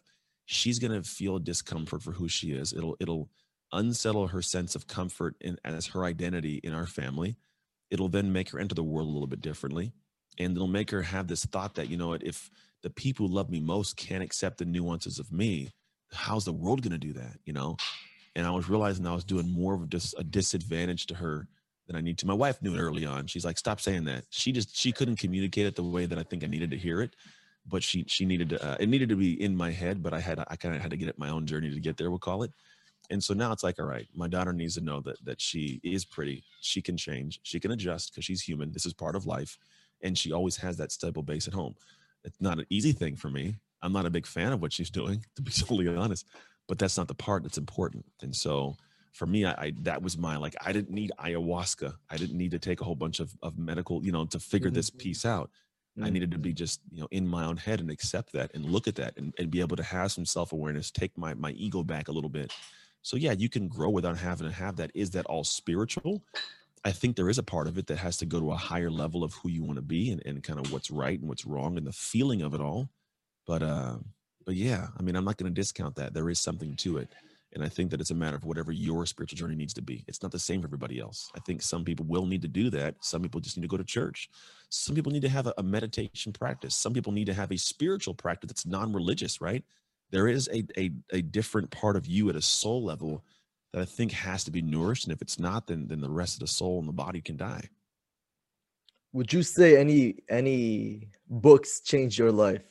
she's 0.50 0.78
gonna 0.78 1.02
feel 1.02 1.38
discomfort 1.38 2.02
for 2.02 2.12
who 2.12 2.28
she 2.28 2.52
is 2.52 2.72
it'll 2.72 2.96
it'll 3.00 3.30
unsettle 3.72 4.28
her 4.28 4.42
sense 4.42 4.74
of 4.74 4.86
comfort 4.86 5.36
in, 5.40 5.58
as 5.64 5.86
her 5.88 6.04
identity 6.04 6.60
in 6.62 6.74
our 6.74 6.86
family. 6.86 7.36
It'll 7.90 8.08
then 8.08 8.32
make 8.32 8.50
her 8.50 8.58
enter 8.58 8.74
the 8.74 8.84
world 8.84 9.08
a 9.08 9.12
little 9.12 9.26
bit 9.26 9.40
differently. 9.40 9.92
And 10.38 10.56
it'll 10.56 10.68
make 10.68 10.90
her 10.90 11.02
have 11.02 11.26
this 11.26 11.44
thought 11.44 11.74
that, 11.74 11.88
you 11.88 11.96
know 11.96 12.08
what, 12.08 12.22
if 12.22 12.50
the 12.82 12.90
people 12.90 13.26
who 13.26 13.34
love 13.34 13.50
me 13.50 13.60
most 13.60 13.96
can't 13.96 14.22
accept 14.22 14.58
the 14.58 14.64
nuances 14.64 15.18
of 15.18 15.32
me, 15.32 15.70
how's 16.12 16.44
the 16.44 16.52
world 16.52 16.82
going 16.82 16.92
to 16.92 16.98
do 16.98 17.12
that? 17.14 17.36
You 17.44 17.52
know? 17.52 17.76
And 18.36 18.46
I 18.46 18.50
was 18.50 18.68
realizing 18.68 19.06
I 19.06 19.14
was 19.14 19.24
doing 19.24 19.50
more 19.50 19.74
of 19.74 19.88
just 19.88 20.14
a 20.18 20.24
disadvantage 20.24 21.06
to 21.06 21.14
her 21.14 21.48
than 21.86 21.96
I 21.96 22.00
need 22.00 22.18
to. 22.18 22.26
My 22.26 22.34
wife 22.34 22.62
knew 22.62 22.74
it 22.74 22.80
early 22.80 23.04
on. 23.04 23.26
She's 23.26 23.44
like, 23.44 23.58
stop 23.58 23.80
saying 23.80 24.04
that. 24.04 24.24
She 24.30 24.52
just, 24.52 24.76
she 24.76 24.92
couldn't 24.92 25.18
communicate 25.18 25.66
it 25.66 25.74
the 25.74 25.82
way 25.82 26.06
that 26.06 26.18
I 26.18 26.22
think 26.22 26.44
I 26.44 26.46
needed 26.46 26.70
to 26.70 26.78
hear 26.78 27.02
it. 27.02 27.16
But 27.70 27.82
she, 27.82 28.04
she 28.08 28.24
needed 28.24 28.50
to, 28.50 28.64
uh, 28.64 28.76
it 28.80 28.88
needed 28.88 29.08
to 29.10 29.16
be 29.16 29.40
in 29.40 29.56
my 29.56 29.70
head, 29.70 30.02
but 30.02 30.12
I 30.12 30.20
had, 30.20 30.38
I 30.48 30.56
kind 30.56 30.74
of 30.74 30.82
had 30.82 30.90
to 30.90 30.96
get 30.96 31.08
it 31.08 31.18
my 31.18 31.30
own 31.30 31.46
journey 31.46 31.70
to 31.70 31.80
get 31.80 31.96
there, 31.96 32.10
we'll 32.10 32.18
call 32.18 32.42
it 32.42 32.52
and 33.12 33.24
so 33.24 33.34
now 33.34 33.50
it's 33.50 33.64
like 33.64 33.80
all 33.80 33.86
right 33.86 34.06
my 34.14 34.28
daughter 34.28 34.52
needs 34.52 34.76
to 34.76 34.80
know 34.80 35.00
that 35.00 35.16
that 35.24 35.40
she 35.40 35.80
is 35.82 36.04
pretty 36.04 36.44
she 36.60 36.80
can 36.80 36.96
change 36.96 37.40
she 37.42 37.58
can 37.58 37.72
adjust 37.72 38.12
because 38.12 38.24
she's 38.24 38.40
human 38.40 38.70
this 38.70 38.86
is 38.86 38.92
part 38.92 39.16
of 39.16 39.26
life 39.26 39.58
and 40.02 40.16
she 40.16 40.30
always 40.30 40.56
has 40.56 40.76
that 40.76 40.92
stable 40.92 41.22
base 41.22 41.48
at 41.48 41.54
home 41.54 41.74
it's 42.22 42.40
not 42.40 42.60
an 42.60 42.66
easy 42.70 42.92
thing 42.92 43.16
for 43.16 43.28
me 43.28 43.56
I'm 43.82 43.92
not 43.92 44.06
a 44.06 44.10
big 44.10 44.26
fan 44.26 44.52
of 44.52 44.60
what 44.60 44.72
she's 44.72 44.90
doing, 45.00 45.24
to 45.36 45.42
be 45.42 45.50
totally 45.50 45.88
honest. 45.88 46.26
But 46.68 46.78
that's 46.78 46.96
not 46.96 47.08
the 47.08 47.14
part 47.14 47.42
that's 47.42 47.58
important. 47.58 48.04
And 48.22 48.34
so 48.34 48.76
for 49.12 49.26
me, 49.26 49.44
I, 49.44 49.52
I, 49.52 49.72
that 49.82 50.00
was 50.02 50.16
my 50.16 50.36
like 50.36 50.54
I 50.64 50.72
didn't 50.72 50.90
need 50.90 51.10
ayahuasca. 51.18 51.94
I 52.10 52.16
didn't 52.16 52.38
need 52.38 52.52
to 52.52 52.60
take 52.60 52.80
a 52.80 52.84
whole 52.84 52.94
bunch 52.94 53.18
of, 53.18 53.32
of 53.42 53.58
medical, 53.58 54.04
you 54.04 54.12
know, 54.12 54.24
to 54.26 54.38
figure 54.38 54.68
mm-hmm. 54.68 54.76
this 54.76 54.90
piece 54.90 55.24
out. 55.24 55.50
Mm-hmm. 55.96 56.06
I 56.06 56.10
needed 56.10 56.30
to 56.30 56.38
be 56.38 56.52
just, 56.52 56.80
you 56.92 57.00
know, 57.00 57.08
in 57.10 57.26
my 57.26 57.44
own 57.44 57.56
head 57.56 57.80
and 57.80 57.90
accept 57.90 58.32
that 58.32 58.54
and 58.54 58.64
look 58.64 58.86
at 58.86 58.94
that 58.96 59.16
and, 59.16 59.34
and 59.38 59.50
be 59.50 59.60
able 59.60 59.76
to 59.76 59.82
have 59.82 60.12
some 60.12 60.24
self-awareness, 60.24 60.90
take 60.90 61.16
my 61.18 61.34
my 61.34 61.50
ego 61.52 61.82
back 61.82 62.08
a 62.08 62.12
little 62.12 62.30
bit. 62.30 62.52
So 63.02 63.16
yeah, 63.16 63.32
you 63.32 63.48
can 63.48 63.66
grow 63.66 63.90
without 63.90 64.16
having 64.16 64.46
to 64.46 64.54
have 64.54 64.76
that. 64.76 64.90
Is 64.94 65.10
that 65.10 65.26
all 65.26 65.42
spiritual? 65.42 66.22
I 66.84 66.92
think 66.92 67.16
there 67.16 67.28
is 67.28 67.38
a 67.38 67.42
part 67.42 67.66
of 67.66 67.76
it 67.76 67.86
that 67.88 67.98
has 67.98 68.16
to 68.18 68.26
go 68.26 68.40
to 68.40 68.52
a 68.52 68.56
higher 68.56 68.90
level 68.90 69.22
of 69.22 69.34
who 69.34 69.50
you 69.50 69.62
want 69.62 69.76
to 69.76 69.82
be 69.82 70.10
and, 70.10 70.22
and 70.24 70.42
kind 70.42 70.58
of 70.58 70.72
what's 70.72 70.90
right 70.90 71.18
and 71.18 71.28
what's 71.28 71.44
wrong 71.44 71.76
and 71.76 71.86
the 71.86 71.92
feeling 71.92 72.42
of 72.42 72.54
it 72.54 72.60
all. 72.60 72.88
But 73.46 73.62
uh, 73.62 73.96
but 74.46 74.54
yeah, 74.54 74.88
I 74.98 75.02
mean, 75.02 75.16
I'm 75.16 75.24
not 75.24 75.36
going 75.36 75.52
to 75.52 75.60
discount 75.60 75.96
that. 75.96 76.14
There 76.14 76.30
is 76.30 76.38
something 76.38 76.76
to 76.76 76.98
it. 76.98 77.08
And 77.52 77.64
I 77.64 77.68
think 77.68 77.90
that 77.90 78.00
it's 78.00 78.12
a 78.12 78.14
matter 78.14 78.36
of 78.36 78.44
whatever 78.44 78.70
your 78.70 79.04
spiritual 79.06 79.36
journey 79.36 79.56
needs 79.56 79.74
to 79.74 79.82
be. 79.82 80.04
It's 80.06 80.22
not 80.22 80.30
the 80.30 80.38
same 80.38 80.60
for 80.60 80.68
everybody 80.68 81.00
else. 81.00 81.30
I 81.34 81.40
think 81.40 81.62
some 81.62 81.84
people 81.84 82.06
will 82.06 82.26
need 82.26 82.42
to 82.42 82.48
do 82.48 82.70
that. 82.70 82.94
Some 83.00 83.22
people 83.22 83.40
just 83.40 83.56
need 83.56 83.62
to 83.62 83.68
go 83.68 83.76
to 83.76 83.84
church. 83.84 84.30
Some 84.68 84.94
people 84.94 85.10
need 85.10 85.22
to 85.22 85.28
have 85.28 85.48
a, 85.48 85.54
a 85.58 85.62
meditation 85.62 86.32
practice. 86.32 86.76
Some 86.76 86.92
people 86.92 87.12
need 87.12 87.26
to 87.26 87.34
have 87.34 87.50
a 87.50 87.58
spiritual 87.58 88.14
practice 88.14 88.48
that's 88.48 88.66
non 88.66 88.92
religious, 88.92 89.40
right? 89.40 89.64
There 90.10 90.28
is 90.28 90.48
a, 90.52 90.64
a, 90.78 90.90
a 91.12 91.22
different 91.22 91.70
part 91.70 91.96
of 91.96 92.06
you 92.06 92.28
at 92.30 92.36
a 92.36 92.42
soul 92.42 92.84
level 92.84 93.24
that 93.72 93.82
I 93.82 93.84
think 93.84 94.12
has 94.12 94.44
to 94.44 94.50
be 94.50 94.62
nourished. 94.62 95.04
And 95.04 95.12
if 95.12 95.22
it's 95.22 95.38
not, 95.38 95.66
then 95.66 95.86
then 95.88 96.00
the 96.00 96.10
rest 96.10 96.34
of 96.34 96.40
the 96.40 96.46
soul 96.46 96.78
and 96.78 96.88
the 96.88 96.92
body 96.92 97.20
can 97.20 97.36
die. 97.36 97.68
Would 99.12 99.32
you 99.32 99.42
say 99.42 99.76
any 99.76 100.16
any 100.28 101.08
books 101.28 101.80
changed 101.80 102.18
your 102.18 102.32
life? 102.32 102.62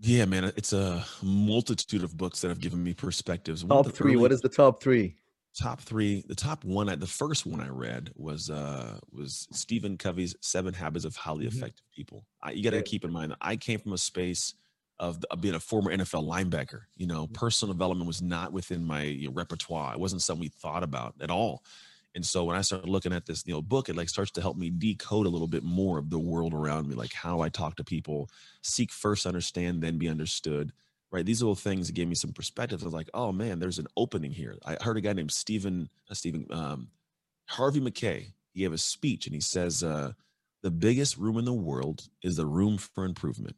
Yeah, 0.00 0.24
man, 0.24 0.44
it's 0.56 0.72
a 0.72 1.04
multitude 1.22 2.02
of 2.02 2.16
books 2.16 2.40
that 2.40 2.48
have 2.48 2.60
given 2.60 2.82
me 2.82 2.94
perspectives. 2.94 3.62
Top 3.62 3.86
three. 3.92 4.12
Early, 4.12 4.22
what 4.22 4.32
is 4.32 4.40
the 4.40 4.48
top 4.48 4.82
three? 4.82 5.14
Top 5.58 5.80
three. 5.80 6.24
The 6.26 6.34
top 6.34 6.64
one. 6.64 6.86
The 6.98 7.06
first 7.06 7.44
one 7.44 7.60
I 7.60 7.68
read 7.68 8.10
was 8.16 8.48
uh 8.48 8.98
was 9.12 9.46
Stephen 9.52 9.98
Covey's 9.98 10.34
Seven 10.40 10.72
Habits 10.72 11.04
of 11.04 11.14
Highly 11.16 11.46
mm-hmm. 11.46 11.58
Effective 11.58 11.84
People. 11.94 12.24
I, 12.42 12.52
you 12.52 12.62
got 12.62 12.70
to 12.70 12.76
yeah. 12.76 12.82
keep 12.82 13.04
in 13.04 13.12
mind 13.12 13.32
that 13.32 13.38
I 13.42 13.56
came 13.56 13.78
from 13.78 13.92
a 13.92 13.98
space 13.98 14.54
of, 14.98 15.18
of, 15.30 15.40
being 15.40 15.54
a 15.54 15.60
former 15.60 15.94
NFL 15.94 16.26
linebacker. 16.26 16.82
You 16.96 17.06
know, 17.06 17.24
mm-hmm. 17.24 17.34
personal 17.34 17.74
development 17.74 18.06
was 18.06 18.22
not 18.22 18.52
within 18.52 18.84
my 18.84 19.02
you 19.02 19.28
know, 19.28 19.34
repertoire. 19.34 19.92
It 19.92 20.00
wasn't 20.00 20.22
something 20.22 20.40
we 20.40 20.48
thought 20.48 20.82
about 20.82 21.14
at 21.20 21.30
all. 21.30 21.62
And 22.14 22.26
so 22.26 22.44
when 22.44 22.56
I 22.56 22.62
started 22.62 22.88
looking 22.88 23.12
at 23.12 23.26
this, 23.26 23.44
you 23.46 23.54
know, 23.54 23.62
book, 23.62 23.88
it 23.88 23.96
like 23.96 24.08
starts 24.08 24.32
to 24.32 24.40
help 24.40 24.56
me 24.56 24.70
decode 24.70 25.26
a 25.26 25.30
little 25.30 25.46
bit 25.46 25.62
more 25.62 25.98
of 25.98 26.10
the 26.10 26.18
world 26.18 26.52
around 26.52 26.88
me, 26.88 26.94
like 26.94 27.12
how 27.12 27.40
I 27.40 27.48
talk 27.48 27.76
to 27.76 27.84
people, 27.84 28.28
seek 28.62 28.90
first, 28.90 29.26
understand, 29.26 29.82
then 29.82 29.98
be 29.98 30.08
understood. 30.08 30.72
Right. 31.12 31.26
These 31.26 31.42
little 31.42 31.56
things 31.56 31.90
gave 31.90 32.06
me 32.06 32.14
some 32.14 32.32
perspective. 32.32 32.82
I 32.82 32.84
was 32.84 32.94
like, 32.94 33.10
oh 33.14 33.32
man, 33.32 33.58
there's 33.58 33.78
an 33.80 33.88
opening 33.96 34.30
here. 34.30 34.56
I 34.64 34.76
heard 34.80 34.96
a 34.96 35.00
guy 35.00 35.12
named 35.12 35.32
Stephen, 35.32 35.88
uh, 36.08 36.14
Stephen, 36.14 36.46
um, 36.50 36.88
Harvey 37.48 37.80
Mackay. 37.80 38.28
He 38.52 38.60
gave 38.60 38.72
a 38.72 38.78
speech 38.78 39.26
and 39.26 39.34
he 39.34 39.40
says, 39.40 39.82
uh, 39.82 40.12
the 40.62 40.70
biggest 40.70 41.16
room 41.16 41.38
in 41.38 41.44
the 41.44 41.52
world 41.52 42.08
is 42.22 42.36
the 42.36 42.46
room 42.46 42.78
for 42.78 43.04
improvement. 43.04 43.56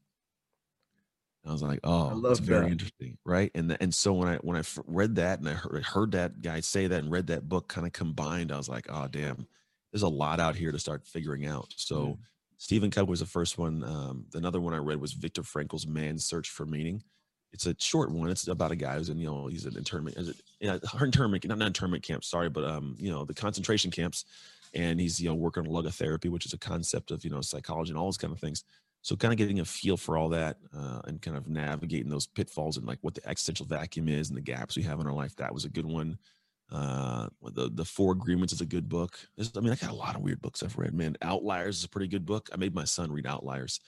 I 1.44 1.50
was 1.50 1.62
like, 1.62 1.80
oh, 1.82 2.20
that's 2.20 2.38
very 2.38 2.70
interesting, 2.70 3.18
right? 3.24 3.50
And 3.54 3.70
the, 3.70 3.82
and 3.82 3.92
so 3.92 4.12
when 4.12 4.28
I 4.28 4.36
when 4.36 4.56
I 4.56 4.62
read 4.86 5.16
that 5.16 5.40
and 5.40 5.48
I 5.48 5.54
heard, 5.54 5.84
heard 5.84 6.12
that 6.12 6.40
guy 6.40 6.60
say 6.60 6.86
that 6.86 7.02
and 7.02 7.10
read 7.10 7.26
that 7.28 7.48
book 7.48 7.68
kind 7.68 7.86
of 7.86 7.92
combined, 7.92 8.52
I 8.52 8.56
was 8.56 8.68
like, 8.68 8.86
oh 8.88 9.08
damn, 9.08 9.46
there's 9.92 10.02
a 10.02 10.08
lot 10.08 10.38
out 10.38 10.54
here 10.54 10.70
to 10.70 10.78
start 10.78 11.04
figuring 11.04 11.46
out. 11.46 11.66
So 11.76 11.96
mm. 11.96 12.18
Stephen 12.58 12.92
Covey 12.92 13.10
was 13.10 13.20
the 13.20 13.26
first 13.26 13.58
one. 13.58 13.82
Um, 13.82 14.26
another 14.34 14.60
one 14.60 14.72
I 14.72 14.78
read 14.78 15.00
was 15.00 15.14
Viktor 15.14 15.42
Frankl's 15.42 15.86
Man's 15.86 16.24
Search 16.24 16.48
for 16.48 16.64
Meaning. 16.64 17.02
It's 17.52 17.66
a 17.66 17.74
short 17.78 18.12
one. 18.12 18.30
It's 18.30 18.46
about 18.46 18.70
a 18.70 18.76
guy 18.76 18.94
who's 18.94 19.08
in 19.08 19.18
you 19.18 19.26
know 19.26 19.48
he's 19.48 19.66
an 19.66 19.76
internment, 19.76 20.16
is 20.16 20.28
it, 20.28 20.36
yeah, 20.60 20.78
internment, 21.02 21.44
not 21.44 21.58
not 21.58 21.66
internment 21.66 22.04
camp, 22.04 22.22
sorry, 22.22 22.50
but 22.50 22.64
um 22.64 22.94
you 22.98 23.10
know 23.10 23.24
the 23.24 23.34
concentration 23.34 23.90
camps, 23.90 24.24
and 24.74 25.00
he's 25.00 25.20
you 25.20 25.28
know 25.28 25.34
working 25.34 25.66
on 25.66 25.72
logotherapy, 25.72 26.30
which 26.30 26.46
is 26.46 26.52
a 26.52 26.58
concept 26.58 27.10
of 27.10 27.24
you 27.24 27.30
know 27.30 27.40
psychology 27.40 27.90
and 27.90 27.98
all 27.98 28.06
those 28.06 28.16
kind 28.16 28.32
of 28.32 28.38
things 28.38 28.62
so 29.02 29.16
kind 29.16 29.32
of 29.32 29.38
getting 29.38 29.58
a 29.60 29.64
feel 29.64 29.96
for 29.96 30.16
all 30.16 30.28
that 30.28 30.56
uh, 30.76 31.00
and 31.04 31.20
kind 31.20 31.36
of 31.36 31.48
navigating 31.48 32.08
those 32.08 32.26
pitfalls 32.26 32.76
and 32.76 32.86
like 32.86 32.98
what 33.02 33.14
the 33.14 33.28
existential 33.28 33.66
vacuum 33.66 34.08
is 34.08 34.28
and 34.28 34.36
the 34.36 34.42
gaps 34.42 34.76
we 34.76 34.82
have 34.82 35.00
in 35.00 35.06
our 35.06 35.12
life 35.12 35.34
that 35.36 35.52
was 35.52 35.64
a 35.64 35.68
good 35.68 35.86
one. 35.86 36.16
Uh, 36.70 37.28
the 37.52 37.68
the 37.74 37.84
four 37.84 38.12
agreements 38.12 38.52
is 38.52 38.62
a 38.62 38.66
good 38.66 38.88
book. 38.88 39.18
I 39.38 39.60
mean 39.60 39.72
i 39.72 39.74
got 39.74 39.90
a 39.90 39.94
lot 39.94 40.16
of 40.16 40.22
weird 40.22 40.40
books 40.40 40.62
i've 40.62 40.78
read 40.78 40.94
man. 40.94 41.16
Outliers 41.20 41.78
is 41.78 41.84
a 41.84 41.88
pretty 41.88 42.08
good 42.08 42.24
book. 42.24 42.48
I 42.52 42.56
made 42.56 42.74
my 42.74 42.84
son 42.84 43.12
read 43.12 43.26
outliers 43.26 43.80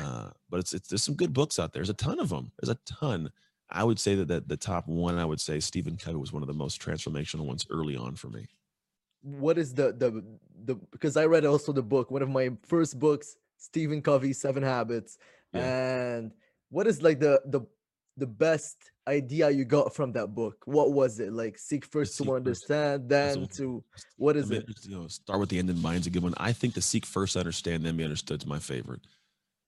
uh, 0.00 0.30
but 0.50 0.60
it's, 0.60 0.72
it's 0.72 0.88
there's 0.88 1.04
some 1.04 1.14
good 1.14 1.32
books 1.32 1.58
out 1.58 1.72
there. 1.72 1.80
There's 1.80 1.90
a 1.90 1.94
ton 1.94 2.18
of 2.18 2.30
them 2.30 2.50
there's 2.58 2.74
a 2.74 2.78
ton. 2.86 3.30
I 3.70 3.84
would 3.84 3.98
say 4.00 4.14
that, 4.16 4.28
that 4.28 4.48
the 4.48 4.56
top 4.56 4.88
one 4.88 5.18
i 5.18 5.24
would 5.24 5.40
say 5.40 5.58
stephen 5.60 5.96
covey 5.96 6.16
was 6.16 6.32
one 6.32 6.42
of 6.42 6.48
the 6.48 6.54
most 6.54 6.80
transformational 6.80 7.46
ones 7.46 7.66
early 7.70 7.96
on 7.96 8.16
for 8.16 8.28
me. 8.28 8.46
What 9.22 9.58
is 9.58 9.74
the 9.74 9.92
the 9.92 10.24
the 10.64 10.74
because 10.90 11.16
i 11.16 11.26
read 11.26 11.44
also 11.44 11.72
the 11.72 11.82
book 11.82 12.10
one 12.10 12.22
of 12.22 12.30
my 12.30 12.50
first 12.66 12.98
books 12.98 13.36
Stephen 13.58 14.02
Covey, 14.02 14.32
Seven 14.32 14.62
Habits. 14.62 15.18
Yeah. 15.52 16.16
And 16.16 16.32
what 16.70 16.86
is 16.86 17.02
like 17.02 17.20
the 17.20 17.40
the 17.46 17.62
the 18.16 18.26
best 18.26 18.90
idea 19.06 19.50
you 19.50 19.64
got 19.64 19.94
from 19.94 20.12
that 20.12 20.34
book? 20.34 20.62
What 20.66 20.92
was 20.92 21.20
it? 21.20 21.32
Like 21.32 21.58
seek 21.58 21.84
first 21.84 22.16
seek 22.16 22.26
to 22.26 22.34
understand, 22.34 23.08
then 23.08 23.46
to 23.54 23.82
what 24.16 24.36
is 24.36 24.50
I 24.50 24.54
mean, 24.54 24.64
it? 24.68 24.86
You 24.86 25.00
know, 25.00 25.08
start 25.08 25.40
with 25.40 25.48
the 25.48 25.58
end 25.58 25.70
in 25.70 25.80
mind 25.80 26.00
is 26.00 26.06
a 26.06 26.10
good 26.10 26.22
one. 26.22 26.34
I 26.36 26.52
think 26.52 26.74
the 26.74 26.82
seek 26.82 27.06
first, 27.06 27.36
understand, 27.36 27.84
then 27.84 27.96
be 27.96 28.04
understood 28.04 28.42
is 28.42 28.46
my 28.46 28.58
favorite. 28.58 29.00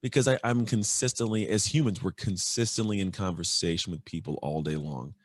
Because 0.03 0.27
I, 0.27 0.37
I'm 0.43 0.65
consistently, 0.65 1.49
as 1.49 1.65
humans, 1.65 2.03
we're 2.03 2.11
consistently 2.11 2.99
in 2.99 3.11
conversation 3.11 3.91
with 3.91 4.05
people 4.05 4.37
all 4.43 4.61
day 4.61 4.75
long 4.75 5.15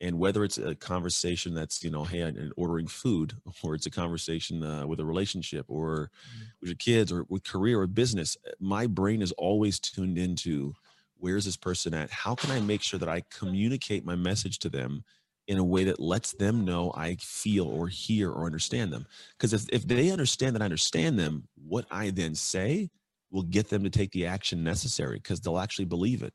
and 0.00 0.18
whether 0.18 0.44
it's 0.44 0.58
a 0.58 0.74
conversation 0.74 1.54
that's 1.54 1.82
you 1.82 1.90
know 1.90 2.04
hey 2.04 2.22
I'm 2.22 2.52
ordering 2.56 2.86
food 2.86 3.34
or 3.62 3.74
it's 3.74 3.86
a 3.86 3.90
conversation 3.90 4.62
uh, 4.62 4.86
with 4.86 5.00
a 5.00 5.04
relationship 5.04 5.66
or 5.68 6.10
mm-hmm. 6.10 6.44
with 6.60 6.68
your 6.70 6.76
kids 6.76 7.12
or 7.12 7.24
with 7.28 7.44
career 7.44 7.80
or 7.80 7.86
business 7.86 8.36
eh, 8.46 8.50
my 8.60 8.86
brain 8.86 9.22
is 9.22 9.32
always 9.32 9.78
tuned 9.78 10.18
into 10.18 10.74
where's 11.20 11.44
this 11.44 11.56
person 11.56 11.94
at? 11.94 12.10
How 12.10 12.34
can 12.34 12.50
i 12.50 12.60
make 12.60 12.82
sure 12.82 12.98
that 12.98 13.08
i 13.08 13.22
communicate 13.30 14.04
my 14.04 14.16
message 14.16 14.58
to 14.60 14.68
them 14.68 15.04
in 15.46 15.58
a 15.58 15.64
way 15.64 15.84
that 15.84 15.98
lets 15.98 16.32
them 16.32 16.64
know 16.64 16.92
i 16.94 17.16
feel 17.16 17.66
or 17.66 17.88
hear 17.88 18.30
or 18.30 18.46
understand 18.46 18.92
them? 18.92 19.06
Because 19.36 19.52
if, 19.52 19.68
if 19.70 19.86
they 19.86 20.10
understand 20.10 20.54
that 20.54 20.62
i 20.62 20.66
understand 20.66 21.18
them 21.18 21.48
what 21.66 21.86
i 21.90 22.10
then 22.10 22.34
say 22.34 22.90
will 23.30 23.42
get 23.42 23.68
them 23.68 23.84
to 23.84 23.90
take 23.90 24.10
the 24.12 24.26
action 24.26 24.64
necessary 24.64 25.16
because 25.16 25.40
they'll 25.40 25.58
actually 25.58 25.84
believe 25.84 26.22
it 26.22 26.32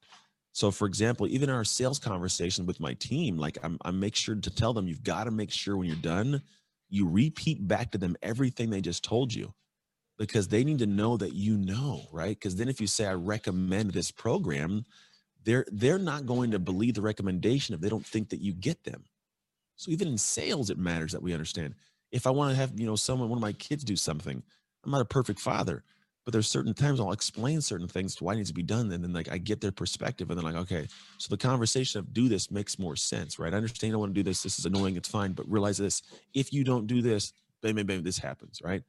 so, 0.54 0.70
for 0.70 0.86
example, 0.86 1.28
even 1.28 1.50
in 1.50 1.56
our 1.56 1.64
sales 1.64 1.98
conversation 1.98 2.68
with 2.68 2.80
my 2.80 2.94
team, 2.94 3.38
like 3.38 3.58
I'm, 3.64 3.80
I 3.84 3.90
make 3.90 4.16
sure 4.16 4.36
to 4.36 4.50
tell 4.52 4.72
them, 4.72 4.88
you've 4.88 5.04
got 5.04 5.24
to 5.24 5.32
make 5.32 5.52
sure 5.52 5.76
when 5.76 5.88
you're 5.88 5.96
done, 5.98 6.44
you 6.90 7.10
repeat 7.10 7.68
back 7.68 7.92
to 7.92 7.98
them 7.98 8.16
everything 8.22 8.70
they 8.70 8.80
just 8.80 9.04
told 9.04 9.34
you 9.34 9.52
because 10.20 10.48
they 10.48 10.64
need 10.64 10.78
to 10.78 10.86
know 10.86 11.18
that 11.18 11.34
you 11.34 11.58
know, 11.58 12.04
right? 12.12 12.38
Because 12.38 12.56
then 12.56 12.70
if 12.70 12.80
you 12.80 12.86
say, 12.86 13.08
I 13.08 13.16
recommend 13.16 13.92
this 13.92 14.12
program, 14.12 14.86
they're 15.44 15.66
they're 15.72 15.98
not 15.98 16.28
going 16.28 16.52
to 16.52 16.60
believe 16.60 16.94
the 16.94 17.02
recommendation 17.02 17.74
if 17.74 17.82
they 17.82 17.90
don't 17.90 18.06
think 18.06 18.30
that 18.30 18.40
you 18.40 18.54
get 18.54 18.84
them. 18.84 19.06
So 19.76 19.90
even 19.90 20.08
in 20.08 20.20
sales, 20.20 20.70
it 20.70 20.78
matters 20.78 21.14
that 21.14 21.24
we 21.24 21.34
understand. 21.34 21.74
If 22.12 22.28
I 22.28 22.30
want 22.30 22.52
to 22.52 22.56
have, 22.56 22.80
you 22.80 22.86
know, 22.86 22.96
someone, 22.96 23.28
one 23.28 23.40
of 23.40 23.42
my 23.42 23.54
kids 23.54 23.84
do 23.84 23.96
something, 23.96 24.44
I'm 24.86 24.92
not 24.92 25.02
a 25.02 25.06
perfect 25.06 25.40
father 25.40 25.84
but 26.26 26.32
there's 26.32 26.50
certain 26.50 26.74
times 26.74 27.00
I'll 27.00 27.12
explain 27.12 27.60
certain 27.62 27.88
things 27.88 28.16
to 28.16 28.24
why 28.24 28.34
it 28.34 28.38
needs 28.38 28.50
to 28.50 28.56
be 28.56 28.64
done. 28.64 28.92
And 28.92 29.04
then 29.04 29.14
like 29.14 29.32
I 29.32 29.38
get 29.38 29.60
their 29.60 29.72
perspective 29.72 30.30
and 30.30 30.38
then 30.38 30.46
like, 30.46 30.56
okay, 30.56 30.88
so 31.18 31.28
the 31.30 31.38
conversation 31.38 32.00
of 32.00 32.14
do 32.14 32.30
this 32.30 32.50
makes 32.50 32.80
more 32.80 32.96
sense, 32.96 33.40
right? 33.40 33.54
I 33.54 33.58
understand 33.58 33.94
I 33.94 33.98
want 33.98 34.14
to 34.14 34.20
do 34.20 34.24
this. 34.24 34.42
This 34.42 34.58
is 34.58 34.66
annoying. 34.66 34.96
It's 34.96 35.10
fine. 35.10 35.34
But 35.34 35.50
realize 35.52 35.78
this, 35.78 36.02
if 36.34 36.54
you 36.54 36.64
don't 36.64 36.88
do 36.88 37.02
this, 37.02 37.34
bam, 37.62 37.76
bam, 37.76 37.86
bam, 37.86 38.04
this 38.04 38.18
happens, 38.18 38.62
right? 38.64 38.84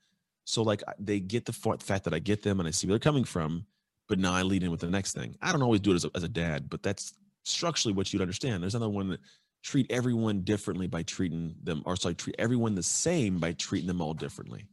So 0.45 0.62
like 0.62 0.82
they 0.99 1.20
get 1.20 1.45
the 1.45 1.53
fact 1.53 2.05
that 2.05 2.14
I 2.14 2.18
get 2.18 2.43
them 2.43 2.61
and 2.61 2.68
I 2.68 2.70
see 2.70 2.87
where 2.87 2.93
they're 2.93 2.99
coming 3.01 3.24
from, 3.24 3.66
but 4.09 4.18
now 4.18 4.32
I 4.32 4.43
lead 4.43 4.62
in 4.62 4.70
with 4.70 4.80
the 4.80 4.91
next 4.91 5.12
thing. 5.12 5.35
I 5.43 5.51
don't 5.51 5.62
always 5.62 5.80
do 5.80 5.93
it 5.93 5.97
as 5.97 6.05
a, 6.05 6.11
as 6.14 6.22
a 6.22 6.28
dad, 6.28 6.68
but 6.70 6.82
that's 6.82 7.14
structurally 7.43 7.95
what 7.95 8.12
you'd 8.12 8.22
understand. 8.22 8.62
There's 8.62 8.74
another 8.74 8.93
one 8.93 9.09
that 9.09 9.20
treat 9.62 9.91
everyone 9.91 10.43
differently 10.43 10.87
by 10.87 11.03
treating 11.03 11.55
them, 11.62 11.82
or 11.87 11.97
sorry, 11.97 12.14
treat 12.14 12.37
everyone 12.39 12.74
the 12.74 12.82
same 12.82 13.39
by 13.39 13.53
treating 13.53 13.89
them 13.89 14.03
all 14.03 14.12
differently 14.12 14.66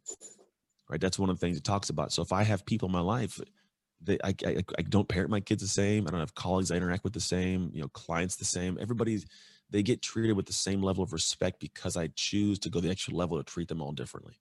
right? 0.92 1.00
That's 1.00 1.18
one 1.18 1.30
of 1.30 1.40
the 1.40 1.46
things 1.46 1.58
it 1.58 1.64
talks 1.64 1.90
about. 1.90 2.12
So 2.12 2.22
if 2.22 2.34
I 2.34 2.44
have 2.44 2.66
people 2.66 2.90
in 2.90 2.94
my 2.94 3.00
life, 3.00 3.40
they, 4.02 4.18
I, 4.24 4.36
I, 4.46 4.64
I 4.78 4.82
don't 4.82 5.08
parent 5.08 5.32
my 5.32 5.40
kids 5.40 5.62
the 5.62 5.70
same. 5.70 6.08
I 6.08 6.12
don't 6.12 6.20
have 6.20 6.36
colleagues 6.36 6.70
I 6.70 6.76
interact 6.76 7.06
with 7.06 7.14
the 7.14 7.20
same, 7.20 7.72
you 7.74 7.82
know, 7.82 7.88
clients 7.88 8.36
the 8.36 8.46
same. 8.46 8.78
everybody's, 8.80 9.26
they 9.70 9.84
get 9.84 10.02
treated 10.02 10.34
with 10.34 10.48
the 10.48 10.54
same 10.54 10.84
level 10.84 11.04
of 11.04 11.14
respect 11.14 11.62
because 11.62 11.96
I 11.96 12.10
choose 12.16 12.60
to 12.60 12.70
go 12.70 12.82
the 12.82 12.90
extra 12.90 13.14
level 13.14 13.38
to 13.38 13.44
treat 13.44 13.70
them 13.70 13.82
all 13.82 13.94
differently. 13.94 14.38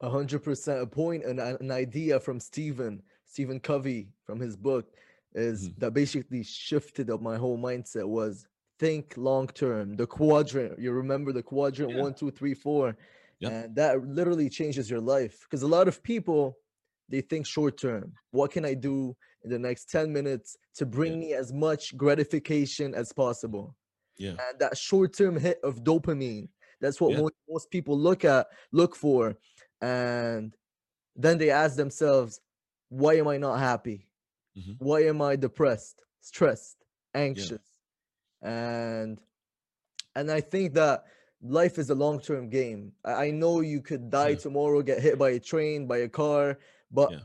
A 0.00 0.10
hundred 0.10 0.42
percent. 0.42 0.80
A 0.80 1.00
and 1.00 1.38
an, 1.40 1.56
an 1.60 1.70
idea 1.70 2.20
from 2.20 2.40
Stephen, 2.40 3.02
Stephen 3.24 3.60
Covey 3.60 4.08
from 4.24 4.40
his 4.40 4.56
book 4.56 4.86
is 5.34 5.68
mm-hmm. 5.68 5.80
that 5.80 5.94
basically 5.94 6.42
shifted 6.42 7.10
up 7.10 7.22
my 7.22 7.36
whole 7.36 7.56
mindset 7.56 8.06
was 8.06 8.46
think 8.78 9.14
long 9.16 9.46
term. 9.46 9.96
The 9.96 10.06
quadrant, 10.06 10.78
you 10.78 10.90
remember 10.90 11.32
the 11.32 11.42
quadrant 11.42 11.92
yeah. 11.92 12.02
one, 12.02 12.12
two, 12.12 12.30
three, 12.30 12.54
four 12.54 12.96
Yep. 13.40 13.52
And 13.52 13.76
that 13.76 14.02
literally 14.06 14.48
changes 14.48 14.90
your 14.90 15.00
life 15.00 15.40
because 15.42 15.62
a 15.62 15.66
lot 15.68 15.88
of 15.88 16.02
people 16.02 16.58
they 17.08 17.20
think 17.20 17.46
short 17.46 17.78
term. 17.78 18.14
What 18.32 18.50
can 18.50 18.64
I 18.64 18.74
do 18.74 19.16
in 19.44 19.50
the 19.50 19.58
next 19.58 19.88
10 19.90 20.12
minutes 20.12 20.56
to 20.74 20.86
bring 20.86 21.12
Yeah. 21.12 21.18
me 21.20 21.34
as 21.34 21.52
much 21.52 21.96
gratification 21.96 22.94
as 22.94 23.12
possible? 23.12 23.76
Yeah. 24.16 24.36
And 24.38 24.58
that 24.60 24.76
short 24.78 25.14
term 25.14 25.38
hit 25.38 25.60
of 25.62 25.84
dopamine, 25.84 26.48
that's 26.80 27.00
what 27.00 27.12
Yeah. 27.12 27.18
most, 27.18 27.34
most 27.48 27.70
people 27.70 27.98
look 27.98 28.24
at, 28.24 28.48
look 28.72 28.96
for. 28.96 29.36
And 29.80 30.56
then 31.16 31.38
they 31.38 31.50
ask 31.50 31.76
themselves, 31.76 32.40
why 32.88 33.14
am 33.16 33.28
I 33.28 33.38
not 33.38 33.58
happy? 33.58 34.08
Mhm. 34.56 34.76
Why 34.78 35.02
am 35.04 35.22
I 35.22 35.36
depressed, 35.36 36.04
stressed, 36.20 36.84
anxious? 37.14 37.62
And 38.42 39.22
and 40.16 40.30
I 40.30 40.40
think 40.40 40.74
that 40.74 41.04
life 41.42 41.78
is 41.78 41.90
a 41.90 41.94
long-term 41.94 42.48
game. 42.48 42.92
I 43.04 43.26
I 43.26 43.30
know 43.30 43.60
you 43.60 43.80
could 43.80 44.10
die 44.10 44.30
Yeah. 44.30 44.36
tomorrow, 44.36 44.82
get 44.82 45.00
hit 45.02 45.18
by 45.18 45.30
a 45.30 45.40
train, 45.40 45.86
by 45.86 45.98
a 45.98 46.08
car, 46.08 46.58
but 46.90 47.10
Yeah. 47.12 47.20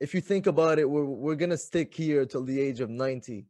if 0.00 0.14
you 0.14 0.20
think 0.20 0.46
about 0.46 0.78
it, 0.78 0.88
we're 0.88 1.04
we're 1.04 1.36
gonna 1.36 1.56
stick 1.56 1.94
here 1.94 2.24
till 2.26 2.44
the 2.44 2.60
age 2.60 2.80
of 2.80 2.90
90. 2.90 3.46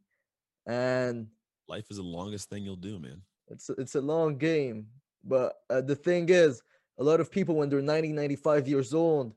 And 0.65 1.29
Life 1.67 1.91
is 1.91 1.97
the 1.97 2.03
longest 2.03 2.49
thing 2.49 2.63
you'll 2.63 2.75
do, 2.91 2.99
man. 2.99 3.21
it's 3.49 3.69
it's 3.69 3.95
a 3.95 4.01
long 4.01 4.37
game. 4.37 4.89
But 5.23 5.61
uh, 5.69 5.81
the 5.81 5.95
thing 5.95 6.29
is, 6.29 6.61
a 6.97 7.03
lot 7.03 7.19
of 7.19 7.29
people 7.31 7.55
when 7.55 7.69
they're 7.69 7.81
90, 7.81 8.11
95 8.13 8.67
years 8.67 8.93
old, 8.93 9.33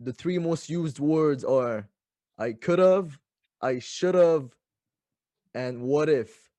the 0.00 0.12
three 0.12 0.38
most 0.38 0.68
used 0.70 0.98
words 1.00 1.44
are 1.44 1.88
I 2.38 2.52
could 2.52 2.78
have, 2.78 3.18
I 3.60 3.80
should 3.80 4.14
have, 4.14 4.54
and 5.54 5.82
what 5.82 6.08
if. 6.08 6.50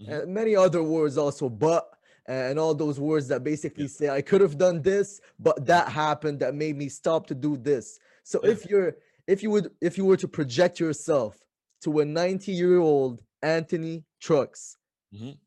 Mhm. 0.00 0.08
And 0.22 0.34
many 0.34 0.56
other 0.56 0.82
words 0.82 1.16
also, 1.18 1.48
but 1.48 1.97
and 2.28 2.58
all 2.58 2.74
those 2.74 3.00
words 3.00 3.26
that 3.28 3.42
basically 3.42 3.84
Yeah. 3.84 3.88
say 3.98 4.08
I 4.10 4.20
could 4.22 4.40
have 4.42 4.56
done 4.58 4.82
this, 4.82 5.20
but 5.40 5.64
that 5.66 5.88
happened 5.88 6.38
that 6.40 6.54
made 6.54 6.76
me 6.76 6.88
stop 6.88 7.26
to 7.28 7.34
do 7.34 7.56
this. 7.56 7.98
So 8.22 8.38
Yeah. 8.44 8.50
if 8.52 8.66
you're 8.66 8.96
if 9.26 9.42
you 9.42 9.50
would 9.50 9.70
if 9.80 9.96
you 9.98 10.04
were 10.04 10.16
to 10.18 10.28
project 10.28 10.78
yourself 10.78 11.44
to 11.82 12.00
a 12.00 12.04
90 12.04 12.52
year 12.52 12.78
old 12.78 13.22
Anthony 13.42 14.04
Trucks, 14.20 14.76
Mhm. 15.14 15.38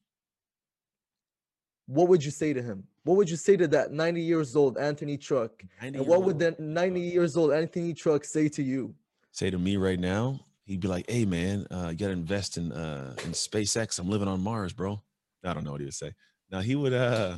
what 1.87 2.07
would 2.09 2.23
you 2.23 2.31
say 2.31 2.53
to 2.53 2.61
him? 2.61 2.87
What 3.03 3.17
would 3.17 3.29
you 3.29 3.37
say 3.37 3.57
to 3.57 3.67
that 3.69 3.91
90 3.91 4.21
years 4.21 4.55
old 4.55 4.77
Anthony 4.77 5.17
Truck? 5.17 5.63
And 5.81 6.05
what 6.05 6.23
would 6.23 6.39
that 6.39 6.59
90 6.59 7.01
years 7.01 7.35
old 7.37 7.51
Anthony 7.51 7.93
Truck 7.93 8.23
say 8.25 8.49
to 8.49 8.63
you? 8.63 8.95
say 9.33 9.49
to 9.49 9.57
me 9.57 9.77
right 9.77 9.99
now, 9.99 10.45
he'd 10.65 10.81
be 10.81 10.89
like, 10.89 11.09
"Hey, 11.09 11.23
man, 11.25 11.65
uh, 11.71 11.87
you 11.89 11.95
gotta 11.97 12.11
invest 12.13 12.57
in 12.57 12.71
uh, 12.73 13.15
in 13.23 13.31
SpaceX. 13.31 13.97
I'm 13.99 14.09
living 14.09 14.27
on 14.27 14.41
Mars, 14.41 14.73
bro." 14.73 15.01
I 15.43 15.53
don't 15.53 15.63
know 15.63 15.71
what 15.71 15.79
he 15.81 15.85
would 15.85 15.93
say. 15.93 16.13
Now 16.51 16.59
he 16.59 16.75
would, 16.75 16.93
uh, 16.93 17.37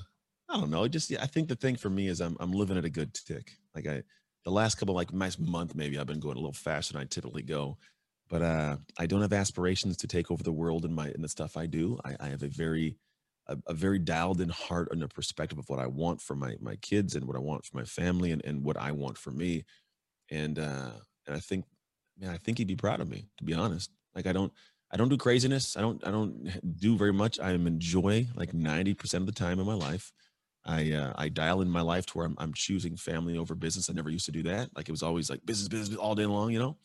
I 0.49 0.59
don't 0.59 0.69
know. 0.69 0.87
Just 0.87 1.11
I 1.13 1.25
think 1.25 1.47
the 1.47 1.55
thing 1.55 1.75
for 1.75 1.89
me 1.89 2.07
is 2.07 2.19
I'm 2.21 2.35
I'm 2.39 2.51
living 2.51 2.77
at 2.77 2.85
a 2.85 2.89
good 2.89 3.13
tick. 3.13 3.53
Like 3.75 3.87
I, 3.87 4.03
the 4.45 4.51
last 4.51 4.75
couple 4.75 4.95
like 4.95 5.09
last 5.13 5.39
month 5.39 5.75
maybe 5.75 5.97
I've 5.97 6.07
been 6.07 6.19
going 6.19 6.35
a 6.35 6.39
little 6.39 6.53
faster 6.53 6.93
than 6.93 7.01
I 7.01 7.05
typically 7.05 7.43
go, 7.43 7.77
but 8.29 8.41
uh, 8.41 8.77
I 8.99 9.05
don't 9.05 9.21
have 9.21 9.33
aspirations 9.33 9.97
to 9.97 10.07
take 10.07 10.31
over 10.31 10.43
the 10.43 10.51
world 10.51 10.85
in 10.85 10.93
my 10.93 11.09
in 11.09 11.21
the 11.21 11.29
stuff 11.29 11.57
I 11.57 11.65
do. 11.67 11.99
I, 12.03 12.15
I 12.19 12.27
have 12.29 12.43
a 12.43 12.49
very 12.49 12.97
a, 13.47 13.57
a 13.67 13.73
very 13.73 13.99
dialed 13.99 14.41
in 14.41 14.49
heart 14.49 14.89
and 14.91 15.03
a 15.03 15.07
perspective 15.07 15.57
of 15.57 15.69
what 15.69 15.79
I 15.79 15.87
want 15.87 16.21
for 16.21 16.35
my 16.35 16.55
my 16.59 16.75
kids 16.77 17.15
and 17.15 17.25
what 17.25 17.37
I 17.37 17.39
want 17.39 17.65
for 17.65 17.77
my 17.77 17.85
family 17.85 18.31
and, 18.31 18.43
and 18.45 18.63
what 18.63 18.77
I 18.77 18.91
want 18.91 19.17
for 19.17 19.31
me. 19.31 19.63
And 20.31 20.59
uh 20.59 20.91
and 21.27 21.35
I 21.35 21.39
think 21.39 21.65
man, 22.19 22.31
I 22.31 22.37
think 22.37 22.57
he'd 22.57 22.67
be 22.67 22.75
proud 22.75 23.01
of 23.01 23.09
me, 23.09 23.29
to 23.37 23.43
be 23.43 23.53
honest. 23.53 23.91
Like 24.15 24.27
I 24.27 24.33
don't 24.33 24.53
I 24.93 24.97
don't 24.97 25.09
do 25.09 25.17
craziness. 25.17 25.75
I 25.75 25.81
don't 25.81 26.05
I 26.05 26.11
don't 26.11 26.77
do 26.77 26.95
very 26.95 27.13
much. 27.13 27.39
I 27.39 27.51
am 27.51 27.65
enjoy 27.65 28.27
like 28.35 28.51
90% 28.51 29.13
of 29.15 29.25
the 29.25 29.31
time 29.31 29.59
in 29.59 29.65
my 29.65 29.73
life. 29.73 30.13
I 30.65 30.91
uh, 30.91 31.13
I 31.15 31.29
dial 31.29 31.61
in 31.61 31.69
my 31.69 31.81
life 31.81 32.05
to 32.07 32.17
where 32.17 32.27
I'm, 32.27 32.35
I'm 32.37 32.53
choosing 32.53 32.95
family 32.95 33.37
over 33.37 33.55
business. 33.55 33.89
I 33.89 33.93
never 33.93 34.11
used 34.11 34.25
to 34.25 34.31
do 34.31 34.43
that. 34.43 34.69
Like 34.75 34.87
it 34.87 34.91
was 34.91 35.01
always 35.01 35.31
like 35.31 35.43
business, 35.45 35.67
business 35.67 35.97
all 35.97 36.13
day 36.13 36.27
long, 36.27 36.51
you 36.51 36.59
know. 36.59 36.77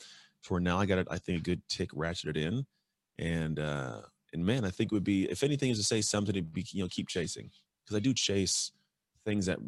Where 0.49 0.61
now 0.61 0.79
I 0.79 0.87
got 0.87 0.99
it, 0.99 1.09
I 1.11 1.19
think 1.19 1.41
a 1.41 1.43
good 1.43 1.63
tick 1.69 1.91
ratcheted 1.93 2.39
in. 2.39 2.65
And 3.19 3.59
uh 3.59 4.01
and 4.33 4.45
man, 4.45 4.65
I 4.65 4.71
think 4.71 4.91
it 4.91 4.95
would 4.95 5.05
be 5.05 5.31
if 5.31 5.43
anything 5.43 5.71
is 5.71 5.79
to 5.79 5.85
say 5.85 6.01
something 6.01 6.35
to 6.35 6.43
be, 6.43 6.65
you 6.71 6.83
know, 6.83 6.89
keep 6.89 7.09
chasing. 7.09 7.51
Because 7.85 7.97
I 7.97 8.01
do 8.01 8.15
chase 8.15 8.73
things 9.27 9.45
that 9.47 9.59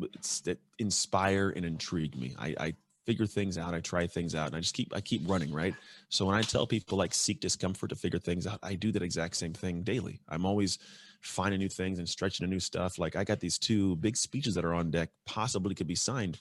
that 0.45 0.59
inspire 0.78 1.53
and 1.55 1.66
intrigue 1.66 2.16
me. 2.16 2.34
I, 2.38 2.55
I 2.59 2.74
figure 3.07 3.26
things 3.26 3.59
out. 3.59 3.74
I 3.74 3.80
try 3.80 4.07
things 4.07 4.34
out, 4.34 4.48
and 4.48 4.57
I 4.57 4.61
just 4.61 4.74
keep 4.74 4.94
I 4.94 5.01
keep 5.01 5.28
running. 5.28 5.53
Right. 5.53 5.74
So 6.09 6.26
when 6.26 6.34
I 6.34 6.42
tell 6.42 6.66
people 6.66 6.98
like 6.98 7.14
seek 7.14 7.40
discomfort 7.40 7.90
to 7.90 7.96
figure 7.96 8.18
things 8.18 8.46
out, 8.46 8.59
I 8.62 8.74
do 8.74 8.92
that 8.92 9.03
exact 9.03 9.36
same 9.36 9.53
thing 9.53 9.82
daily. 9.82 10.20
I'm 10.28 10.46
always 10.46 10.78
finding 11.20 11.61
new 11.61 11.68
things 11.68 11.98
and 11.98 12.09
stretching 12.09 12.46
to 12.46 12.51
new 12.51 12.61
stuff. 12.61 12.98
Like 12.98 13.16
I 13.16 13.24
got 13.24 13.40
these 13.40 13.59
two 13.59 13.96
big 13.96 14.16
speeches 14.16 14.55
that 14.55 14.64
are 14.64 14.74
on 14.74 14.90
deck, 14.90 15.11
possibly 15.26 15.74
could 15.74 15.86
be 15.86 15.94
signed, 15.94 16.38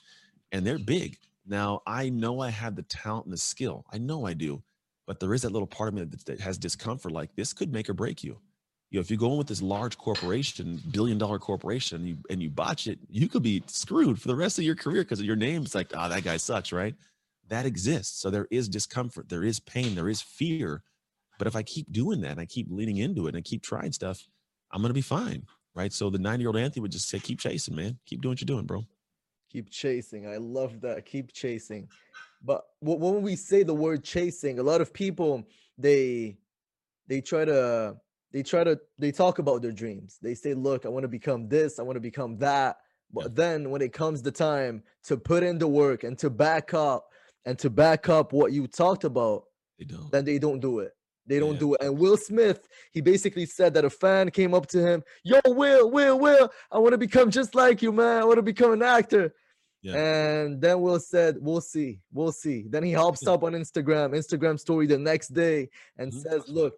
and 0.52 0.66
they're 0.66 0.78
big. 0.78 1.18
Now 1.46 1.82
I 1.86 2.08
know 2.08 2.40
I 2.40 2.50
have 2.50 2.76
the 2.76 2.82
talent 2.82 3.26
and 3.26 3.32
the 3.32 3.38
skill. 3.38 3.84
I 3.92 3.98
know 3.98 4.26
I 4.26 4.34
do, 4.34 4.62
but 5.06 5.20
there 5.20 5.34
is 5.34 5.42
that 5.42 5.52
little 5.52 5.66
part 5.66 5.88
of 5.88 5.94
me 5.94 6.04
that, 6.04 6.24
that 6.26 6.40
has 6.40 6.58
discomfort. 6.58 7.12
Like 7.12 7.34
this 7.34 7.52
could 7.52 7.72
make 7.72 7.88
or 7.88 7.94
break 7.94 8.22
you 8.22 8.38
you 8.90 8.98
know, 8.98 9.02
if 9.02 9.10
you 9.10 9.16
go 9.16 9.30
in 9.32 9.38
with 9.38 9.46
this 9.46 9.62
large 9.62 9.96
corporation, 9.96 10.82
billion 10.90 11.16
dollar 11.16 11.38
corporation, 11.38 11.98
and 11.98 12.08
you 12.08 12.16
and 12.28 12.42
you 12.42 12.50
botch 12.50 12.88
it, 12.88 12.98
you 13.08 13.28
could 13.28 13.42
be 13.42 13.62
screwed 13.68 14.20
for 14.20 14.28
the 14.28 14.34
rest 14.34 14.58
of 14.58 14.64
your 14.64 14.74
career 14.74 15.02
because 15.02 15.22
your 15.22 15.36
name's 15.36 15.74
like, 15.74 15.92
oh, 15.94 16.08
that 16.08 16.24
guy 16.24 16.36
sucks, 16.36 16.72
right? 16.72 16.94
That 17.48 17.66
exists. 17.66 18.20
So 18.20 18.30
there 18.30 18.48
is 18.50 18.68
discomfort, 18.68 19.28
there 19.28 19.44
is 19.44 19.60
pain, 19.60 19.94
there 19.94 20.08
is 20.08 20.20
fear. 20.20 20.82
But 21.38 21.46
if 21.46 21.54
I 21.54 21.62
keep 21.62 21.90
doing 21.92 22.20
that 22.22 22.32
and 22.32 22.40
I 22.40 22.46
keep 22.46 22.66
leaning 22.68 22.96
into 22.96 23.26
it 23.26 23.30
and 23.30 23.38
I 23.38 23.42
keep 23.42 23.62
trying 23.62 23.92
stuff, 23.92 24.26
I'm 24.72 24.82
gonna 24.82 24.92
be 24.92 25.00
fine. 25.00 25.46
Right. 25.72 25.92
So 25.92 26.10
the 26.10 26.18
90 26.18 26.42
year 26.42 26.48
old 26.48 26.56
Anthony 26.56 26.82
would 26.82 26.90
just 26.90 27.08
say, 27.08 27.20
keep 27.20 27.38
chasing, 27.38 27.76
man. 27.76 27.96
Keep 28.04 28.22
doing 28.22 28.32
what 28.32 28.40
you're 28.40 28.46
doing, 28.46 28.66
bro. 28.66 28.84
Keep 29.52 29.70
chasing. 29.70 30.26
I 30.28 30.36
love 30.38 30.80
that. 30.80 31.06
Keep 31.06 31.32
chasing. 31.32 31.88
But 32.42 32.64
when 32.80 33.22
we 33.22 33.36
say 33.36 33.62
the 33.62 33.74
word 33.74 34.02
chasing, 34.02 34.58
a 34.58 34.64
lot 34.64 34.80
of 34.80 34.92
people 34.92 35.44
they 35.78 36.38
they 37.06 37.20
try 37.20 37.44
to 37.44 37.96
they 38.32 38.42
try 38.42 38.64
to 38.64 38.78
they 38.98 39.12
talk 39.12 39.38
about 39.38 39.62
their 39.62 39.72
dreams. 39.72 40.18
They 40.22 40.34
say, 40.34 40.54
"Look, 40.54 40.86
I 40.86 40.88
want 40.88 41.04
to 41.04 41.08
become 41.08 41.48
this. 41.48 41.78
I 41.78 41.82
want 41.82 41.96
to 41.96 42.00
become 42.00 42.36
that." 42.38 42.76
But 43.12 43.24
Yeah. 43.24 43.28
then 43.32 43.70
when 43.70 43.82
it 43.82 43.92
comes 43.92 44.22
the 44.22 44.30
time 44.30 44.82
to 45.04 45.16
put 45.16 45.42
in 45.42 45.58
the 45.58 45.66
work 45.66 46.04
and 46.04 46.16
to 46.18 46.30
back 46.30 46.72
up 46.74 47.08
and 47.44 47.58
to 47.58 47.68
back 47.70 48.08
up 48.08 48.32
what 48.32 48.52
you 48.52 48.66
talked 48.68 49.04
about, 49.04 49.44
They 49.78 49.84
don't. 49.84 50.12
then 50.12 50.24
they 50.24 50.38
don't 50.38 50.60
do 50.60 50.78
it. 50.78 50.92
They 51.26 51.38
don't 51.40 51.54
Yeah. 51.54 51.58
do 51.60 51.74
it. 51.74 51.82
And 51.82 51.98
Will 51.98 52.16
Smith, 52.16 52.68
he 52.92 53.00
basically 53.00 53.46
said 53.46 53.74
that 53.74 53.84
a 53.84 53.90
fan 53.90 54.30
came 54.30 54.54
up 54.54 54.66
to 54.68 54.80
him, 54.80 55.02
Yo, 55.24 55.38
Will, 55.46 55.90
Will, 55.90 56.18
Will, 56.18 56.50
I 56.70 56.78
want 56.78 56.92
to 56.92 56.98
become 56.98 57.30
just 57.30 57.54
like 57.54 57.82
you, 57.82 57.92
man. 57.92 58.22
I 58.22 58.24
want 58.24 58.38
to 58.38 58.42
become 58.42 58.72
an 58.72 58.82
actor. 58.82 59.34
Yeah. 59.82 59.96
And 59.96 60.60
then 60.60 60.80
Will 60.80 61.00
said, 61.00 61.36
We'll 61.40 61.60
see, 61.62 62.00
we'll 62.12 62.32
see. 62.32 62.66
Then 62.68 62.82
he 62.84 62.92
hops 62.92 63.26
up 63.26 63.42
on 63.42 63.52
Instagram, 63.54 64.14
Instagram 64.14 64.58
story 64.60 64.86
the 64.86 64.98
next 64.98 65.28
day, 65.28 65.68
and 65.98 66.12
Mhm. 66.12 66.22
says, 66.22 66.48
Look, 66.48 66.74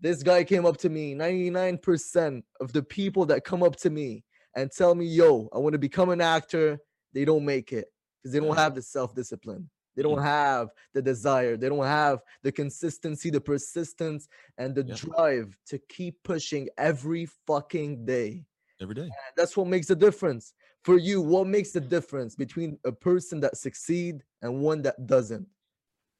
this 0.00 0.22
guy 0.22 0.44
came 0.44 0.64
up 0.66 0.76
to 0.78 0.88
me. 0.88 1.14
99% 1.14 2.42
of 2.60 2.72
the 2.72 2.82
people 2.82 3.26
that 3.26 3.44
come 3.44 3.62
up 3.62 3.76
to 3.76 3.90
me 3.90 4.24
and 4.56 4.70
tell 4.70 4.94
me, 4.94 5.06
Yo, 5.06 5.48
I 5.54 5.58
want 5.58 5.74
to 5.74 5.78
become 5.78 6.10
an 6.10 6.20
actor, 6.20 6.78
they 7.12 7.24
don't 7.24 7.44
make 7.44 7.72
it 7.72 7.86
because 8.22 8.32
they 8.32 8.40
don't 8.40 8.56
have 8.56 8.74
the 8.74 8.82
self 8.82 9.14
discipline. 9.14 9.68
They 9.96 10.02
don't 10.02 10.22
have 10.22 10.68
the 10.94 11.02
desire. 11.02 11.56
They 11.56 11.68
don't 11.68 11.84
have 11.84 12.20
the 12.42 12.52
consistency, 12.52 13.28
the 13.28 13.40
persistence, 13.40 14.28
and 14.56 14.74
the 14.74 14.84
Yeah. 14.84 14.94
drive 14.94 15.56
to 15.66 15.78
keep 15.88 16.22
pushing 16.22 16.68
every 16.78 17.26
fucking 17.46 18.06
day. 18.06 18.46
Every 18.80 18.94
day. 18.94 19.02
And 19.02 19.12
that's 19.36 19.56
what 19.56 19.66
makes 19.66 19.88
the 19.88 19.96
difference. 19.96 20.54
For 20.84 20.96
you, 20.96 21.20
what 21.20 21.46
makes 21.46 21.72
the 21.72 21.80
difference 21.80 22.34
between 22.34 22.78
a 22.84 22.92
person 22.92 23.40
that 23.40 23.58
succeed 23.58 24.22
and 24.40 24.62
one 24.62 24.80
that 24.82 25.06
doesn't? 25.06 25.46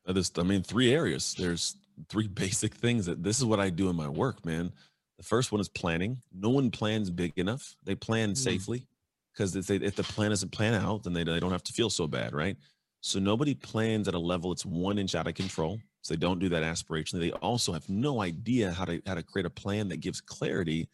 Uh, 0.06 0.12
There's, 0.12 0.32
I 0.36 0.42
mean, 0.42 0.62
three 0.62 0.92
areas. 0.92 1.34
There's 1.38 1.76
three 2.08 2.28
basic 2.42 2.74
things 2.74 3.06
that 3.06 3.22
this 3.22 3.38
is 3.38 3.44
what 3.44 3.60
I 3.60 3.70
do 3.70 3.88
in 3.88 3.96
my 3.96 4.08
work, 4.08 4.44
man. 4.44 4.72
The 5.18 5.24
first 5.24 5.52
one 5.52 5.60
is 5.60 5.68
planning. 5.68 6.22
No 6.32 6.48
one 6.50 6.70
plans 6.70 7.10
big 7.10 7.32
enough. 7.36 7.76
They 7.84 7.94
plan 7.94 8.32
Mm. 8.32 8.36
safely 8.38 8.86
because 9.32 9.54
if, 9.54 9.70
if 9.70 9.94
the 9.96 10.02
plan 10.02 10.30
doesn't 10.30 10.50
plan 10.50 10.74
out, 10.74 11.02
then 11.04 11.12
they, 11.12 11.24
they 11.24 11.38
don't 11.40 11.52
have 11.52 11.62
to 11.64 11.72
feel 11.72 11.90
so 11.90 12.06
bad, 12.06 12.32
right? 12.34 12.56
So 13.02 13.18
nobody 13.18 13.54
plans 13.54 14.08
at 14.08 14.14
a 14.14 14.18
level 14.18 14.50
it's 14.52 14.64
one 14.66 14.98
inch 14.98 15.14
out 15.14 15.26
of 15.26 15.34
control. 15.34 15.78
So 16.02 16.14
they 16.14 16.18
don't 16.18 16.38
do 16.38 16.48
that 16.48 16.62
aspirationally. 16.62 17.20
They 17.20 17.32
also 17.32 17.72
have 17.72 17.86
no 17.88 18.22
idea 18.22 18.72
how 18.72 18.86
to 18.86 19.02
how 19.06 19.14
to 19.14 19.22
create 19.22 19.44
a 19.44 19.50
plan 19.50 19.88
that 19.88 20.00
gives 20.00 20.20
clarity 20.22 20.88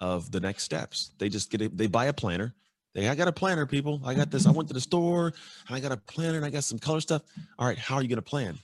of 0.00 0.30
the 0.30 0.40
next 0.40 0.62
steps. 0.62 1.12
They 1.18 1.28
just 1.28 1.50
get 1.50 1.60
it. 1.60 1.76
They 1.76 1.86
buy 1.86 2.06
a 2.06 2.12
planner. 2.12 2.54
They, 2.94 3.08
I 3.08 3.14
got 3.14 3.28
a 3.28 3.32
planner, 3.32 3.66
people. 3.66 4.00
I 4.04 4.14
got 4.14 4.30
this. 4.30 4.46
I 4.46 4.50
went 4.50 4.68
to 4.68 4.74
the 4.74 4.80
store. 4.80 5.26
and 5.68 5.76
I 5.76 5.80
got 5.80 5.92
a 5.92 5.98
planner 5.98 6.36
and 6.36 6.46
I 6.46 6.50
got 6.50 6.64
some 6.64 6.78
color 6.78 7.00
stuff. 7.02 7.22
All 7.58 7.66
right, 7.66 7.78
how 7.78 7.96
are 7.96 8.02
you 8.02 8.08
going 8.08 8.16
to 8.16 8.22
plan? 8.22 8.58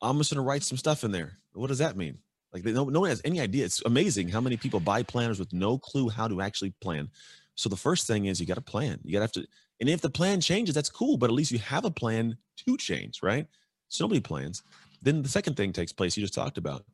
I'm 0.00 0.18
just 0.18 0.32
to 0.32 0.40
write 0.40 0.62
some 0.62 0.78
stuff 0.78 1.04
in 1.04 1.12
there. 1.12 1.38
What 1.52 1.68
does 1.68 1.78
that 1.78 1.96
mean? 1.96 2.18
Like 2.52 2.64
no, 2.64 2.84
no 2.84 3.00
one 3.00 3.10
has 3.10 3.20
any 3.24 3.40
idea. 3.40 3.64
It's 3.64 3.82
amazing 3.84 4.28
how 4.28 4.40
many 4.40 4.56
people 4.56 4.80
buy 4.80 5.02
planners 5.02 5.38
with 5.38 5.52
no 5.52 5.78
clue 5.78 6.08
how 6.08 6.28
to 6.28 6.40
actually 6.40 6.72
plan. 6.80 7.10
So 7.54 7.68
the 7.68 7.76
first 7.76 8.06
thing 8.06 8.26
is 8.26 8.40
you 8.40 8.46
got 8.46 8.54
to 8.54 8.60
plan. 8.60 9.00
You 9.02 9.12
got 9.12 9.18
to 9.18 9.24
have 9.24 9.32
to, 9.32 9.46
and 9.80 9.88
if 9.88 10.00
the 10.00 10.10
plan 10.10 10.40
changes, 10.40 10.74
that's 10.74 10.90
cool. 10.90 11.16
But 11.16 11.30
at 11.30 11.34
least 11.34 11.50
you 11.50 11.58
have 11.58 11.84
a 11.84 11.90
plan 11.90 12.36
to 12.64 12.76
change, 12.76 13.22
right? 13.22 13.46
So 13.88 14.04
nobody 14.04 14.20
plans. 14.20 14.62
Then 15.02 15.22
the 15.22 15.28
second 15.28 15.56
thing 15.56 15.72
takes 15.72 15.92
place. 15.92 16.16
You 16.16 16.22
just 16.22 16.34
talked 16.34 16.58
about. 16.58 16.84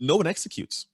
No 0.00 0.16
one 0.16 0.26
executes. 0.26 0.86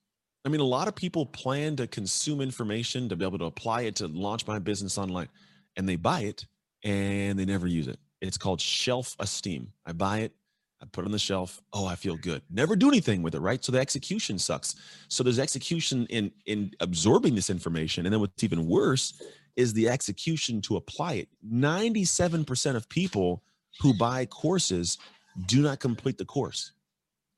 I 0.45 0.49
mean, 0.49 0.61
a 0.61 0.65
lot 0.65 0.89
of 0.89 0.95
people 0.95 1.27
plan 1.27 1.77
to 1.77 1.87
consume 1.87 2.41
information 2.41 3.09
to 3.09 3.17
be 3.17 3.25
able 3.25 3.39
to 3.39 3.47
apply 3.47 3.83
it 3.83 3.97
to 3.97 4.09
launch 4.09 4.47
my 4.47 4.59
business 4.59 4.99
online, 4.99 5.29
and 5.77 5.89
they 5.89 5.97
buy 5.97 6.21
it 6.21 6.47
and 6.85 7.39
they 7.39 7.45
never 7.45 7.67
use 7.67 7.89
it. 7.89 7.99
It's 8.21 8.39
called 8.39 8.61
shelf 8.61 9.17
esteem. 9.19 9.73
I 9.85 9.93
buy 9.93 10.21
it, 10.21 10.33
I 10.81 10.87
put 10.87 11.05
it 11.05 11.07
on 11.07 11.13
the 11.13 11.19
shelf. 11.19 11.61
Oh, 11.73 11.87
I 11.87 11.97
feel 11.97 12.17
good. 12.17 12.43
Never 12.51 12.77
do 12.77 12.89
anything 12.89 13.23
with 13.23 13.35
it, 13.35 13.41
right? 13.41 13.65
So 13.65 13.73
the 13.73 13.81
execution 13.81 14.39
sucks. 14.39 14.77
So 15.09 15.23
there's 15.23 15.39
execution 15.39 16.07
in 16.07 16.31
in 16.47 16.73
absorbing 16.81 17.35
this 17.35 17.51
information, 17.51 18.07
and 18.07 18.13
then 18.13 18.21
what's 18.21 18.45
even 18.45 18.67
worse 18.67 19.21
is 19.57 19.73
the 19.73 19.89
execution 19.89 20.61
to 20.63 20.77
apply 20.77 21.15
it. 21.15 21.29
97% 21.53 22.77
of 22.77 22.89
people 22.89 23.43
who 23.81 23.93
buy 23.93 24.25
courses 24.27 24.99
do 25.47 25.61
not 25.63 25.81
complete 25.81 26.17
the 26.17 26.25
course. 26.25 26.73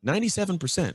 97%. 0.06 0.94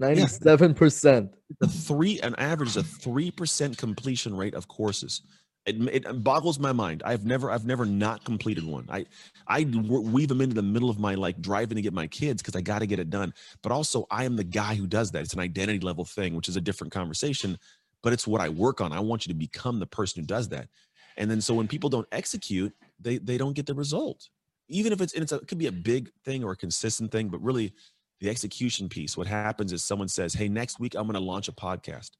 97%. 0.00 1.30
The 1.60 1.66
three, 1.66 2.20
an 2.20 2.34
average 2.36 2.70
is 2.70 2.76
a 2.76 2.82
3% 2.82 3.76
completion 3.76 4.36
rate 4.36 4.54
of 4.54 4.68
courses. 4.68 5.22
It, 5.66 6.04
it 6.04 6.22
boggles 6.22 6.58
my 6.58 6.72
mind. 6.72 7.02
I've 7.06 7.24
never, 7.24 7.50
I've 7.50 7.64
never 7.64 7.86
not 7.86 8.22
completed 8.24 8.64
one. 8.64 8.86
I, 8.90 9.06
I 9.46 9.64
weave 9.64 10.28
them 10.28 10.42
into 10.42 10.54
the 10.54 10.62
middle 10.62 10.90
of 10.90 10.98
my 10.98 11.14
like 11.14 11.40
driving 11.40 11.76
to 11.76 11.82
get 11.82 11.94
my 11.94 12.06
kids 12.06 12.42
because 12.42 12.54
I 12.54 12.60
got 12.60 12.80
to 12.80 12.86
get 12.86 12.98
it 12.98 13.08
done. 13.08 13.32
But 13.62 13.72
also, 13.72 14.06
I 14.10 14.24
am 14.24 14.36
the 14.36 14.44
guy 14.44 14.74
who 14.74 14.86
does 14.86 15.10
that. 15.12 15.22
It's 15.22 15.32
an 15.32 15.40
identity 15.40 15.80
level 15.80 16.04
thing, 16.04 16.34
which 16.34 16.50
is 16.50 16.56
a 16.56 16.60
different 16.60 16.92
conversation. 16.92 17.58
But 18.02 18.12
it's 18.12 18.26
what 18.26 18.42
I 18.42 18.50
work 18.50 18.82
on. 18.82 18.92
I 18.92 19.00
want 19.00 19.26
you 19.26 19.32
to 19.32 19.38
become 19.38 19.78
the 19.78 19.86
person 19.86 20.20
who 20.20 20.26
does 20.26 20.50
that. 20.50 20.68
And 21.16 21.30
then, 21.30 21.40
so 21.40 21.54
when 21.54 21.68
people 21.68 21.88
don't 21.88 22.08
execute, 22.12 22.74
they 23.00 23.18
they 23.18 23.38
don't 23.38 23.54
get 23.54 23.66
the 23.66 23.74
result. 23.74 24.28
Even 24.68 24.92
if 24.92 25.00
it's, 25.00 25.14
and 25.14 25.22
it's 25.22 25.32
a, 25.32 25.36
it 25.36 25.48
could 25.48 25.58
be 25.58 25.66
a 25.66 25.72
big 25.72 26.10
thing 26.24 26.44
or 26.44 26.52
a 26.52 26.56
consistent 26.56 27.10
thing, 27.10 27.28
but 27.28 27.42
really, 27.42 27.72
the 28.20 28.28
execution 28.28 28.88
piece. 28.88 29.16
What 29.16 29.26
happens 29.26 29.72
is 29.72 29.84
someone 29.84 30.08
says, 30.08 30.34
"Hey, 30.34 30.48
next 30.48 30.78
week 30.78 30.94
I'm 30.94 31.04
going 31.04 31.14
to 31.14 31.20
launch 31.20 31.48
a 31.48 31.52
podcast." 31.52 32.10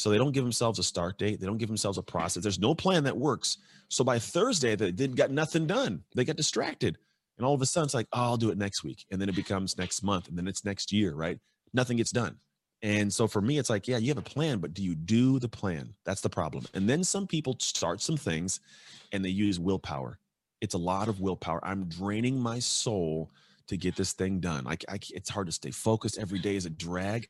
So 0.00 0.08
they 0.08 0.16
don't 0.16 0.32
give 0.32 0.44
themselves 0.44 0.78
a 0.78 0.82
start 0.82 1.18
date. 1.18 1.40
They 1.40 1.46
don't 1.46 1.58
give 1.58 1.68
themselves 1.68 1.98
a 1.98 2.02
process. 2.02 2.42
There's 2.42 2.58
no 2.58 2.74
plan 2.74 3.04
that 3.04 3.14
works. 3.14 3.58
So 3.90 4.02
by 4.02 4.18
Thursday, 4.18 4.74
they 4.74 4.92
didn't 4.92 5.16
got 5.16 5.30
nothing 5.30 5.66
done. 5.66 6.02
They 6.14 6.24
get 6.24 6.38
distracted. 6.38 6.96
And 7.36 7.46
all 7.46 7.52
of 7.52 7.60
a 7.60 7.66
sudden 7.66 7.84
it's 7.84 7.92
like, 7.92 8.06
oh, 8.14 8.22
I'll 8.22 8.36
do 8.38 8.48
it 8.48 8.56
next 8.56 8.82
week. 8.82 9.04
And 9.10 9.20
then 9.20 9.28
it 9.28 9.34
becomes 9.34 9.76
next 9.76 10.02
month. 10.02 10.28
And 10.28 10.38
then 10.38 10.48
it's 10.48 10.64
next 10.64 10.90
year, 10.90 11.12
right? 11.12 11.38
Nothing 11.74 11.98
gets 11.98 12.12
done. 12.12 12.38
And 12.80 13.12
so 13.12 13.26
for 13.28 13.42
me, 13.42 13.58
it's 13.58 13.68
like, 13.68 13.86
yeah, 13.88 13.98
you 13.98 14.08
have 14.08 14.16
a 14.16 14.22
plan, 14.22 14.56
but 14.56 14.72
do 14.72 14.82
you 14.82 14.94
do 14.94 15.38
the 15.38 15.50
plan? 15.50 15.92
That's 16.06 16.22
the 16.22 16.30
problem. 16.30 16.64
And 16.72 16.88
then 16.88 17.04
some 17.04 17.26
people 17.26 17.54
start 17.58 18.00
some 18.00 18.16
things 18.16 18.60
and 19.12 19.22
they 19.22 19.28
use 19.28 19.60
willpower. 19.60 20.18
It's 20.62 20.74
a 20.74 20.78
lot 20.78 21.08
of 21.08 21.20
willpower. 21.20 21.60
I'm 21.62 21.84
draining 21.84 22.40
my 22.40 22.58
soul 22.58 23.30
to 23.66 23.76
get 23.76 23.96
this 23.96 24.14
thing 24.14 24.40
done. 24.40 24.66
I, 24.66 24.78
it's 25.10 25.28
hard 25.28 25.46
to 25.48 25.52
stay 25.52 25.72
focused. 25.72 26.16
Every 26.16 26.38
day 26.38 26.56
is 26.56 26.64
a 26.64 26.70
drag. 26.70 27.28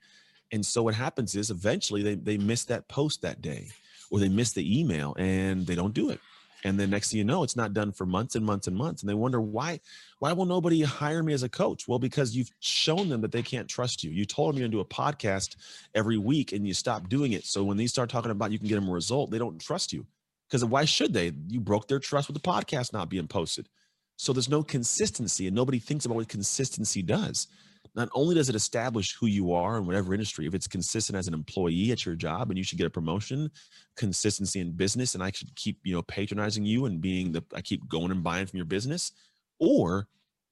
And 0.53 0.65
so 0.65 0.83
what 0.83 0.95
happens 0.95 1.35
is 1.35 1.51
eventually 1.51 2.03
they, 2.03 2.15
they 2.15 2.39
miss 2.39 2.65
that 2.65 2.89
post 2.89 3.23
that 3.23 3.41
day 3.41 3.69
or 4.11 4.19
they 4.19 4.29
miss 4.29 4.53
the 4.53 4.81
email 4.81 5.15
and 5.19 5.67
they 5.67 5.75
don't 5.75 5.95
do 5.95 6.11
it. 6.11 6.21
And 6.65 6.79
then 6.79 6.91
next 6.91 7.11
thing 7.11 7.19
you 7.19 7.25
know, 7.25 7.43
it's 7.43 7.57
not 7.57 7.73
done 7.73 7.91
for 7.93 8.05
months 8.05 8.35
and 8.35 8.45
months 8.45 8.67
and 8.67 8.77
months. 8.77 9.03
And 9.03 9.09
they 9.09 9.15
wonder 9.15 9.41
why, 9.41 9.81
why 10.19 10.33
will 10.33 10.45
nobody 10.45 10.83
hire 10.83 11.23
me 11.23 11.33
as 11.33 11.43
a 11.43 11.49
coach? 11.49 11.89
Well, 11.89 11.99
because 11.99 12.37
you've 12.37 12.51
shown 12.61 13.09
them 13.09 13.23
that 13.23 13.33
they 13.33 13.43
can't 13.43 13.69
trust 13.69 14.05
you. 14.05 14.11
You 14.11 14.27
told 14.27 14.51
them 14.51 14.59
you're 14.59 14.69
gonna 14.69 14.77
do 14.77 14.81
a 14.81 14.85
podcast 14.85 15.57
every 15.95 16.19
week 16.19 16.53
and 16.53 16.67
you 16.67 16.75
stop 16.75 17.09
doing 17.09 17.33
it. 17.33 17.47
So 17.47 17.65
when 17.65 17.79
they 17.79 17.87
start 17.87 18.11
talking 18.11 18.31
about 18.31 18.53
you 18.53 18.59
can 18.59 18.69
get 18.69 18.75
them 18.75 18.89
a 18.89 18.93
result, 18.93 19.31
they 19.31 19.39
don't 19.39 19.59
trust 19.59 19.93
you. 19.93 20.07
Because 20.49 20.65
why 20.65 20.85
should 20.85 21.15
they? 21.15 21.33
You 21.49 21.61
broke 21.61 21.89
their 21.89 22.01
trust 22.01 22.29
with 22.29 22.35
the 22.35 22.47
podcast 22.47 22.93
not 22.93 23.09
being 23.09 23.29
posted. 23.29 23.69
So 24.17 24.35
there's 24.35 24.49
no 24.49 24.63
consistency 24.63 25.47
and 25.47 25.57
nobody 25.57 25.79
thinks 25.79 26.05
about 26.05 26.17
what 26.17 26.29
consistency 26.29 27.01
does 27.01 27.47
not 27.95 28.09
only 28.15 28.35
does 28.35 28.49
it 28.49 28.55
establish 28.55 29.15
who 29.15 29.27
you 29.27 29.53
are 29.53 29.79
in 29.79 29.87
whatever 29.87 30.15
industry, 30.15 30.47
if 30.47 30.55
it's 30.55 30.69
consistent 30.69 31.19
as 31.19 31.27
an 31.27 31.35
employee 31.35 31.91
at 31.91 32.07
your 32.07 32.15
job 32.15 32.51
and 32.51 32.59
you 32.59 32.65
should 32.65 32.79
get 32.79 32.87
a 32.87 32.91
promotion, 32.91 33.51
consistency 33.97 34.61
in 34.61 34.73
business, 34.73 35.15
and 35.15 35.23
I 35.23 35.31
should 35.33 35.55
keep, 35.57 35.79
you 35.83 35.95
know, 35.95 36.03
patronizing 36.03 36.65
you 36.65 36.87
and 36.87 37.01
being 37.01 37.33
the, 37.33 37.43
I 37.55 37.61
keep 37.61 37.89
going 37.89 38.11
and 38.11 38.23
buying 38.23 38.47
from 38.47 38.59
your 38.59 38.67
business, 38.67 39.13
or 39.59 40.07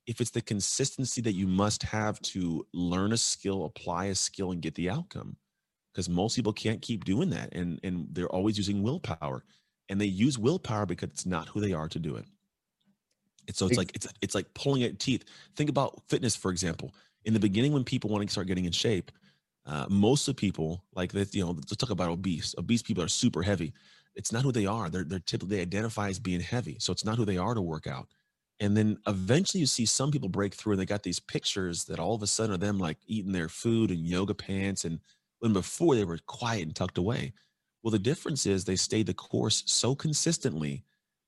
if 0.06 0.20
it's 0.20 0.30
the 0.30 0.40
consistency 0.40 1.20
that 1.20 1.34
you 1.34 1.46
must 1.46 1.82
have 1.82 2.20
to 2.22 2.66
learn 2.72 3.12
a 3.12 3.16
skill, 3.16 3.64
apply 3.64 4.06
a 4.06 4.14
skill, 4.14 4.52
and 4.52 4.62
get 4.62 4.74
the 4.74 4.90
outcome. 4.90 5.36
Because 5.92 6.08
most 6.08 6.36
people 6.36 6.52
can't 6.52 6.80
keep 6.80 7.04
doing 7.04 7.30
that. 7.30 7.54
And, 7.54 7.80
and 7.82 8.06
they're 8.12 8.28
always 8.28 8.56
using 8.56 8.82
willpower. 8.82 9.44
And 9.88 10.00
they 10.00 10.06
use 10.06 10.38
willpower 10.38 10.86
because 10.86 11.10
it's 11.10 11.26
not 11.26 11.48
who 11.48 11.60
they 11.60 11.72
are 11.72 11.88
to 11.88 11.98
do 11.98 12.16
it. 12.16 12.24
And 13.48 13.56
so 13.56 13.66
it's 13.66 13.78
like 13.78 13.90
it's 13.94 14.06
it's 14.20 14.34
like 14.34 14.52
pulling 14.52 14.82
at 14.82 14.98
teeth. 14.98 15.24
Think 15.56 15.70
about 15.70 16.02
fitness, 16.08 16.36
for 16.36 16.50
example 16.50 16.92
in 17.28 17.34
the 17.34 17.40
beginning 17.40 17.72
when 17.72 17.84
people 17.84 18.10
want 18.10 18.26
to 18.26 18.32
start 18.32 18.48
getting 18.48 18.64
in 18.64 18.72
shape 18.72 19.12
uh, 19.68 19.84
most 19.90 20.26
of 20.28 20.36
people 20.36 20.82
like 20.94 21.12
that 21.12 21.34
you 21.34 21.44
know 21.44 21.50
let's 21.50 21.76
talk 21.76 21.90
about 21.90 22.08
obese. 22.08 22.54
Obese 22.58 22.82
people 22.82 23.04
are 23.04 23.08
super 23.08 23.42
heavy. 23.42 23.74
It's 24.16 24.32
not 24.32 24.42
who 24.42 24.50
they 24.50 24.66
are. 24.66 24.88
They're, 24.88 25.04
they're 25.04 25.18
typically 25.20 25.56
they 25.56 25.62
identify 25.62 26.08
as 26.08 26.18
being 26.18 26.40
heavy 26.40 26.78
so 26.80 26.90
it's 26.90 27.04
not 27.04 27.18
who 27.18 27.26
they 27.26 27.36
are 27.36 27.54
to 27.54 27.60
work 27.60 27.86
out. 27.86 28.08
And 28.60 28.76
then 28.76 28.96
eventually 29.06 29.60
you 29.60 29.66
see 29.66 29.84
some 29.84 30.10
people 30.10 30.30
break 30.30 30.54
through 30.54 30.72
and 30.72 30.80
they 30.80 30.86
got 30.86 31.02
these 31.02 31.20
pictures 31.20 31.84
that 31.84 32.00
all 32.00 32.14
of 32.14 32.22
a 32.22 32.26
sudden 32.26 32.54
are 32.54 32.58
them 32.58 32.78
like 32.78 32.96
eating 33.06 33.30
their 33.30 33.48
food 33.48 33.90
and 33.90 34.00
yoga 34.00 34.34
pants 34.34 34.84
and 34.84 34.98
when 35.40 35.52
before 35.52 35.94
they 35.94 36.04
were 36.04 36.18
quiet 36.26 36.62
and 36.62 36.74
tucked 36.74 36.98
away. 36.98 37.34
Well 37.82 37.92
the 37.92 37.98
difference 37.98 38.46
is 38.46 38.64
they 38.64 38.74
stayed 38.74 39.06
the 39.06 39.14
course 39.14 39.62
so 39.66 39.94
consistently 39.94 40.82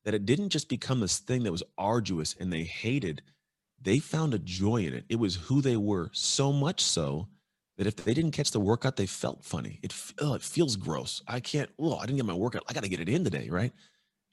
that 0.06 0.14
it 0.14 0.24
didn't 0.24 0.48
just 0.48 0.70
become 0.70 1.00
this 1.00 1.18
thing 1.18 1.42
that 1.42 1.52
was 1.52 1.62
arduous 1.76 2.34
and 2.40 2.50
they 2.50 2.62
hated 2.62 3.20
they 3.80 3.98
found 3.98 4.34
a 4.34 4.38
joy 4.38 4.84
in 4.84 4.94
it. 4.94 5.04
It 5.08 5.18
was 5.18 5.36
who 5.36 5.60
they 5.60 5.76
were, 5.76 6.10
so 6.12 6.52
much 6.52 6.82
so 6.82 7.28
that 7.78 7.86
if 7.86 7.96
they 7.96 8.12
didn't 8.12 8.32
catch 8.32 8.50
the 8.50 8.60
workout, 8.60 8.96
they 8.96 9.06
felt 9.06 9.42
funny. 9.42 9.80
It, 9.82 9.94
oh, 10.20 10.34
it 10.34 10.42
feels 10.42 10.76
gross. 10.76 11.22
I 11.26 11.40
can't, 11.40 11.70
oh, 11.78 11.96
I 11.96 12.04
didn't 12.04 12.16
get 12.16 12.26
my 12.26 12.34
workout. 12.34 12.64
I 12.68 12.74
got 12.74 12.82
to 12.82 12.90
get 12.90 13.00
it 13.00 13.08
in 13.08 13.24
today, 13.24 13.48
right? 13.48 13.72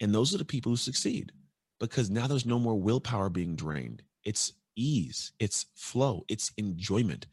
And 0.01 0.13
those 0.13 0.35
are 0.35 0.37
the 0.37 0.45
people 0.45 0.71
who 0.71 0.75
succeed 0.75 1.31
because 1.79 2.09
now 2.09 2.27
there's 2.27 2.45
no 2.45 2.59
more 2.59 2.75
willpower 2.75 3.29
being 3.29 3.55
drained. 3.55 4.03
It's 4.25 4.53
ease, 4.75 5.31
it's 5.39 5.65
flow, 5.75 6.25
it's 6.27 6.51
enjoyment. 6.57 7.27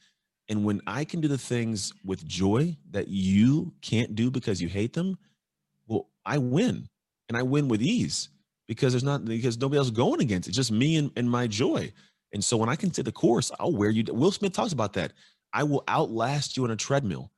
And 0.49 0.65
when 0.65 0.83
I 0.87 1.05
can 1.05 1.21
do 1.21 1.29
the 1.29 1.39
things 1.39 1.93
with 2.05 2.27
joy 2.27 2.77
that 2.91 3.09
you 3.09 3.73
can't 3.81 4.15
do 4.15 4.31
because 4.31 4.61
you 4.61 4.69
hate 4.69 4.93
them, 4.93 5.19
well, 5.87 6.11
I 6.25 6.39
win 6.39 6.89
and 7.29 7.37
I 7.37 7.43
win 7.43 7.69
with 7.69 7.83
ease 7.83 8.29
because 8.67 8.93
there's 8.93 9.05
not 9.05 9.25
because 9.25 9.59
nobody 9.59 9.79
else 9.79 9.89
is 9.89 9.93
going 9.93 10.21
against 10.21 10.49
it. 10.49 10.53
Just 10.53 10.73
me 10.73 10.97
and, 10.97 11.11
and 11.17 11.31
my 11.31 11.47
joy. 11.47 11.93
And 12.33 12.43
so 12.43 12.57
when 12.57 12.69
I 12.69 12.77
can 12.77 12.91
take 12.91 13.05
the 13.05 13.13
course, 13.13 13.53
I'll 13.61 13.73
wear 13.73 13.91
you. 13.91 14.05
Will 14.13 14.33
Smith 14.33 14.53
talks 14.53 14.73
about 14.73 14.95
that. 14.95 15.13
I 15.53 15.63
will 15.63 15.85
outlast 15.89 16.57
you 16.57 16.65
on 16.65 16.71
a 16.71 16.77
treadmill. 16.77 17.31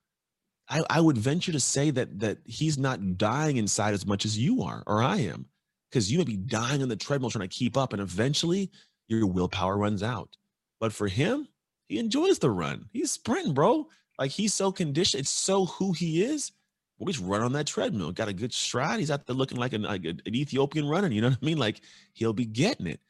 I, 0.69 0.83
I 0.89 1.01
would 1.01 1.19
venture 1.19 1.53
to 1.53 1.61
say 1.61 1.91
that 1.91 2.19
that 2.21 2.39
he's 2.45 2.79
not 2.79 3.19
dying 3.19 3.57
inside 3.57 3.95
as 3.95 4.07
much 4.07 4.25
as 4.25 4.39
you 4.39 4.63
are 4.63 4.83
or 4.87 5.03
I 5.03 5.19
am, 5.19 5.47
because 5.91 6.11
you 6.11 6.19
may 6.19 6.25
be 6.25 6.37
dying 6.37 6.83
on 6.83 6.89
the 6.89 6.97
treadmill 6.97 7.31
trying 7.31 7.49
to 7.49 7.55
keep 7.55 7.77
up, 7.77 7.93
and 7.93 8.03
eventually 8.03 8.71
your 9.09 9.27
willpower 9.27 9.77
runs 9.77 10.03
out. 10.03 10.37
But 10.81 10.93
for 10.93 11.09
him, 11.09 11.47
he 11.89 11.99
enjoys 11.99 12.39
the 12.39 12.51
run. 12.51 12.87
He's 12.93 13.13
sprinting, 13.13 13.55
bro. 13.55 13.87
Like 14.19 14.31
he's 14.31 14.55
so 14.55 14.73
conditioned. 14.73 15.21
It's 15.21 15.31
so 15.31 15.67
who 15.67 15.93
he 15.93 16.23
is 16.25 16.53
he's 17.05 17.19
run 17.19 17.43
on 17.43 17.53
that 17.53 17.67
treadmill, 17.67 18.13
got 18.13 18.29
a 18.29 18.33
good 18.33 18.53
stride. 18.53 19.01
He's 19.01 19.11
out 19.11 19.27
there 19.27 19.37
looking 19.37 19.59
like 19.59 19.73
an, 19.73 19.83
like 19.83 20.05
an 20.05 20.21
Ethiopian 20.27 20.89
runner. 20.89 21.09
You 21.09 21.21
know 21.21 21.29
what 21.29 21.39
I 21.43 21.45
mean? 21.45 21.59
Like 21.59 21.81
he'll 22.15 22.33
be 22.33 22.47
getting 22.47 22.87
it. 22.87 23.01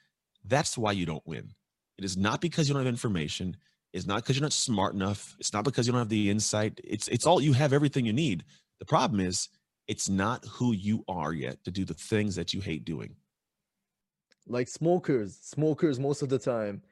That's 0.45 0.77
why 0.77 0.93
you 0.93 1.07
don't 1.07 1.27
win. 1.27 1.53
It 1.99 2.05
is 2.05 2.17
not 2.17 2.41
because 2.41 2.69
you 2.69 2.75
don't 2.75 2.85
have 2.85 2.93
information. 2.93 3.57
It's 3.93 4.07
not 4.07 4.17
because 4.23 4.37
you're 4.37 4.43
not 4.43 4.53
smart 4.53 4.95
enough. 4.95 5.37
It's 5.39 5.53
not 5.53 5.65
because 5.65 5.87
you 5.87 5.93
don't 5.93 6.01
have 6.01 6.09
the 6.09 6.29
insight. 6.31 6.81
It's 6.85 7.09
it's 7.09 7.27
all 7.27 7.41
you 7.41 7.53
have 7.53 7.73
everything 7.73 8.05
you 8.05 8.13
need. 8.13 8.45
The 8.79 8.85
problem 8.85 9.21
is 9.21 9.49
it's 9.89 10.09
not 10.09 10.45
who 10.45 10.73
you 10.73 11.05
are 11.09 11.33
yet 11.33 11.63
to 11.65 11.71
do 11.71 11.85
the 11.85 11.95
things 11.95 12.35
that 12.37 12.53
you 12.53 12.61
hate 12.61 12.85
doing. 12.85 13.17
Like 14.47 14.69
smokers, 14.69 15.39
smokers 15.41 15.99
most 15.99 16.23
of 16.23 16.29
the 16.29 16.39
time, 16.39 16.83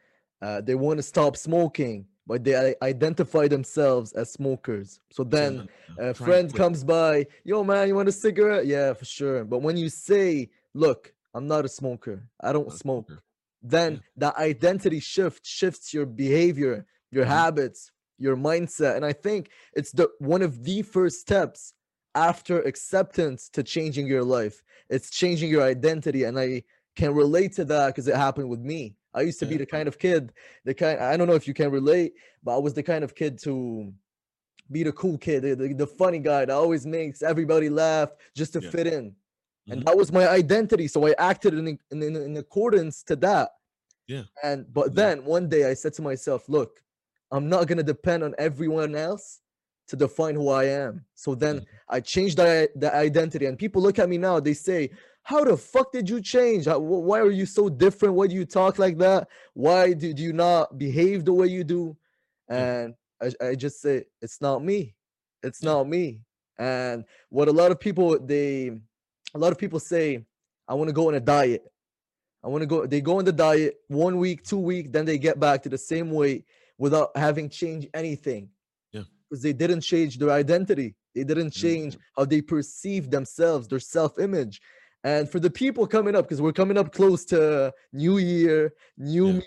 uh, 0.40 0.60
they 0.60 0.74
want 0.74 0.98
to 0.98 1.02
stop 1.02 1.36
smoking 1.36 2.06
but 2.26 2.44
they 2.44 2.74
identify 2.82 3.48
themselves 3.48 4.12
as 4.12 4.32
smokers. 4.32 5.00
So 5.10 5.24
then 5.24 5.68
a 5.98 6.14
friend 6.14 6.52
comes 6.52 6.82
by, 6.84 7.26
yo 7.44 7.62
man, 7.64 7.88
you 7.88 7.94
want 7.94 8.08
a 8.08 8.12
cigarette? 8.12 8.66
Yeah, 8.66 8.92
for 8.94 9.04
sure. 9.04 9.44
But 9.44 9.58
when 9.58 9.76
you 9.76 9.88
say, 9.88 10.50
look, 10.74 11.12
I'm 11.34 11.46
not 11.46 11.64
a 11.64 11.68
smoker, 11.68 12.22
I 12.40 12.52
don't 12.52 12.72
smoke, 12.72 13.10
then 13.62 13.94
yeah. 13.94 13.98
that 14.16 14.36
identity 14.36 15.00
shift 15.00 15.46
shifts 15.46 15.92
your 15.92 16.06
behavior, 16.06 16.86
your 17.10 17.24
mm-hmm. 17.24 17.32
habits, 17.32 17.90
your 18.18 18.36
mindset. 18.36 18.96
And 18.96 19.04
I 19.04 19.12
think 19.12 19.50
it's 19.74 19.92
the 19.92 20.08
one 20.18 20.42
of 20.42 20.64
the 20.64 20.82
first 20.82 21.20
steps 21.20 21.74
after 22.14 22.60
acceptance 22.62 23.48
to 23.50 23.62
changing 23.62 24.06
your 24.06 24.22
life. 24.22 24.62
It's 24.88 25.10
changing 25.10 25.50
your 25.50 25.62
identity. 25.62 26.24
And 26.24 26.38
I 26.38 26.62
can 26.96 27.14
relate 27.14 27.52
to 27.54 27.64
that 27.64 27.88
because 27.88 28.08
it 28.08 28.16
happened 28.16 28.48
with 28.48 28.60
me. 28.60 28.94
I 29.14 29.22
used 29.22 29.38
to 29.40 29.46
be 29.46 29.56
the 29.56 29.66
kind 29.66 29.86
of 29.86 29.98
kid, 29.98 30.32
the 30.64 30.74
kind 30.74 30.98
I 30.98 31.16
don't 31.16 31.28
know 31.28 31.34
if 31.34 31.46
you 31.46 31.54
can 31.54 31.70
relate, 31.70 32.14
but 32.42 32.56
I 32.56 32.58
was 32.58 32.74
the 32.74 32.82
kind 32.82 33.04
of 33.04 33.14
kid 33.14 33.38
to 33.42 33.92
be 34.70 34.82
the 34.82 34.92
cool 34.92 35.18
kid, 35.18 35.42
the, 35.42 35.54
the, 35.54 35.72
the 35.72 35.86
funny 35.86 36.18
guy 36.18 36.44
that 36.44 36.50
always 36.50 36.86
makes 36.86 37.22
everybody 37.22 37.68
laugh 37.68 38.10
just 38.34 38.52
to 38.54 38.60
yeah. 38.60 38.70
fit 38.70 38.86
in. 38.86 39.10
Mm-hmm. 39.10 39.72
And 39.72 39.84
that 39.84 39.96
was 39.96 40.12
my 40.12 40.28
identity. 40.28 40.88
So 40.88 41.06
I 41.06 41.14
acted 41.18 41.54
in, 41.54 41.78
in, 41.90 42.02
in, 42.02 42.36
accordance 42.36 43.02
to 43.04 43.16
that. 43.16 43.50
Yeah. 44.06 44.22
And 44.42 44.66
but 44.72 44.88
yeah. 44.88 44.94
then 44.94 45.24
one 45.24 45.48
day 45.48 45.70
I 45.70 45.74
said 45.74 45.94
to 45.94 46.02
myself, 46.02 46.48
look, 46.48 46.80
I'm 47.30 47.48
not 47.48 47.66
gonna 47.66 47.82
depend 47.82 48.24
on 48.24 48.34
everyone 48.38 48.94
else 48.94 49.40
to 49.88 49.96
define 49.96 50.34
who 50.34 50.48
I 50.48 50.64
am. 50.64 51.04
So 51.14 51.34
then 51.34 51.56
mm-hmm. 51.56 51.64
I 51.88 52.00
changed 52.00 52.38
that, 52.38 52.70
that 52.80 52.94
identity. 52.94 53.46
And 53.46 53.58
people 53.58 53.82
look 53.82 53.98
at 53.98 54.08
me 54.08 54.18
now, 54.18 54.40
they 54.40 54.54
say, 54.54 54.90
how 55.24 55.42
the 55.42 55.56
fuck 55.56 55.90
did 55.90 56.08
you 56.08 56.20
change? 56.20 56.66
Why 56.66 57.18
are 57.18 57.30
you 57.30 57.46
so 57.46 57.68
different? 57.68 58.14
Why 58.14 58.26
do 58.26 58.34
you 58.34 58.44
talk 58.44 58.78
like 58.78 58.98
that? 58.98 59.28
Why 59.54 59.94
did 59.94 60.18
you 60.18 60.32
not 60.32 60.78
behave 60.78 61.24
the 61.24 61.32
way 61.32 61.46
you 61.46 61.64
do? 61.64 61.96
And 62.48 62.94
I, 63.22 63.32
I 63.44 63.54
just 63.54 63.80
say, 63.80 64.04
it's 64.20 64.40
not 64.40 64.62
me. 64.62 64.94
It's 65.42 65.62
not 65.62 65.88
me. 65.88 66.20
And 66.58 67.04
what 67.30 67.48
a 67.48 67.52
lot 67.52 67.70
of 67.70 67.80
people 67.80 68.18
they 68.18 68.70
a 69.34 69.38
lot 69.38 69.50
of 69.50 69.58
people 69.58 69.80
say, 69.80 70.24
I 70.68 70.74
want 70.74 70.88
to 70.88 70.94
go 70.94 71.08
on 71.08 71.14
a 71.14 71.20
diet. 71.20 71.64
I 72.44 72.48
want 72.48 72.60
to 72.60 72.66
go, 72.66 72.86
they 72.86 73.00
go 73.00 73.18
on 73.18 73.24
the 73.24 73.32
diet 73.32 73.76
one 73.88 74.18
week, 74.18 74.44
two 74.44 74.58
week, 74.58 74.92
then 74.92 75.06
they 75.06 75.16
get 75.16 75.40
back 75.40 75.62
to 75.62 75.70
the 75.70 75.78
same 75.78 76.10
weight 76.10 76.44
without 76.76 77.16
having 77.16 77.48
changed 77.48 77.88
anything. 77.94 78.50
Yeah. 78.92 79.02
Because 79.28 79.42
they 79.42 79.54
didn't 79.54 79.80
change 79.80 80.18
their 80.18 80.30
identity. 80.30 80.94
They 81.14 81.24
didn't 81.24 81.52
change 81.52 81.94
mm-hmm. 81.94 82.20
how 82.20 82.26
they 82.26 82.42
perceive 82.42 83.10
themselves, 83.10 83.66
their 83.66 83.80
self-image. 83.80 84.60
And 85.04 85.30
for 85.30 85.38
the 85.38 85.50
people 85.50 85.86
coming 85.86 86.16
up, 86.16 86.24
because 86.24 86.40
we're 86.40 86.52
coming 86.52 86.78
up 86.78 86.92
close 86.92 87.26
to 87.26 87.72
New 87.92 88.16
Year, 88.16 88.72
New 88.96 89.32
yeah. 89.32 89.40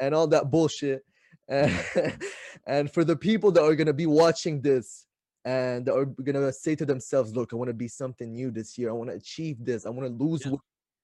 and 0.00 0.14
all 0.14 0.26
that 0.28 0.50
bullshit. 0.50 1.04
And, 1.48 1.72
and 2.66 2.90
for 2.90 3.04
the 3.04 3.14
people 3.14 3.52
that 3.52 3.62
are 3.62 3.74
gonna 3.76 3.92
be 3.92 4.06
watching 4.06 4.62
this 4.62 5.06
and 5.44 5.88
are 5.90 6.06
gonna 6.06 6.50
say 6.50 6.74
to 6.76 6.86
themselves, 6.86 7.36
look, 7.36 7.52
I 7.52 7.56
want 7.56 7.68
to 7.68 7.74
be 7.74 7.88
something 7.88 8.32
new 8.32 8.50
this 8.50 8.78
year. 8.78 8.88
I 8.88 8.94
want 8.94 9.10
to 9.10 9.16
achieve 9.16 9.64
this. 9.64 9.84
I 9.84 9.90
want 9.90 10.08
to 10.08 10.24
lose 10.24 10.44
yeah. 10.44 10.52
weight. 10.52 10.60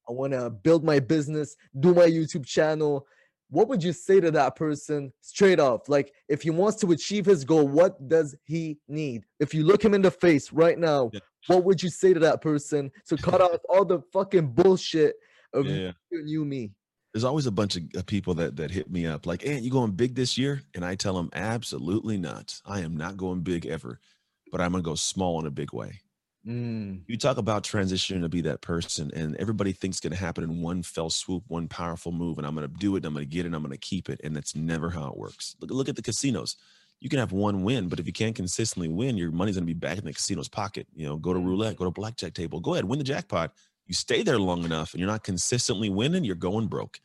I 0.08 0.12
want 0.12 0.32
to 0.32 0.50
build 0.50 0.84
my 0.84 0.98
business, 0.98 1.54
do 1.78 1.94
my 1.94 2.06
YouTube 2.06 2.46
channel. 2.46 3.06
What 3.52 3.68
would 3.68 3.84
you 3.84 3.92
say 3.92 4.18
to 4.18 4.30
that 4.30 4.56
person 4.56 5.12
straight 5.20 5.60
off? 5.60 5.86
Like, 5.86 6.14
if 6.26 6.40
he 6.40 6.48
wants 6.48 6.78
to 6.80 6.92
achieve 6.92 7.26
his 7.26 7.44
goal, 7.44 7.68
what 7.68 8.08
does 8.08 8.34
he 8.44 8.78
need? 8.88 9.24
If 9.40 9.52
you 9.52 9.62
look 9.62 9.84
him 9.84 9.92
in 9.92 10.00
the 10.00 10.10
face 10.10 10.50
right 10.54 10.78
now, 10.78 11.10
yeah. 11.12 11.20
what 11.48 11.62
would 11.64 11.82
you 11.82 11.90
say 11.90 12.14
to 12.14 12.20
that 12.20 12.40
person 12.40 12.90
to 13.08 13.16
cut 13.18 13.40
off 13.42 13.58
all 13.68 13.84
the 13.84 14.00
fucking 14.10 14.48
bullshit 14.48 15.16
of 15.52 15.66
yeah. 15.66 15.92
you, 16.10 16.46
me? 16.46 16.70
There's 17.12 17.24
always 17.24 17.44
a 17.44 17.50
bunch 17.50 17.76
of 17.76 18.06
people 18.06 18.32
that 18.36 18.56
that 18.56 18.70
hit 18.70 18.90
me 18.90 19.06
up 19.06 19.26
like, 19.26 19.42
"Hey, 19.42 19.58
you 19.58 19.70
going 19.70 19.90
big 19.90 20.14
this 20.14 20.38
year?" 20.38 20.62
And 20.74 20.82
I 20.82 20.94
tell 20.94 21.12
them, 21.12 21.28
"Absolutely 21.34 22.16
not. 22.16 22.58
I 22.64 22.80
am 22.80 22.96
not 22.96 23.18
going 23.18 23.42
big 23.42 23.66
ever, 23.66 24.00
but 24.50 24.62
I'm 24.62 24.72
gonna 24.72 24.82
go 24.82 24.94
small 24.94 25.38
in 25.40 25.46
a 25.46 25.50
big 25.50 25.74
way." 25.74 26.00
Mm. 26.46 27.02
You 27.06 27.16
talk 27.16 27.36
about 27.36 27.62
transitioning 27.62 28.22
to 28.22 28.28
be 28.28 28.40
that 28.42 28.62
person, 28.62 29.10
and 29.14 29.36
everybody 29.36 29.72
thinks 29.72 29.98
it's 29.98 30.00
going 30.00 30.12
to 30.12 30.18
happen 30.18 30.42
in 30.42 30.60
one 30.60 30.82
fell 30.82 31.08
swoop, 31.08 31.44
one 31.46 31.68
powerful 31.68 32.10
move, 32.10 32.38
and 32.38 32.46
I'm 32.46 32.54
going 32.54 32.68
to 32.68 32.78
do 32.78 32.96
it, 32.96 33.04
I'm 33.04 33.14
going 33.14 33.24
to 33.24 33.30
get 33.30 33.46
it, 33.46 33.54
I'm 33.54 33.62
going 33.62 33.70
to 33.70 33.78
keep 33.78 34.08
it, 34.08 34.20
and 34.24 34.34
that's 34.34 34.56
never 34.56 34.90
how 34.90 35.08
it 35.08 35.16
works. 35.16 35.54
Look, 35.60 35.70
look 35.70 35.88
at 35.88 35.94
the 35.94 36.02
casinos. 36.02 36.56
You 37.00 37.08
can 37.08 37.20
have 37.20 37.32
one 37.32 37.62
win, 37.62 37.88
but 37.88 38.00
if 38.00 38.06
you 38.06 38.12
can't 38.12 38.34
consistently 38.34 38.88
win, 38.88 39.16
your 39.16 39.30
money's 39.30 39.56
going 39.56 39.66
to 39.66 39.74
be 39.74 39.78
back 39.78 39.98
in 39.98 40.04
the 40.04 40.12
casino's 40.12 40.48
pocket. 40.48 40.86
You 40.94 41.06
know, 41.06 41.16
go 41.16 41.32
to 41.32 41.38
mm. 41.38 41.46
roulette, 41.46 41.76
go 41.76 41.84
to 41.84 41.90
blackjack 41.90 42.34
table, 42.34 42.60
go 42.60 42.74
ahead, 42.74 42.84
win 42.84 42.98
the 42.98 43.04
jackpot. 43.04 43.52
You 43.86 43.94
stay 43.94 44.22
there 44.22 44.38
long 44.38 44.64
enough, 44.64 44.92
and 44.92 45.00
you're 45.00 45.10
not 45.10 45.24
consistently 45.24 45.90
winning, 45.90 46.24
you're 46.24 46.34
going 46.34 46.66
broke. 46.66 47.00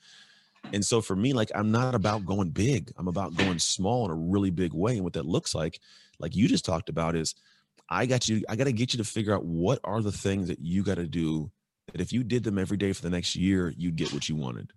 And 0.74 0.84
so 0.86 1.02
for 1.02 1.16
me, 1.16 1.34
like 1.34 1.52
I'm 1.54 1.72
not 1.72 1.96
about 1.96 2.26
going 2.26 2.50
big. 2.50 2.92
I'm 2.98 3.08
about 3.08 3.36
going 3.36 3.60
small 3.60 4.06
in 4.06 4.12
a 4.12 4.16
really 4.16 4.50
big 4.50 4.74
way. 4.74 4.96
And 4.96 5.04
what 5.04 5.14
that 5.14 5.26
looks 5.26 5.54
like, 5.54 5.80
like 6.20 6.36
you 6.36 6.48
just 6.48 6.66
talked 6.66 6.90
about, 6.90 7.16
is 7.16 7.36
I 7.90 8.06
got 8.06 8.28
you, 8.28 8.44
I 8.50 8.56
got 8.56 8.66
to 8.66 8.74
get 8.74 8.94
you 8.94 8.98
to 8.98 9.04
figure 9.04 9.34
out 9.34 9.46
what 9.46 9.80
are 9.84 10.02
the 10.02 10.12
things 10.12 10.48
that 10.50 10.60
you 10.60 10.84
got 10.84 10.96
to 10.96 11.06
do 11.06 11.52
that 11.92 12.02
if 12.02 12.12
you 12.12 12.24
did 12.24 12.44
them 12.44 12.58
every 12.58 12.78
day 12.78 12.92
for 12.94 13.02
the 13.02 13.10
next 13.10 13.36
year, 13.36 13.74
you'd 13.78 13.96
get 13.96 14.14
what 14.14 14.28
you 14.28 14.36
wanted. 14.36 14.74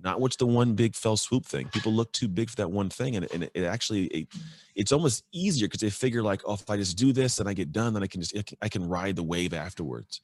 Not 0.00 0.20
what's 0.20 0.36
the 0.36 0.46
one 0.46 0.74
big 0.74 0.94
fell 0.94 1.16
swoop 1.16 1.46
thing. 1.46 1.68
People 1.68 1.92
look 1.92 2.12
too 2.12 2.28
big 2.28 2.50
for 2.50 2.56
that 2.56 2.70
one 2.70 2.90
thing. 2.90 3.16
And, 3.16 3.26
and 3.32 3.44
it, 3.44 3.52
it 3.54 3.64
actually, 3.64 4.06
it, 4.06 4.28
it's 4.74 4.92
almost 4.92 5.24
easier 5.32 5.68
because 5.68 5.80
they 5.80 5.90
figure 5.90 6.22
like, 6.22 6.42
oh, 6.44 6.54
if 6.54 6.68
I 6.68 6.76
just 6.76 6.98
do 6.98 7.12
this 7.12 7.38
and 7.38 7.48
I 7.48 7.54
get 7.54 7.72
done, 7.72 7.94
then 7.94 8.02
I 8.02 8.06
can 8.06 8.20
just, 8.20 8.36
I 8.36 8.42
can, 8.42 8.58
I 8.62 8.68
can 8.68 8.88
ride 8.88 9.16
the 9.16 9.22
wave 9.22 9.54
afterwards. 9.54 10.20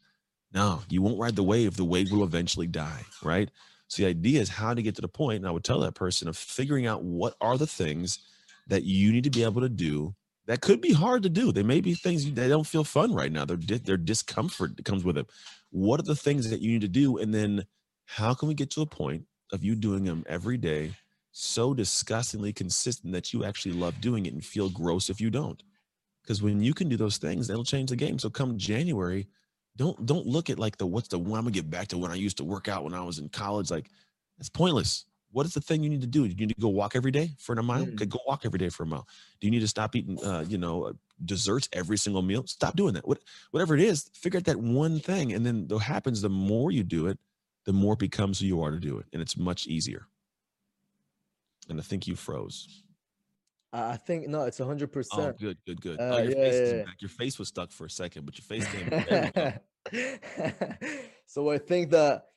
No, 0.53 0.83
you 0.89 1.03
won't 1.03 1.21
ride 1.21 1.37
the 1.37 1.45
wave. 1.45 1.77
The 1.77 1.85
wave 1.85 2.11
will 2.11 2.25
eventually 2.25 2.67
die, 2.67 3.05
right? 3.23 3.49
So 3.87 4.03
the 4.03 4.09
idea 4.09 4.41
is 4.41 4.49
how 4.49 4.75
to 4.75 4.83
get 4.83 4.97
to 4.97 5.01
the 5.03 5.09
point, 5.09 5.39
and 5.39 5.49
I 5.49 5.51
would 5.51 5.65
tell 5.65 5.81
that 5.81 5.95
person 5.95 6.29
of 6.29 6.37
figuring 6.37 6.87
out 6.87 7.03
what 7.03 7.35
are 7.41 7.57
the 7.57 7.67
things 7.67 8.19
that 8.67 8.85
you 8.85 9.13
need 9.13 9.25
to 9.25 9.31
be 9.31 9.43
able 9.45 9.61
to 9.63 9.69
do 9.69 10.15
that 10.47 10.61
could 10.61 10.81
be 10.81 10.93
hard 10.93 11.23
to 11.23 11.29
do. 11.29 11.53
There 11.53 11.65
may 11.65 11.81
be 11.81 11.95
things 11.95 12.31
that 12.33 12.49
don't 12.49 12.67
feel 12.67 12.85
fun 12.85 13.15
right 13.15 13.31
now. 13.31 13.45
They're 13.45 13.57
their 13.57 13.97
discomfort 13.97 14.83
comes 14.85 15.05
with 15.05 15.19
it. 15.19 15.27
What 15.71 16.01
are 16.01 16.05
the 16.05 16.17
things 16.17 16.51
that 16.51 16.61
you 16.61 16.73
need 16.73 16.81
to 16.81 16.89
do? 16.89 17.19
And 17.19 17.33
then 17.33 17.65
how 18.07 18.35
can 18.35 18.49
we 18.49 18.55
get 18.55 18.71
to 18.71 18.83
a 18.83 18.87
point 18.87 19.25
of 19.53 19.63
you 19.63 19.75
doing 19.75 20.05
them 20.05 20.25
every 20.29 20.57
day 20.57 20.93
so 21.33 21.75
disgustingly 21.75 22.53
consistent 22.53 23.13
that 23.13 23.33
you 23.33 23.45
actually 23.45 23.73
love 23.73 24.01
doing 24.01 24.27
it 24.27 24.33
and 24.33 24.45
feel 24.45 24.71
gross 24.71 25.11
if 25.11 25.21
you 25.21 25.31
don't? 25.31 25.63
Because 26.23 26.43
when 26.43 26.61
you 26.63 26.75
can 26.75 26.89
do 26.89 26.97
those 26.97 27.19
things, 27.19 27.47
that'll 27.47 27.65
change 27.65 27.91
the 27.91 27.97
game. 27.97 28.19
So 28.19 28.31
come 28.31 28.59
January, 28.59 29.29
don't 29.77 30.05
don't 30.05 30.27
look 30.27 30.51
at 30.51 30.59
like 30.59 30.77
the 30.77 30.87
what's 30.87 31.09
the 31.09 31.19
when 31.19 31.39
I'm 31.39 31.45
gonna 31.45 31.51
get 31.53 31.71
back 31.71 31.89
to 31.89 31.99
when 31.99 32.11
I 32.11 32.17
used 32.17 32.39
to 32.39 32.45
work 32.45 32.69
out 32.69 32.85
when 32.85 32.95
I 32.95 33.03
was 33.03 33.19
in 33.19 33.29
college. 33.29 33.71
Like 33.71 33.89
it's 34.39 34.49
pointless 34.49 35.05
what 35.33 35.47
is 35.47 35.55
the 35.55 35.61
thing 35.61 35.83
you 35.83 35.91
need 35.91 36.01
to 36.01 36.07
do? 36.07 36.27
Do 36.27 36.35
you 36.37 36.47
need 36.47 36.55
to 36.55 36.61
go 36.61 36.69
walk 36.69 36.97
every 36.97 37.11
day 37.11 37.33
for 37.39 37.53
a 37.55 37.63
mile? 37.63 37.87
Mm. 37.87 37.95
Okay, 37.95 38.07
go 38.07 38.19
walk 38.27 38.43
every 38.45 38.59
day 38.59 38.69
for 38.69 38.83
a 38.83 38.87
mile. 38.87 39.07
Do 39.41 39.47
you 39.47 39.51
need 39.51 39.61
to 39.61 39.69
stop 39.69 39.95
eating, 39.95 40.23
uh, 40.25 40.45
you 40.49 40.59
know, 40.59 40.85
uh, 40.85 40.93
desserts 41.25 41.69
every 41.73 41.99
single 41.99 42.23
meal? 42.23 42.47
Stop 42.47 42.77
doing 42.77 42.95
that. 42.95 43.07
What, 43.07 43.19
whatever 43.51 43.75
it 43.75 43.81
is, 43.81 44.11
figure 44.15 44.39
out 44.39 44.45
that 44.45 44.57
one 44.57 44.99
thing, 44.99 45.33
and 45.33 45.47
then 45.47 45.67
what 45.69 45.83
happens 45.83 46.21
the 46.21 46.29
more 46.29 46.71
you 46.71 46.83
do 46.83 47.07
it, 47.07 47.19
the 47.65 47.73
more 47.73 47.95
it 47.95 47.99
becomes 47.99 48.41
who 48.41 48.47
you 48.47 48.63
are 48.63 48.71
to 48.71 48.81
do 48.81 48.99
it, 48.99 49.07
and 49.13 49.23
it's 49.23 49.37
much 49.37 49.67
easier. 49.67 50.07
And 51.69 51.79
I 51.79 51.83
think 51.83 52.07
you 52.07 52.17
froze. 52.17 52.83
I 53.73 53.97
think 53.97 54.27
no, 54.27 54.43
it's 54.43 54.59
100%. 54.59 55.07
Oh, 55.13 55.33
good, 55.39 55.57
good, 55.65 55.81
good. 55.81 56.01
Uh, 56.01 56.15
oh, 56.15 56.19
your, 56.19 56.31
yeah, 56.31 56.51
face 56.51 56.73
yeah. 56.73 56.85
your 56.99 57.09
face 57.09 57.39
was 57.39 57.49
stuck 57.49 57.71
for 57.71 57.85
a 57.85 57.91
second, 57.91 58.27
but 58.27 58.37
your 58.37 58.45
face 58.45 58.67
came. 58.67 59.53
so 61.27 61.51
I 61.51 61.59
think 61.59 61.91
that 61.91 62.31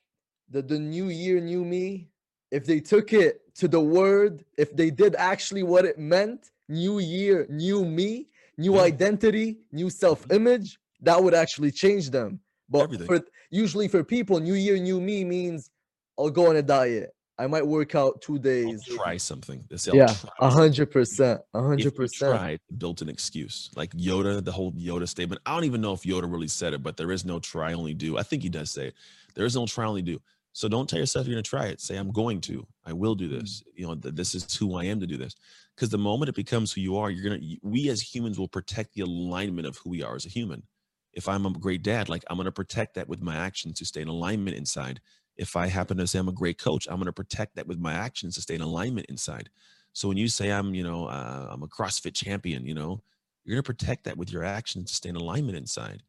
the 0.49 0.61
the 0.61 0.77
new 0.77 1.09
year, 1.09 1.39
new 1.39 1.65
me, 1.65 2.09
if 2.53 2.65
they 2.65 2.79
took 2.79 3.13
it 3.13 3.41
to 3.55 3.67
the 3.67 3.79
word, 3.79 4.45
if 4.59 4.75
they 4.75 4.91
did 4.91 5.15
actually 5.15 5.63
what 5.63 5.85
it 5.85 5.97
meant, 5.97 6.51
new 6.69 6.99
year, 6.99 7.47
new 7.49 7.83
me, 7.83 8.27
new 8.59 8.73
mm-hmm. 8.73 8.81
identity, 8.81 9.57
new 9.71 9.89
self-image, 9.89 10.77
that 11.01 11.21
would 11.21 11.33
actually 11.33 11.71
change 11.71 12.11
them. 12.11 12.39
But 12.69 12.93
for 13.07 13.21
usually 13.49 13.87
for 13.87 14.03
people, 14.03 14.39
new 14.39 14.53
year, 14.53 14.77
new 14.77 15.01
me 15.01 15.25
means 15.25 15.71
I'll 16.17 16.29
go 16.29 16.49
on 16.49 16.55
a 16.55 16.61
diet. 16.61 17.09
I 17.39 17.47
might 17.47 17.65
work 17.65 17.95
out 17.95 18.21
two 18.21 18.37
days. 18.37 18.85
I'll 18.91 18.97
try 18.97 19.17
something. 19.17 19.65
yeah, 19.91 20.13
a 20.39 20.49
hundred 20.51 20.91
percent, 20.91 21.41
a 21.55 21.61
hundred 21.63 21.95
percent. 21.95 22.37
Tried, 22.37 22.59
built 22.77 23.01
an 23.01 23.09
excuse 23.09 23.71
like 23.75 23.89
Yoda. 23.93 24.45
The 24.45 24.51
whole 24.51 24.71
Yoda 24.73 25.07
statement. 25.07 25.41
I 25.47 25.55
don't 25.55 25.63
even 25.63 25.81
know 25.81 25.93
if 25.93 26.03
Yoda 26.03 26.31
really 26.31 26.47
said 26.47 26.75
it, 26.75 26.83
but 26.83 26.97
there 26.97 27.11
is 27.11 27.25
no 27.25 27.39
try, 27.39 27.73
only 27.73 27.95
do. 27.95 28.19
I 28.19 28.23
think 28.23 28.43
he 28.43 28.49
does 28.49 28.69
say 28.69 28.89
it. 28.89 28.93
There 29.33 29.45
is 29.45 29.55
no 29.55 29.65
try, 29.65 29.85
only 29.85 30.03
do. 30.03 30.21
So 30.53 30.69
don't 30.69 30.87
tell 30.87 30.99
yourself 30.99 31.25
you're 31.25 31.33
going 31.33 31.43
to 31.43 31.49
try 31.49 31.65
it. 31.65 31.81
Say, 31.81 31.97
I'm 31.97 32.11
going 32.11 32.39
to, 32.41 32.65
I 32.85 32.93
will 32.93 33.15
do 33.15 33.27
this. 33.27 33.61
Mm. 33.61 33.65
You 33.75 33.87
know, 33.87 33.95
this 33.95 34.35
is 34.35 34.55
who 34.55 34.75
I 34.77 34.85
am 34.85 34.99
to 34.99 35.07
do 35.07 35.17
this. 35.17 35.35
Because 35.75 35.89
the 35.89 35.97
moment 35.97 36.29
it 36.29 36.35
becomes 36.35 36.71
who 36.71 36.81
you 36.81 36.95
are, 36.97 37.09
you're 37.09 37.27
going 37.27 37.41
to, 37.41 37.57
we 37.63 37.89
as 37.89 38.01
humans 38.01 38.37
will 38.37 38.47
protect 38.47 38.93
the 38.93 39.01
alignment 39.01 39.67
of 39.67 39.77
who 39.77 39.89
we 39.89 40.03
are 40.03 40.15
as 40.15 40.25
a 40.25 40.29
human. 40.29 40.63
If 41.11 41.27
I'm 41.27 41.45
a 41.45 41.51
great 41.51 41.83
dad, 41.83 42.07
like 42.07 42.23
I'm 42.29 42.37
going 42.37 42.45
to 42.45 42.51
protect 42.51 42.93
that 42.95 43.09
with 43.09 43.21
my 43.21 43.35
actions 43.35 43.79
to 43.79 43.85
stay 43.85 44.01
in 44.01 44.07
alignment 44.07 44.55
inside. 44.55 45.01
If 45.35 45.55
I 45.55 45.67
happen 45.67 45.97
to 45.97 46.05
say 46.05 46.19
I'm 46.19 46.29
a 46.29 46.31
great 46.31 46.59
coach, 46.59 46.87
I'm 46.87 46.97
going 46.97 47.05
to 47.05 47.13
protect 47.13 47.55
that 47.55 47.67
with 47.67 47.79
my 47.79 47.93
actions 47.93 48.35
to 48.35 48.41
stay 48.41 48.53
in 48.55 48.61
alignment 48.61 49.07
inside. 49.07 49.49
So 49.93 50.07
when 50.07 50.17
you 50.17 50.27
say 50.27 50.51
I'm, 50.51 50.75
you 50.75 50.83
know, 50.83 51.07
uh, 51.07 51.47
I'm 51.49 51.63
a 51.63 51.67
CrossFit 51.67 52.13
champion, 52.13 52.65
you 52.65 52.75
know, 52.75 53.01
you're 53.43 53.55
going 53.55 53.63
to 53.63 53.73
protect 53.73 54.03
that 54.05 54.17
with 54.17 54.31
your 54.31 54.43
actions 54.43 54.91
to 54.91 54.95
stay 54.95 55.09
in 55.09 55.15
alignment 55.15 55.57
inside. 55.57 56.03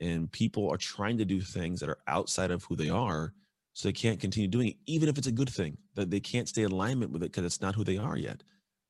And 0.00 0.32
people 0.32 0.70
are 0.70 0.78
trying 0.78 1.18
to 1.18 1.26
do 1.26 1.42
things 1.42 1.80
that 1.80 1.90
are 1.90 1.98
outside 2.06 2.50
of 2.50 2.64
who 2.64 2.76
they 2.76 2.88
are 2.88 3.34
so 3.72 3.88
they 3.88 3.92
can't 3.92 4.20
continue 4.20 4.48
doing 4.48 4.68
it, 4.68 4.76
even 4.86 5.08
if 5.08 5.18
it's 5.18 5.26
a 5.26 5.32
good 5.32 5.48
thing, 5.48 5.78
that 5.94 6.10
they 6.10 6.20
can't 6.20 6.48
stay 6.48 6.62
in 6.62 6.72
alignment 6.72 7.12
with 7.12 7.22
it 7.22 7.32
because 7.32 7.44
it's 7.44 7.60
not 7.60 7.74
who 7.74 7.84
they 7.84 7.98
are 7.98 8.16
yet. 8.16 8.42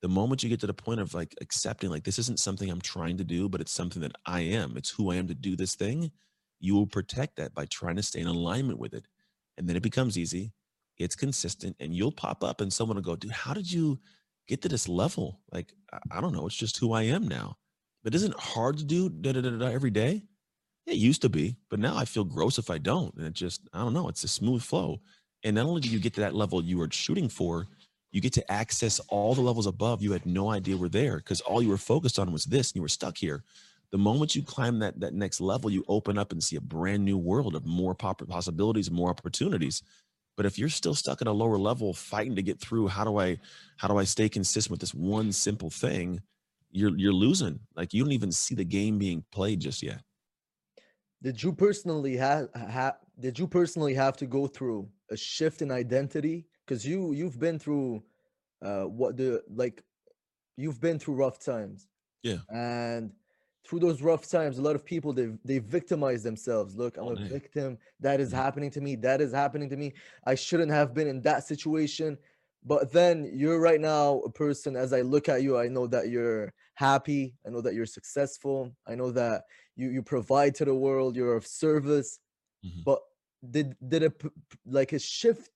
The 0.03 0.09
moment 0.09 0.43
you 0.43 0.49
get 0.49 0.61
to 0.61 0.67
the 0.67 0.75
point 0.75 1.01
of 1.01 1.13
like 1.13 1.35
accepting, 1.41 1.91
like, 1.91 2.05
this 2.05 2.19
isn't 2.19 2.41
something 2.41 2.71
I'm 2.71 2.81
trying 2.81 3.19
to 3.19 3.25
do, 3.25 3.49
but 3.49 3.61
it's 3.61 3.73
something 3.73 4.01
that 4.03 4.17
I 4.27 4.41
am, 4.41 4.77
it's 4.77 4.91
who 4.91 5.11
I 5.11 5.17
am 5.17 5.29
to 5.29 5.35
do 5.35 5.57
this 5.57 5.75
thing, 5.75 6.11
you 6.59 6.75
will 6.75 6.87
protect 6.87 7.37
that 7.37 7.55
by 7.55 7.67
trying 7.67 7.97
to 7.97 8.03
stay 8.03 8.21
in 8.21 8.27
alignment 8.27 8.79
with 8.79 8.95
it. 8.95 9.05
And 9.59 9.69
then 9.69 9.77
it 9.77 9.83
becomes 9.83 10.17
easy, 10.17 10.53
it's 10.97 11.17
consistent, 11.17 11.77
and 11.81 11.95
you'll 11.95 12.13
pop 12.13 12.43
up 12.43 12.61
and 12.61 12.73
someone 12.73 12.97
will 12.97 13.03
go, 13.03 13.17
dude, 13.17 13.33
how 13.33 13.53
did 13.53 13.71
you 13.71 13.99
get 14.49 14.63
to 14.63 14.69
this 14.69 14.89
level? 14.89 15.41
Like, 15.53 15.73
I 16.11 16.21
don't 16.21 16.33
know, 16.33 16.47
it's 16.47 16.57
just 16.57 16.79
who 16.79 16.93
I 16.93 17.03
am 17.03 17.29
now. 17.29 17.57
But 18.03 18.15
isn't 18.15 18.39
hard 18.39 18.79
to 18.79 18.85
do 18.85 19.11
da, 19.11 19.33
da, 19.33 19.43
da, 19.43 19.51
da, 19.51 19.67
every 19.67 19.91
day? 19.91 20.25
It 20.91 20.97
used 20.97 21.23
to 21.23 21.29
be, 21.29 21.55
but 21.71 21.79
now 21.79 21.97
I 21.97 22.05
feel 22.05 22.25
gross 22.25 22.59
if 22.59 22.69
I 22.69 22.79
don't. 22.79 23.15
And 23.15 23.25
it 23.25 23.33
just, 23.33 23.69
I 23.73 23.79
don't 23.79 23.95
know, 23.95 24.09
it's 24.09 24.25
a 24.25 24.29
smooth 24.29 24.61
flow. 24.61 25.01
And 25.45 25.55
not 25.55 25.67
only 25.67 25.81
do 25.81 25.89
you 25.89 26.01
get 26.01 26.15
to 26.15 26.21
that 26.21 26.35
level 26.35 26.65
you 26.65 26.79
were 26.79 26.89
shooting 26.91 27.29
for, 27.29 27.69
you 28.11 28.21
get 28.21 28.33
to 28.33 28.53
access 28.53 28.99
all 29.09 29.37
the 29.37 29.41
levels 29.41 29.69
above 29.69 30.03
you 30.03 30.11
had 30.11 30.27
no 30.27 30.51
idea 30.51 30.77
were 30.77 30.89
there 30.89 31.19
because 31.19 31.41
all 31.43 31.63
you 31.63 31.69
were 31.69 31.77
focused 31.77 32.19
on 32.19 32.33
was 32.33 32.45
this 32.45 32.71
and 32.71 32.77
you 32.77 32.83
were 32.83 32.89
stuck 32.89 33.17
here. 33.17 33.45
The 33.93 33.99
moment 33.99 34.35
you 34.35 34.43
climb 34.43 34.81
that 34.81 34.99
that 34.99 35.15
next 35.15 35.41
level, 35.41 35.71
you 35.71 35.85
open 35.87 36.19
up 36.19 36.33
and 36.33 36.43
see 36.43 36.57
a 36.57 36.61
brand 36.61 37.05
new 37.05 37.17
world 37.17 37.55
of 37.55 37.65
more 37.65 37.95
possibilities, 37.95 38.91
more 38.91 39.11
opportunities. 39.11 39.85
But 40.37 40.47
if 40.47 40.59
you're 40.59 40.69
still 40.69 40.95
stuck 40.95 41.21
at 41.21 41.29
a 41.29 41.33
lower 41.33 41.59
level, 41.59 41.95
fighting 41.95 42.35
to 42.35 42.43
get 42.43 42.61
through, 42.61 42.89
how 42.89 43.05
do 43.05 43.21
I, 43.21 43.39
how 43.77 43.87
do 43.87 43.97
I 43.97 44.05
stay 44.05 44.29
consistent 44.29 44.73
with 44.73 44.81
this 44.81 44.95
one 44.95 45.31
simple 45.31 45.71
thing? 45.71 46.21
You're 46.73 46.97
you're 46.97 47.13
losing. 47.13 47.61
Like 47.77 47.95
you 47.95 48.03
don't 48.03 48.13
even 48.13 48.33
see 48.33 48.57
the 48.57 48.65
game 48.65 48.99
being 48.99 49.25
played 49.31 49.61
just 49.61 49.85
yet 49.85 50.03
did 51.23 51.43
you 51.43 51.53
personally 51.53 52.17
have 52.17 52.49
ha, 52.55 52.99
did 53.19 53.39
you 53.39 53.47
personally 53.49 53.95
have 53.95 54.17
to 54.19 54.27
go 54.27 54.47
through 54.47 54.91
a 55.11 55.17
shift 55.17 55.63
in 55.63 55.71
identity? 55.71 56.47
Because 56.67 56.87
you 56.87 57.13
you've 57.13 57.39
been 57.39 57.59
through 57.59 58.05
uh 58.63 58.85
what 58.85 59.17
the 59.17 59.43
like 59.49 59.85
you've 60.57 60.81
been 60.81 60.99
through 60.99 61.15
rough 61.15 61.39
times. 61.39 61.89
Yeah. 62.23 62.41
And 62.51 63.15
through 63.67 63.81
those 63.81 64.03
rough 64.03 64.29
times, 64.29 64.59
a 64.59 64.63
lot 64.63 64.77
of 64.77 64.85
people 64.85 65.13
they 65.13 65.29
they 65.45 65.59
victimize 65.59 66.23
themselves. 66.23 66.77
Look, 66.77 66.97
I'm 66.97 67.09
Oh, 67.09 67.11
a 67.11 67.17
man. 67.17 67.31
victim. 67.31 67.79
That 68.01 68.21
is 68.21 68.33
Mhm. 68.33 68.33
happening 68.33 68.71
to 68.73 68.81
me. 68.81 68.97
That 68.97 69.21
is 69.21 69.33
happening 69.33 69.69
to 69.71 69.77
me. 69.77 69.95
I 70.27 70.35
shouldn't 70.35 70.73
have 70.73 70.95
been 70.95 71.09
in 71.09 71.23
that 71.23 71.45
situation. 71.45 72.19
But 72.63 72.93
then 72.93 73.31
you're 73.35 73.61
right 73.61 73.81
now 73.81 74.21
a 74.21 74.31
person. 74.33 74.77
As 74.77 74.93
I 74.93 75.01
look 75.03 75.29
at 75.29 75.43
you, 75.43 75.57
I 75.59 75.69
know 75.69 75.87
that 75.87 76.11
you're 76.11 76.53
happy. 76.75 77.37
I 77.47 77.51
know 77.51 77.63
that 77.63 77.75
you're 77.75 77.87
successful. 77.87 78.77
I 78.87 78.95
know 78.95 79.11
that 79.13 79.45
you 79.81 79.89
you 79.91 80.03
provide 80.03 80.55
to 80.57 80.65
the 80.65 80.75
world. 80.75 81.17
You're 81.17 81.37
of 81.37 81.47
service. 81.47 82.19
Mhm. 82.65 82.85
But 82.85 83.01
did 83.55 83.77
did 83.93 84.03
a 84.03 84.13
like 84.67 84.93
a 84.93 84.99
shift? 84.99 85.53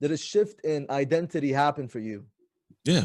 Did 0.00 0.10
a 0.10 0.16
shift 0.16 0.64
in 0.64 0.86
identity 0.90 1.52
happen 1.52 1.86
for 1.88 2.00
you? 2.00 2.26
Yeah. 2.84 3.04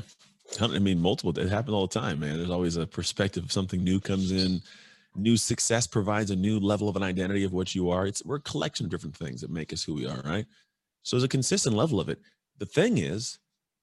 I 0.59 0.79
mean, 0.79 0.99
multiple. 0.99 1.37
It 1.37 1.49
happens 1.49 1.73
all 1.73 1.87
the 1.87 1.99
time, 1.99 2.19
man. 2.19 2.37
There's 2.37 2.49
always 2.49 2.77
a 2.77 2.87
perspective. 2.87 3.51
Something 3.51 3.83
new 3.83 3.99
comes 3.99 4.31
in. 4.31 4.61
New 5.15 5.37
success 5.37 5.85
provides 5.87 6.31
a 6.31 6.35
new 6.35 6.59
level 6.59 6.87
of 6.89 6.95
an 6.95 7.03
identity 7.03 7.43
of 7.43 7.51
what 7.51 7.75
you 7.75 7.89
are. 7.89 8.07
It's 8.07 8.23
we're 8.25 8.37
a 8.37 8.41
collection 8.41 8.85
of 8.85 8.91
different 8.91 9.15
things 9.15 9.41
that 9.41 9.51
make 9.51 9.73
us 9.73 9.83
who 9.83 9.93
we 9.93 10.07
are, 10.07 10.21
right? 10.23 10.45
So 11.03 11.15
there's 11.15 11.23
a 11.23 11.27
consistent 11.27 11.75
level 11.75 11.99
of 11.99 12.09
it. 12.09 12.19
The 12.57 12.65
thing 12.65 12.97
is, 12.97 13.39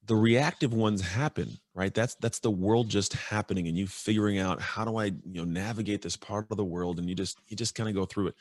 the 0.06 0.16
reactive 0.16 0.74
ones 0.74 1.00
happen, 1.00 1.58
right? 1.74 1.92
That's 1.94 2.14
that's 2.16 2.40
the 2.40 2.50
world 2.50 2.88
just 2.88 3.12
happening, 3.14 3.68
and 3.68 3.76
you 3.76 3.86
figuring 3.86 4.38
out 4.38 4.60
how 4.60 4.84
do 4.84 4.96
I, 4.96 5.06
you 5.06 5.16
know, 5.34 5.44
navigate 5.44 6.02
this 6.02 6.16
part 6.16 6.46
of 6.50 6.56
the 6.56 6.64
world, 6.64 6.98
and 6.98 7.08
you 7.08 7.14
just 7.14 7.38
you 7.48 7.56
just 7.56 7.74
kind 7.74 7.88
of 7.88 7.94
go 7.94 8.04
through 8.04 8.28
it. 8.28 8.34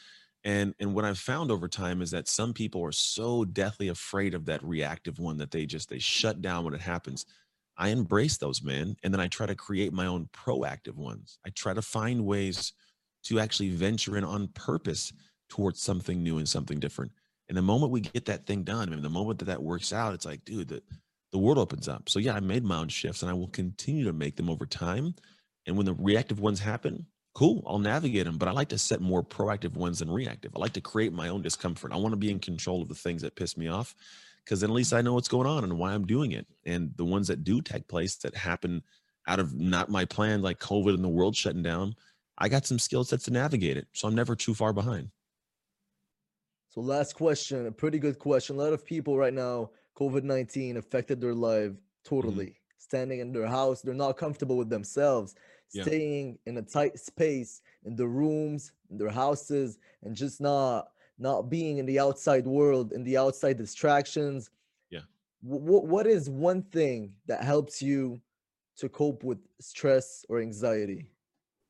And 0.44 0.74
and 0.80 0.94
what 0.94 1.06
I've 1.06 1.20
found 1.20 1.52
over 1.52 1.68
time 1.68 2.02
is 2.02 2.12
that 2.12 2.28
some 2.28 2.54
people 2.54 2.84
are 2.84 2.92
so 2.92 3.46
deathly 3.46 3.88
afraid 3.88 4.34
of 4.34 4.46
that 4.46 4.64
reactive 4.64 5.20
one 5.20 5.38
that 5.38 5.52
they 5.52 5.66
just 5.66 5.90
they 5.90 6.00
shut 6.00 6.42
down 6.42 6.66
when 6.66 6.74
it 6.74 6.82
happens. 6.82 7.26
I 7.78 7.90
embrace 7.90 8.38
those, 8.38 8.62
man. 8.62 8.96
And 9.04 9.14
then 9.14 9.22
I 9.22 9.28
try 9.28 9.48
to 9.48 9.56
create 9.56 9.94
my 9.94 10.06
own 10.06 10.30
proactive 10.34 10.96
ones. 10.96 11.40
I 11.46 11.50
try 11.50 11.74
to 11.74 11.82
find 11.82 12.26
ways 12.26 12.74
to 13.24 13.40
actually 13.40 13.70
venture 13.70 14.18
in 14.18 14.24
on 14.24 14.50
purpose 14.50 15.12
towards 15.50 15.82
something 15.82 16.22
new 16.22 16.38
and 16.38 16.48
something 16.48 16.80
different. 16.80 17.12
And 17.50 17.58
the 17.58 17.62
moment 17.62 17.92
we 17.92 18.02
get 18.02 18.26
that 18.26 18.46
thing 18.46 18.64
done, 18.64 18.94
and 18.94 19.04
the 19.04 19.10
moment 19.10 19.40
that 19.40 19.46
that 19.46 19.64
works 19.64 19.92
out, 19.92 20.14
it's 20.14 20.26
like, 20.26 20.44
dude, 20.46 20.68
the, 20.68 20.84
the 21.34 21.40
world 21.40 21.58
opens 21.58 21.90
up. 21.90 22.08
So 22.08 22.20
yeah, 22.20 22.36
I 22.36 22.40
made 22.40 22.64
my 22.64 22.78
own 22.78 22.88
shifts 22.88 23.24
and 23.24 23.30
I 23.30 23.34
will 23.34 23.50
continue 23.50 24.06
to 24.06 24.14
make 24.14 24.38
them 24.38 24.50
over 24.50 24.66
time. 24.66 25.16
And 25.66 25.76
when 25.76 25.86
the 25.86 25.96
reactive 25.96 26.40
ones 26.40 26.60
happen, 26.60 27.08
cool, 27.34 27.64
I'll 27.66 27.80
navigate 27.80 28.26
them. 28.26 28.38
But 28.38 28.48
I 28.48 28.52
like 28.52 28.70
to 28.70 28.78
set 28.78 29.02
more 29.02 29.24
proactive 29.24 29.74
ones 29.74 30.00
than 30.00 30.12
reactive. 30.12 30.52
I 30.56 30.60
like 30.60 30.74
to 30.74 30.82
create 30.82 31.12
my 31.12 31.30
own 31.30 31.42
discomfort. 31.42 31.92
I 31.92 31.98
want 31.98 32.14
to 32.14 32.18
be 32.18 32.30
in 32.30 32.40
control 32.40 32.84
of 32.84 32.88
the 32.88 32.96
things 32.96 33.24
that 33.24 33.36
piss 33.36 33.58
me 33.58 33.68
off 33.68 33.96
because 34.46 34.62
then 34.62 34.70
at 34.70 34.76
least 34.76 34.94
I 34.94 35.02
know 35.02 35.16
what's 35.16 35.28
going 35.28 35.48
on 35.48 35.64
and 35.64 35.80
why 35.80 35.94
I'm 35.94 36.06
doing 36.06 36.34
it. 36.34 36.46
And 36.66 36.92
the 36.98 37.06
ones 37.06 37.28
that 37.30 37.44
do 37.44 37.62
take 37.62 37.88
place 37.88 38.16
that 38.18 38.36
happen 38.36 38.84
out 39.28 39.40
of 39.40 39.56
not 39.60 39.90
my 39.90 40.06
plan, 40.06 40.44
like 40.44 40.60
COVID 40.60 40.94
and 40.94 41.04
the 41.04 41.10
world 41.10 41.36
shutting 41.36 41.64
down, 41.64 41.96
I 42.38 42.48
got 42.48 42.68
some 42.68 42.78
skill 42.78 43.04
sets 43.04 43.26
to 43.26 43.32
navigate 43.32 43.78
it. 43.78 43.88
So 43.94 44.08
I'm 44.08 44.16
never 44.16 44.36
too 44.36 44.54
far 44.54 44.72
behind. 44.72 45.10
So 46.70 46.82
last 46.82 47.14
question, 47.14 47.66
a 47.66 47.72
pretty 47.72 48.00
good 48.00 48.20
question. 48.20 48.56
A 48.56 48.60
lot 48.60 48.74
of 48.74 48.86
people 48.86 49.18
right 49.18 49.34
now, 49.34 49.72
COVID-19 49.96 50.78
affected 50.78 51.22
their 51.22 51.34
life 51.34 51.72
mm-hmm. 51.72 52.16
totally. 52.16 52.56
Standing 52.78 53.20
in 53.20 53.32
their 53.32 53.48
house, 53.48 53.82
they're 53.82 53.94
not 53.94 54.18
comfortable 54.18 54.58
with 54.58 54.70
themselves, 54.70 55.36
Yeah. 55.72 55.84
staying 55.84 56.38
in 56.46 56.58
a 56.58 56.62
tight 56.62 57.00
space 57.00 57.62
in 57.86 57.96
the 57.96 58.08
rooms, 58.08 58.72
in 58.90 58.98
their 58.98 59.10
houses, 59.10 59.80
and 60.04 60.16
just 60.16 60.40
not 60.42 60.90
not 61.20 61.44
being 61.50 61.78
in 61.78 61.86
the 61.86 62.00
outside 62.00 62.46
world, 62.46 62.92
in 62.92 63.04
the 63.04 63.18
outside 63.18 63.58
distractions. 63.58 64.50
Yeah. 64.90 65.02
What 65.42 65.86
what 65.88 66.08
is 66.08 66.30
one 66.30 66.64
thing 66.64 67.14
that 67.28 67.44
helps 67.44 67.82
you 67.82 68.22
to 68.78 68.90
cope 68.90 69.24
with 69.24 69.40
stress 69.60 70.26
or 70.30 70.40
anxiety? 70.42 71.08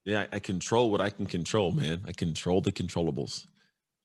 Yeah, 0.06 0.28
I 0.32 0.40
control 0.40 0.92
what 0.92 1.00
I 1.00 1.10
can 1.10 1.26
control, 1.26 1.72
man. 1.72 2.04
I 2.06 2.12
control 2.12 2.60
the 2.62 2.72
controllables. 2.72 3.48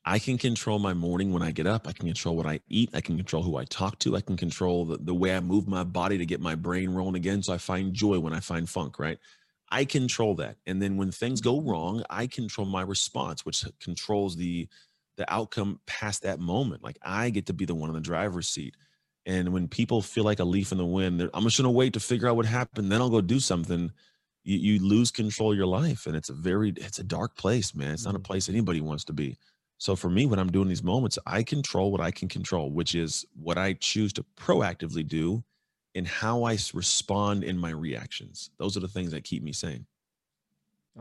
I 0.08 0.18
can 0.18 0.38
control 0.38 0.78
my 0.78 0.94
morning 0.94 1.32
when 1.34 1.42
I 1.42 1.50
get 1.50 1.66
up. 1.66 1.86
I 1.86 1.92
can 1.92 2.06
control 2.06 2.34
what 2.34 2.46
I 2.46 2.60
eat. 2.68 2.90
I 2.94 3.02
can 3.02 3.16
control 3.18 3.42
who 3.42 3.56
I 3.56 3.64
talk 3.66 3.98
to. 4.00 4.16
I 4.16 4.22
can 4.22 4.38
control 4.38 4.86
the, 4.86 4.96
the 4.96 5.14
way 5.14 5.36
I 5.36 5.40
move 5.40 5.68
my 5.68 5.84
body 5.84 6.16
to 6.16 6.24
get 6.24 6.40
my 6.40 6.54
brain 6.54 6.90
rolling 6.90 7.16
again. 7.16 7.42
So 7.42 7.52
I 7.52 7.58
find 7.58 7.92
joy 7.92 8.18
when 8.18 8.32
I 8.32 8.40
find 8.40 8.70
funk, 8.70 8.98
right? 8.98 9.18
I 9.70 9.84
control 9.84 10.34
that. 10.36 10.56
And 10.64 10.80
then 10.80 10.96
when 10.96 11.12
things 11.12 11.42
go 11.42 11.60
wrong, 11.60 12.04
I 12.08 12.26
control 12.26 12.66
my 12.66 12.80
response, 12.80 13.44
which 13.44 13.64
controls 13.80 14.36
the 14.36 14.68
the 15.18 15.30
outcome 15.30 15.80
past 15.86 16.22
that 16.22 16.38
moment. 16.40 16.82
Like 16.82 16.98
I 17.02 17.28
get 17.30 17.46
to 17.46 17.52
be 17.52 17.66
the 17.66 17.74
one 17.74 17.90
in 17.90 17.94
the 17.94 18.00
driver's 18.00 18.48
seat. 18.48 18.76
And 19.26 19.52
when 19.52 19.68
people 19.68 20.00
feel 20.00 20.24
like 20.24 20.38
a 20.38 20.44
leaf 20.44 20.72
in 20.72 20.78
the 20.78 20.86
wind, 20.86 21.28
I'm 21.34 21.44
just 21.44 21.58
gonna 21.58 21.70
wait 21.70 21.92
to 21.94 22.00
figure 22.00 22.28
out 22.28 22.36
what 22.36 22.46
happened, 22.46 22.90
then 22.90 23.00
I'll 23.02 23.10
go 23.10 23.20
do 23.20 23.40
something 23.40 23.92
you, 24.44 24.56
you 24.56 24.78
lose 24.86 25.10
control 25.10 25.52
of 25.52 25.58
your 25.58 25.66
life 25.66 26.06
and 26.06 26.16
it's 26.16 26.30
a 26.30 26.34
very 26.34 26.70
it's 26.76 26.98
a 26.98 27.04
dark 27.04 27.36
place 27.36 27.74
man 27.74 27.92
it's 27.92 28.06
not 28.06 28.14
a 28.14 28.20
Mhm. 28.20 28.24
place 28.24 28.48
anybody 28.48 28.80
wants 28.80 29.04
to 29.04 29.12
be 29.12 29.36
so 29.78 29.96
for 29.96 30.10
me 30.10 30.26
when 30.26 30.38
i'm 30.38 30.50
doing 30.50 30.68
these 30.68 30.82
moments 30.82 31.18
i 31.26 31.42
control 31.42 31.90
what 31.90 32.00
i 32.00 32.10
can 32.10 32.28
control 32.28 32.70
which 32.70 32.94
is 32.94 33.26
what 33.40 33.58
i 33.58 33.72
choose 33.74 34.12
to 34.12 34.24
proactively 34.36 35.06
do 35.06 35.42
and 35.94 36.06
how 36.06 36.44
I 36.44 36.58
respond 36.74 37.42
in 37.44 37.58
my 37.58 37.70
reactions 37.70 38.50
those 38.58 38.76
are 38.76 38.80
the 38.80 38.88
things 38.88 39.10
that 39.12 39.24
keep 39.24 39.42
me 39.42 39.52
sane 39.52 39.86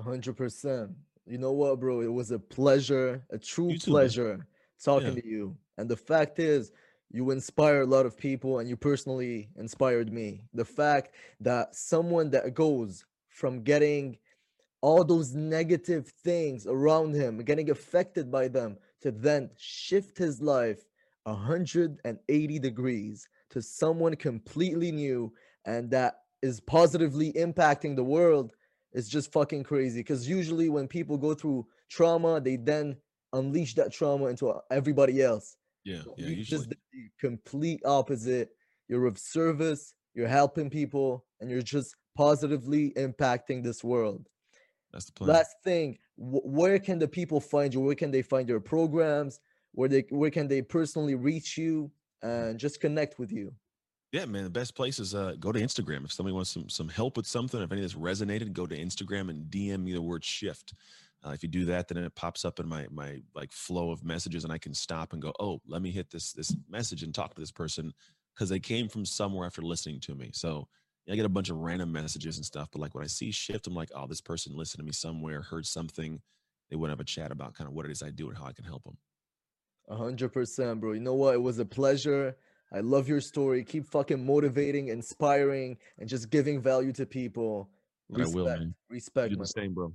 hundred 0.03 0.36
percent. 0.38 0.91
You 1.25 1.38
know 1.38 1.51
what, 1.51 1.80
bro? 1.80 2.01
It 2.01 2.11
was 2.13 2.32
a 2.32 2.39
pleasure, 2.39 3.23
a 3.30 3.38
true 3.38 3.75
too, 3.75 3.91
man. 3.91 3.99
pleasure 4.01 4.47
talking 4.82 5.15
Yeah. 5.15 5.21
to 5.21 5.28
you. 5.28 5.57
And 5.78 5.89
the 5.89 5.97
fact 5.97 6.39
is, 6.39 6.71
you 7.11 7.32
inspire 7.32 7.82
a 7.82 7.86
lot 7.86 8.05
of 8.05 8.17
people, 8.17 8.59
and 8.59 8.69
you 8.69 8.75
personally 8.78 9.49
inspired 9.57 10.11
me. 10.11 10.43
The 10.53 10.65
fact 10.65 11.11
that 11.41 11.75
someone 11.75 12.30
that 12.32 12.53
goes 12.53 13.05
from 13.30 13.63
getting 13.63 14.17
all 14.82 15.03
those 15.03 15.34
negative 15.34 16.07
things 16.23 16.67
around 16.67 17.13
him, 17.13 17.39
getting 17.39 17.69
affected 17.69 18.32
by 18.32 18.47
them, 18.47 18.78
to 19.01 19.11
then 19.11 19.49
shift 19.57 20.17
his 20.17 20.41
life 20.41 20.84
180 21.23 22.59
degrees 22.59 23.28
to 23.49 23.61
someone 23.61 24.15
completely 24.15 24.91
new 24.91 25.32
and 25.65 25.91
that 25.91 26.15
is 26.41 26.59
positively 26.61 27.34
impacting 27.34 27.95
the 27.95 28.03
world 28.03 28.53
is 28.93 29.09
just 29.09 29.32
fucking 29.32 29.63
crazy. 29.63 29.99
Because 29.99 30.28
usually 30.28 30.69
when 30.69 30.88
people 30.88 31.17
go 31.17 31.34
through 31.34 31.67
trauma, 31.89 32.39
they 32.39 32.55
then 32.55 32.95
unleash 33.34 33.75
that 33.75 33.91
trauma 33.91 34.28
into 34.28 34.53
everybody 34.71 35.21
else. 35.21 35.57
yeah 35.84 36.01
So 36.03 36.15
yeah 36.17 36.43
just 36.43 36.69
the 36.69 36.78
complete 37.19 37.82
opposite. 37.86 38.49
You're 38.88 39.05
of 39.05 39.17
service, 39.17 39.93
you're 40.13 40.30
helping 40.30 40.69
people, 40.69 41.25
and 41.41 41.51
you're 41.51 41.61
just 41.61 41.95
positively 42.15 42.93
impacting 42.95 43.63
this 43.63 43.84
world. 43.84 44.28
That's 44.92 45.06
the 45.06 45.12
plan 45.12 45.30
Last 45.32 45.56
thing, 45.64 45.98
wh- 46.16 46.46
where 46.46 46.80
can 46.80 47.00
the 47.00 47.08
people 47.08 47.40
find 47.40 47.74
you? 47.74 47.82
Where 47.82 47.96
can 47.96 48.12
they 48.12 48.22
find 48.22 48.48
your 48.48 48.60
programs? 48.60 49.40
Where 49.74 49.90
they 49.90 50.06
where 50.10 50.32
can 50.32 50.48
they 50.48 50.62
personally 50.62 51.16
reach 51.16 51.58
you 51.58 51.92
and 52.22 52.58
just 52.60 52.80
connect 52.80 53.20
with 53.20 53.32
you? 53.32 53.54
Yeah, 54.12 54.26
man. 54.26 54.44
The 54.44 54.50
best 54.50 54.76
place 54.76 55.00
is 55.00 55.14
uh, 55.14 55.36
go 55.40 55.52
to 55.52 55.60
Instagram. 55.60 56.06
If 56.06 56.14
somebody 56.14 56.34
wants 56.34 56.50
some 56.50 56.70
some 56.70 56.88
help 56.88 57.18
with 57.18 57.28
something, 57.28 57.62
if 57.62 57.72
any 57.72 57.84
of 57.84 57.92
this 57.92 58.00
resonated, 58.00 58.54
go 58.54 58.66
to 58.66 58.78
Instagram 58.78 59.30
and 59.30 59.46
DM 59.52 59.84
me 59.84 59.94
the 59.94 60.02
word 60.02 60.24
shift. 60.24 60.74
Uh, 61.26 61.32
if 61.32 61.44
you 61.44 61.50
do 61.50 61.66
that, 61.66 61.88
then 61.88 61.98
it 61.98 62.16
pops 62.16 62.46
up 62.46 62.60
in 62.60 62.68
my 62.68 62.88
my 62.90 63.22
like 63.36 63.52
flow 63.52 63.92
of 63.92 64.04
messages, 64.04 64.44
and 64.44 64.54
I 64.54 64.58
can 64.58 64.74
stop 64.74 65.14
and 65.14 65.22
go, 65.22 65.34
oh, 65.40 65.62
let 65.68 65.82
me 65.82 65.92
hit 65.92 66.10
this 66.10 66.32
this 66.32 66.56
message 66.70 67.04
and 67.04 67.14
talk 67.14 67.36
to 67.36 67.42
this 67.42 67.52
person 67.52 67.94
because 68.34 68.50
they 68.50 68.60
came 68.60 68.88
from 68.88 69.06
somewhere 69.06 69.46
after 69.46 69.62
listening 69.62 70.00
to 70.02 70.16
me. 70.16 70.30
So 70.34 70.68
I 71.10 71.16
get 71.16 71.26
a 71.26 71.30
bunch 71.30 71.49
of 71.49 71.58
random 71.58 71.91
messages 71.91 72.38
and 72.38 72.45
stuff, 72.45 72.70
but 72.72 72.82
like 72.82 72.93
when 72.93 73.03
I 73.03 73.08
see 73.08 73.32
shift, 73.32 73.68
I'm 73.68 73.74
like, 73.74 73.89
oh, 73.95 74.08
this 74.08 74.22
person 74.22 74.53
listened 74.55 74.80
to 74.80 74.86
me 74.86 74.91
somewhere, 74.91 75.41
heard 75.41 75.66
something. 75.66 76.22
They 76.70 76.76
want 76.76 76.89
to 76.89 76.91
have 76.93 76.99
a 76.99 77.05
chat 77.05 77.32
about 77.32 77.53
kind 77.53 77.68
of 77.68 77.74
what 77.74 77.86
it 77.86 77.91
is 77.91 78.03
I 78.03 78.10
do 78.10 78.28
and 78.28 78.38
how 78.38 78.45
I 78.45 78.51
can 78.51 78.66
help 78.66 78.84
them. 78.84 78.97
A 79.89 79.95
hundred 79.95 80.34
percent, 80.34 80.82
bro. 80.82 80.91
You 80.91 80.99
know 80.99 81.14
what? 81.14 81.36
It 81.36 81.41
was 81.41 81.60
a 81.60 81.66
pleasure. 81.66 82.36
I 82.74 82.82
love 82.82 83.08
your 83.08 83.22
story. 83.22 83.64
Keep 83.64 83.86
fucking 83.86 84.26
motivating, 84.26 84.89
inspiring, 84.89 85.78
and 85.97 86.10
just 86.10 86.30
giving 86.30 86.62
value 86.62 86.91
to 86.93 87.05
people. 87.05 87.70
And 88.14 88.22
I 88.22 88.26
will, 88.26 88.45
Respect, 88.45 88.60
man. 88.60 88.76
respect, 88.89 89.32
You 89.32 89.38
the 89.38 89.45
same, 89.45 89.74
bro. 89.74 89.93